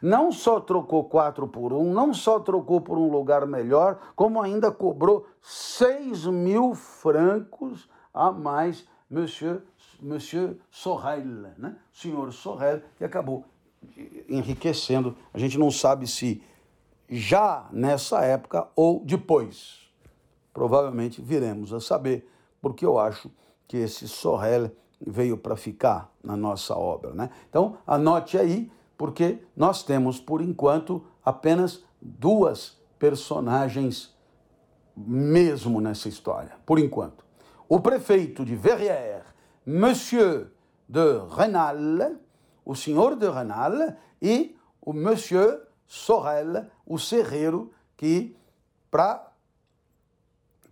não 0.00 0.30
só 0.30 0.60
trocou 0.60 1.04
quatro 1.04 1.48
por 1.48 1.72
um, 1.72 1.92
não 1.92 2.12
só 2.12 2.38
trocou 2.38 2.80
por 2.80 2.98
um 2.98 3.10
lugar 3.10 3.46
melhor, 3.46 3.98
como 4.14 4.40
ainda 4.40 4.70
cobrou 4.70 5.26
seis 5.40 6.26
mil 6.26 6.74
francos 6.74 7.88
a 8.12 8.30
mais 8.30 8.86
Monsieur, 9.08 9.62
Monsieur 10.00 10.56
Sorel, 10.70 11.24
né? 11.58 11.76
senhor 11.92 12.32
Sorel, 12.32 12.82
que 12.98 13.04
acabou 13.04 13.44
enriquecendo. 14.28 15.16
A 15.32 15.38
gente 15.38 15.58
não 15.58 15.70
sabe 15.70 16.06
se 16.08 16.42
já 17.08 17.68
nessa 17.72 18.20
época 18.24 18.68
ou 18.74 19.04
depois. 19.04 19.86
Provavelmente 20.52 21.20
viremos 21.20 21.72
a 21.72 21.80
saber, 21.80 22.28
porque 22.60 22.84
eu 22.84 22.98
acho 22.98 23.30
que 23.68 23.76
esse 23.76 24.08
Sorel 24.08 24.70
veio 25.00 25.36
para 25.36 25.56
ficar 25.56 26.10
na 26.22 26.36
nossa 26.36 26.74
obra. 26.74 27.12
Né? 27.12 27.30
Então, 27.48 27.78
anote 27.86 28.38
aí 28.38 28.70
porque 28.96 29.38
nós 29.54 29.82
temos, 29.82 30.18
por 30.18 30.40
enquanto, 30.40 31.04
apenas 31.24 31.84
duas 32.00 32.78
personagens 32.98 34.14
mesmo 34.96 35.80
nessa 35.80 36.08
história, 36.08 36.52
por 36.64 36.78
enquanto. 36.78 37.24
O 37.68 37.80
prefeito 37.80 38.44
de 38.44 38.56
Verrières, 38.56 39.24
Monsieur 39.66 40.46
de 40.88 41.18
Renal, 41.36 42.16
o 42.64 42.74
senhor 42.74 43.16
de 43.16 43.28
Renal, 43.28 43.72
e 44.22 44.56
o 44.80 44.92
Monsieur 44.92 45.65
Sorel, 45.86 46.66
o 46.84 46.98
serreiro, 46.98 47.72
que, 47.96 48.36
para 48.90 49.32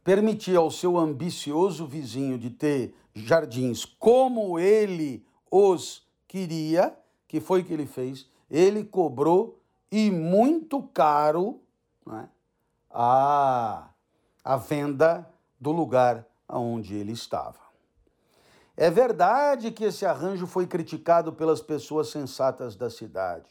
permitir 0.03 0.57
ao 0.57 0.71
seu 0.71 0.99
ambicioso 0.99 1.87
vizinho 1.87 2.39
de 2.39 2.51
ter 2.51 2.95
jardins 3.15 3.85
como 3.85 4.59
ele 4.59 5.27
os 5.51 6.07
queria, 6.27 6.97
que 7.27 7.41
foi 7.41 7.63
que 7.63 7.73
ele 7.73 7.87
fez? 7.87 8.29
Ele 8.51 8.85
cobrou 8.85 9.61
e 9.91 10.11
muito 10.11 10.83
caro 10.83 11.61
né, 12.05 12.29
a, 12.91 13.89
a 14.43 14.57
venda 14.57 15.29
do 15.59 15.71
lugar 15.71 16.27
onde 16.49 16.95
ele 16.95 17.13
estava. 17.13 17.65
É 18.77 18.91
verdade 18.91 19.71
que 19.71 19.85
esse 19.85 20.05
arranjo 20.05 20.47
foi 20.47 20.67
criticado 20.67 21.33
pelas 21.33 21.61
pessoas 21.61 22.09
sensatas 22.09 22.75
da 22.75 22.91
cidade. 22.91 23.49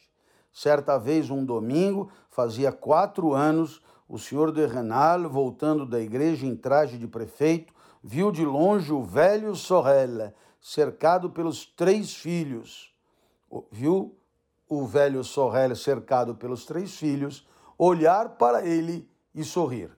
Certa 0.53 0.97
vez, 0.97 1.29
um 1.29 1.43
domingo, 1.43 2.11
fazia 2.29 2.71
quatro 2.71 3.33
anos, 3.33 3.81
o 4.07 4.19
senhor 4.19 4.51
de 4.51 4.65
Renal, 4.65 5.27
voltando 5.29 5.85
da 5.85 5.99
igreja 5.99 6.45
em 6.45 6.55
traje 6.55 6.97
de 6.97 7.07
prefeito, 7.07 7.73
viu 8.03 8.31
de 8.31 8.45
longe 8.45 8.93
o 8.93 9.03
velho 9.03 9.55
Sorel, 9.55 10.31
cercado 10.61 11.29
pelos 11.29 11.65
três 11.65 12.13
filhos 12.13 12.93
viu 13.71 14.15
o 14.67 14.85
velho 14.85 15.23
Sorrel 15.23 15.75
cercado 15.75 16.35
pelos 16.35 16.65
três 16.65 16.95
filhos, 16.97 17.47
olhar 17.77 18.37
para 18.37 18.65
ele 18.65 19.07
e 19.35 19.43
sorrir. 19.43 19.91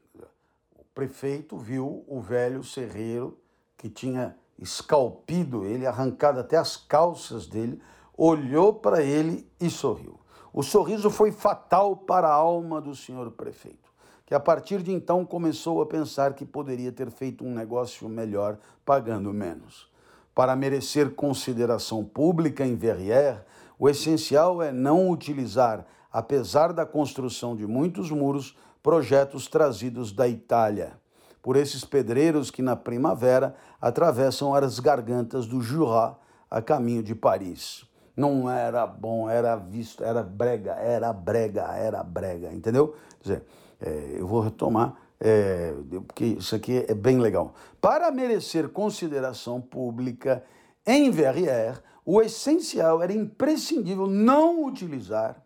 O 0.75 0.83
prefeito 0.93 1.57
viu 1.57 2.03
o 2.07 2.19
velho 2.19 2.63
serreiro 2.63 3.39
que 3.77 3.89
tinha 3.89 4.35
escalpido 4.57 5.65
ele, 5.65 5.85
arrancado 5.85 6.39
até 6.39 6.57
as 6.57 6.77
calças 6.77 7.45
dele, 7.47 7.81
olhou 8.17 8.73
para 8.73 9.03
ele 9.03 9.49
e 9.59 9.69
sorriu. 9.69 10.19
O 10.57 10.63
sorriso 10.63 11.09
foi 11.09 11.33
fatal 11.33 11.97
para 11.97 12.29
a 12.29 12.33
alma 12.33 12.79
do 12.79 12.95
senhor 12.95 13.29
prefeito, 13.31 13.91
que 14.25 14.33
a 14.33 14.39
partir 14.39 14.81
de 14.81 14.89
então 14.89 15.25
começou 15.25 15.81
a 15.81 15.85
pensar 15.85 16.33
que 16.33 16.45
poderia 16.45 16.93
ter 16.93 17.11
feito 17.11 17.43
um 17.43 17.53
negócio 17.53 18.07
melhor 18.07 18.57
pagando 18.85 19.33
menos. 19.33 19.91
Para 20.33 20.55
merecer 20.55 21.13
consideração 21.13 22.05
pública 22.05 22.65
em 22.65 22.73
Verrières, 22.73 23.41
o 23.77 23.89
essencial 23.89 24.63
é 24.63 24.71
não 24.71 25.09
utilizar, 25.09 25.85
apesar 26.09 26.71
da 26.71 26.85
construção 26.85 27.53
de 27.53 27.67
muitos 27.67 28.09
muros, 28.09 28.57
projetos 28.81 29.47
trazidos 29.47 30.13
da 30.13 30.25
Itália, 30.25 30.93
por 31.41 31.57
esses 31.57 31.83
pedreiros 31.83 32.49
que 32.49 32.61
na 32.61 32.77
primavera 32.77 33.57
atravessam 33.81 34.55
as 34.55 34.79
gargantas 34.79 35.47
do 35.47 35.59
Jura 35.59 36.15
a 36.49 36.61
caminho 36.61 37.03
de 37.03 37.13
Paris. 37.13 37.85
Não 38.15 38.49
era 38.49 38.87
bom, 38.87 39.29
era 39.29 39.55
visto, 39.55 40.03
era 40.03 40.23
brega, 40.23 40.73
era 40.73 41.11
brega, 41.11 41.63
era 41.75 42.03
brega, 42.03 42.53
entendeu? 42.53 42.95
Quer 43.21 43.23
dizer, 43.23 43.43
é, 43.81 44.15
eu 44.19 44.27
vou 44.27 44.41
retomar 44.41 44.95
é, 45.19 45.73
porque 46.07 46.25
isso 46.25 46.55
aqui 46.55 46.85
é 46.87 46.93
bem 46.93 47.19
legal. 47.19 47.53
Para 47.79 48.11
merecer 48.11 48.69
consideração 48.69 49.61
pública 49.61 50.43
em 50.85 51.09
Verrières, 51.09 51.81
o 52.05 52.21
essencial 52.21 53.01
era 53.01 53.13
imprescindível 53.13 54.07
não 54.07 54.65
utilizar, 54.65 55.41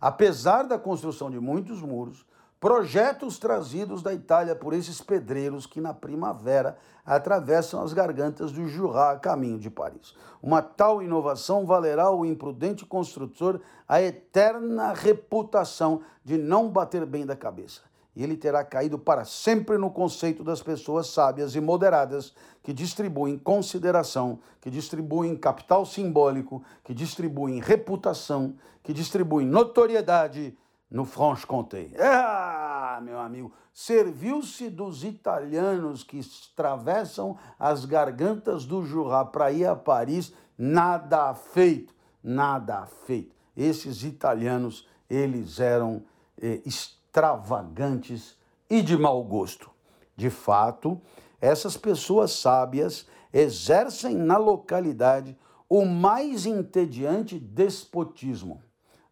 apesar 0.00 0.62
da 0.62 0.78
construção 0.78 1.30
de 1.30 1.38
muitos 1.38 1.82
muros, 1.82 2.24
projetos 2.60 3.38
trazidos 3.38 4.02
da 4.02 4.12
Itália 4.12 4.54
por 4.54 4.72
esses 4.72 5.00
pedreiros 5.00 5.66
que 5.66 5.80
na 5.80 5.94
primavera 5.94 6.76
atravessam 7.04 7.82
as 7.82 7.92
gargantas 7.92 8.52
do 8.52 8.66
Jura 8.68 9.10
a 9.10 9.16
caminho 9.18 9.58
de 9.58 9.70
Paris. 9.70 10.14
Uma 10.42 10.60
tal 10.60 11.02
inovação 11.02 11.64
valerá 11.64 12.04
ao 12.04 12.24
imprudente 12.24 12.84
construtor 12.84 13.60
a 13.86 14.02
eterna 14.02 14.92
reputação 14.92 16.02
de 16.24 16.36
não 16.36 16.68
bater 16.68 17.06
bem 17.06 17.24
da 17.24 17.36
cabeça 17.36 17.88
e 18.18 18.24
ele 18.24 18.36
terá 18.36 18.64
caído 18.64 18.98
para 18.98 19.24
sempre 19.24 19.78
no 19.78 19.92
conceito 19.92 20.42
das 20.42 20.60
pessoas 20.60 21.06
sábias 21.06 21.54
e 21.54 21.60
moderadas 21.60 22.34
que 22.64 22.72
distribuem 22.72 23.38
consideração, 23.38 24.40
que 24.60 24.68
distribuem 24.68 25.36
capital 25.36 25.86
simbólico, 25.86 26.60
que 26.82 26.92
distribuem 26.92 27.60
reputação, 27.60 28.56
que 28.82 28.92
distribuem 28.92 29.46
notoriedade 29.46 30.58
no 30.90 31.04
Franche-Comté. 31.04 31.90
Ah, 31.98 33.00
meu 33.02 33.18
amigo, 33.18 33.52
serviu-se 33.72 34.70
dos 34.70 35.04
italianos 35.04 36.02
que 36.02 36.20
atravessam 36.52 37.36
as 37.58 37.84
gargantas 37.84 38.64
do 38.64 38.84
Jura 38.84 39.24
para 39.24 39.52
ir 39.52 39.66
a 39.66 39.76
Paris, 39.76 40.32
nada 40.56 41.32
feito, 41.34 41.94
nada 42.22 42.86
feito. 43.06 43.34
Esses 43.56 44.02
italianos, 44.02 44.88
eles 45.08 45.60
eram 45.60 46.02
eh, 46.40 46.62
extravagantes 46.64 48.36
e 48.70 48.82
de 48.82 48.96
mau 48.96 49.22
gosto. 49.22 49.70
De 50.16 50.30
fato, 50.30 51.00
essas 51.40 51.76
pessoas 51.76 52.32
sábias 52.32 53.06
exercem 53.32 54.16
na 54.16 54.36
localidade 54.36 55.36
o 55.68 55.84
mais 55.84 56.46
entediante 56.46 57.38
despotismo. 57.38 58.62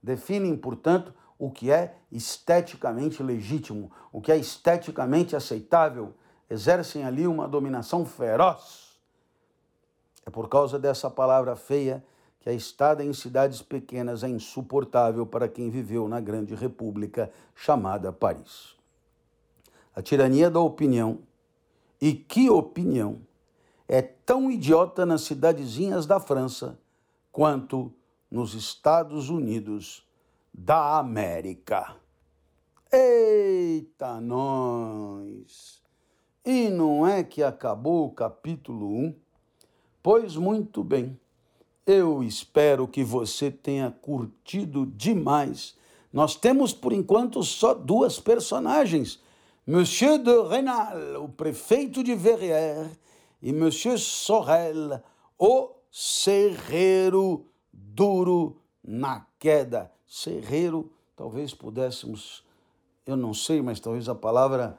Definem, 0.03 0.57
portanto, 0.57 1.13
o 1.39 1.51
que 1.51 1.71
é 1.71 1.97
esteticamente 2.11 3.23
legítimo, 3.23 3.91
o 4.13 4.21
que 4.21 4.33
é 4.33 4.37
esteticamente 4.37 5.37
aceitável, 5.37 6.15
exercem 6.49 7.05
ali 7.05 7.27
uma 7.27 7.47
dominação 7.47 8.07
feroz. 8.07 8.99
É 10.25 10.31
por 10.31 10.49
causa 10.49 10.79
dessa 10.79 11.11
palavra 11.11 11.55
feia 11.55 12.03
que 12.41 12.49
a 12.49 12.53
estada 12.53 13.05
em 13.05 13.13
cidades 13.13 13.61
pequenas 13.61 14.23
é 14.23 14.29
insuportável 14.29 15.27
para 15.27 15.49
quem 15.49 15.69
viveu 15.69 16.09
na 16.09 16.21
grande 16.21 16.55
república 16.55 17.31
chamada 17.55 18.13
Paris. 18.13 18.77
A 19.95 20.01
tirania 20.01 20.51
da 20.51 20.61
opinião, 20.61 21.19
e 22.01 22.15
que 22.15 22.49
opinião, 22.49 23.21
é 23.89 24.01
tão 24.01 24.51
idiota 24.51 25.05
nas 25.05 25.23
cidadezinhas 25.23 26.07
da 26.07 26.21
França 26.21 26.79
quanto 27.33 27.93
nos 28.31 28.55
Estados 28.55 29.29
Unidos 29.29 30.06
da 30.59 30.99
América. 30.99 31.97
Eita, 32.91 34.19
nós! 34.23 35.83
E 36.43 36.71
não 36.71 37.07
é 37.07 37.23
que 37.23 37.43
acabou 37.43 38.07
o 38.07 38.13
capítulo 38.13 38.87
1? 38.89 39.15
Pois 40.03 40.35
muito 40.37 40.83
bem, 40.83 41.21
eu 41.87 42.23
espero 42.23 42.89
que 42.89 43.05
você 43.05 43.51
tenha 43.51 43.91
curtido 43.91 44.87
demais. 44.87 45.77
Nós 46.11 46.35
temos 46.35 46.73
por 46.73 46.93
enquanto 46.93 47.43
só 47.43 47.75
duas 47.75 48.19
personagens: 48.19 49.21
Monsieur 49.67 50.19
de 50.19 50.43
Renal, 50.49 51.23
o 51.23 51.29
prefeito 51.29 52.03
de 52.03 52.15
Verrières, 52.15 52.99
e 53.43 53.53
Monsieur 53.53 53.99
Sorel, 53.99 55.03
o 55.39 55.71
serreiro 55.91 57.47
duro 57.71 58.57
na 58.83 59.27
queda 59.39 59.95
serreiro, 60.07 60.91
talvez 61.17 61.53
pudéssemos, 61.53 62.45
eu 63.07 63.17
não 63.17 63.35
sei, 63.35 63.61
mas 63.61 63.81
talvez 63.81 64.09
a 64.09 64.15
palavra 64.15 64.79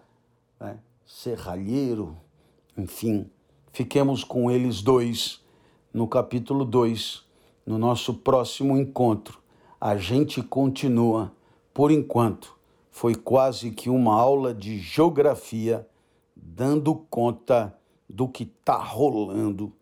né, 0.59 0.79
serralheiro, 1.05 2.17
enfim, 2.77 3.29
fiquemos 3.71 4.23
com 4.23 4.49
eles 4.49 4.81
dois 4.81 5.43
no 5.93 6.07
capítulo 6.07 6.63
2, 6.63 7.23
no 7.65 7.77
nosso 7.77 8.13
próximo 8.13 8.77
encontro. 8.77 9.39
A 9.79 9.97
gente 9.97 10.41
continua, 10.41 11.31
por 11.73 11.91
enquanto, 11.91 12.57
foi 12.89 13.13
quase 13.13 13.71
que 13.71 13.89
uma 13.89 14.15
aula 14.15 14.53
de 14.53 14.79
geografia, 14.79 15.87
dando 16.35 16.95
conta 16.95 17.77
do 18.09 18.27
que 18.27 18.43
está 18.43 18.77
rolando 18.77 19.73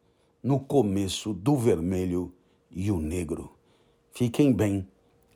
no 0.42 0.60
começo 0.60 1.34
do 1.34 1.56
vermelho 1.56 2.34
e 2.70 2.92
o 2.92 3.00
negro. 3.00 3.52
Fiquem 4.12 4.52
bem 4.52 4.88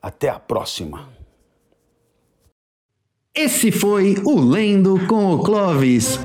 até 0.02 0.28
a 0.28 0.38
próxima. 0.38 1.08
Esse 3.34 3.70
foi 3.70 4.16
o 4.24 4.40
Lendo 4.40 5.06
com 5.06 5.32
o 5.32 5.38
Clovis. 5.38 6.18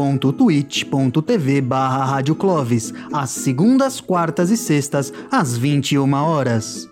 barra 1.62 2.22
às 3.14 3.30
segundas, 3.30 4.02
quartas 4.02 4.50
e 4.50 4.58
sextas, 4.58 5.14
às 5.32 5.58
21 5.58 6.14
horas. 6.14 6.90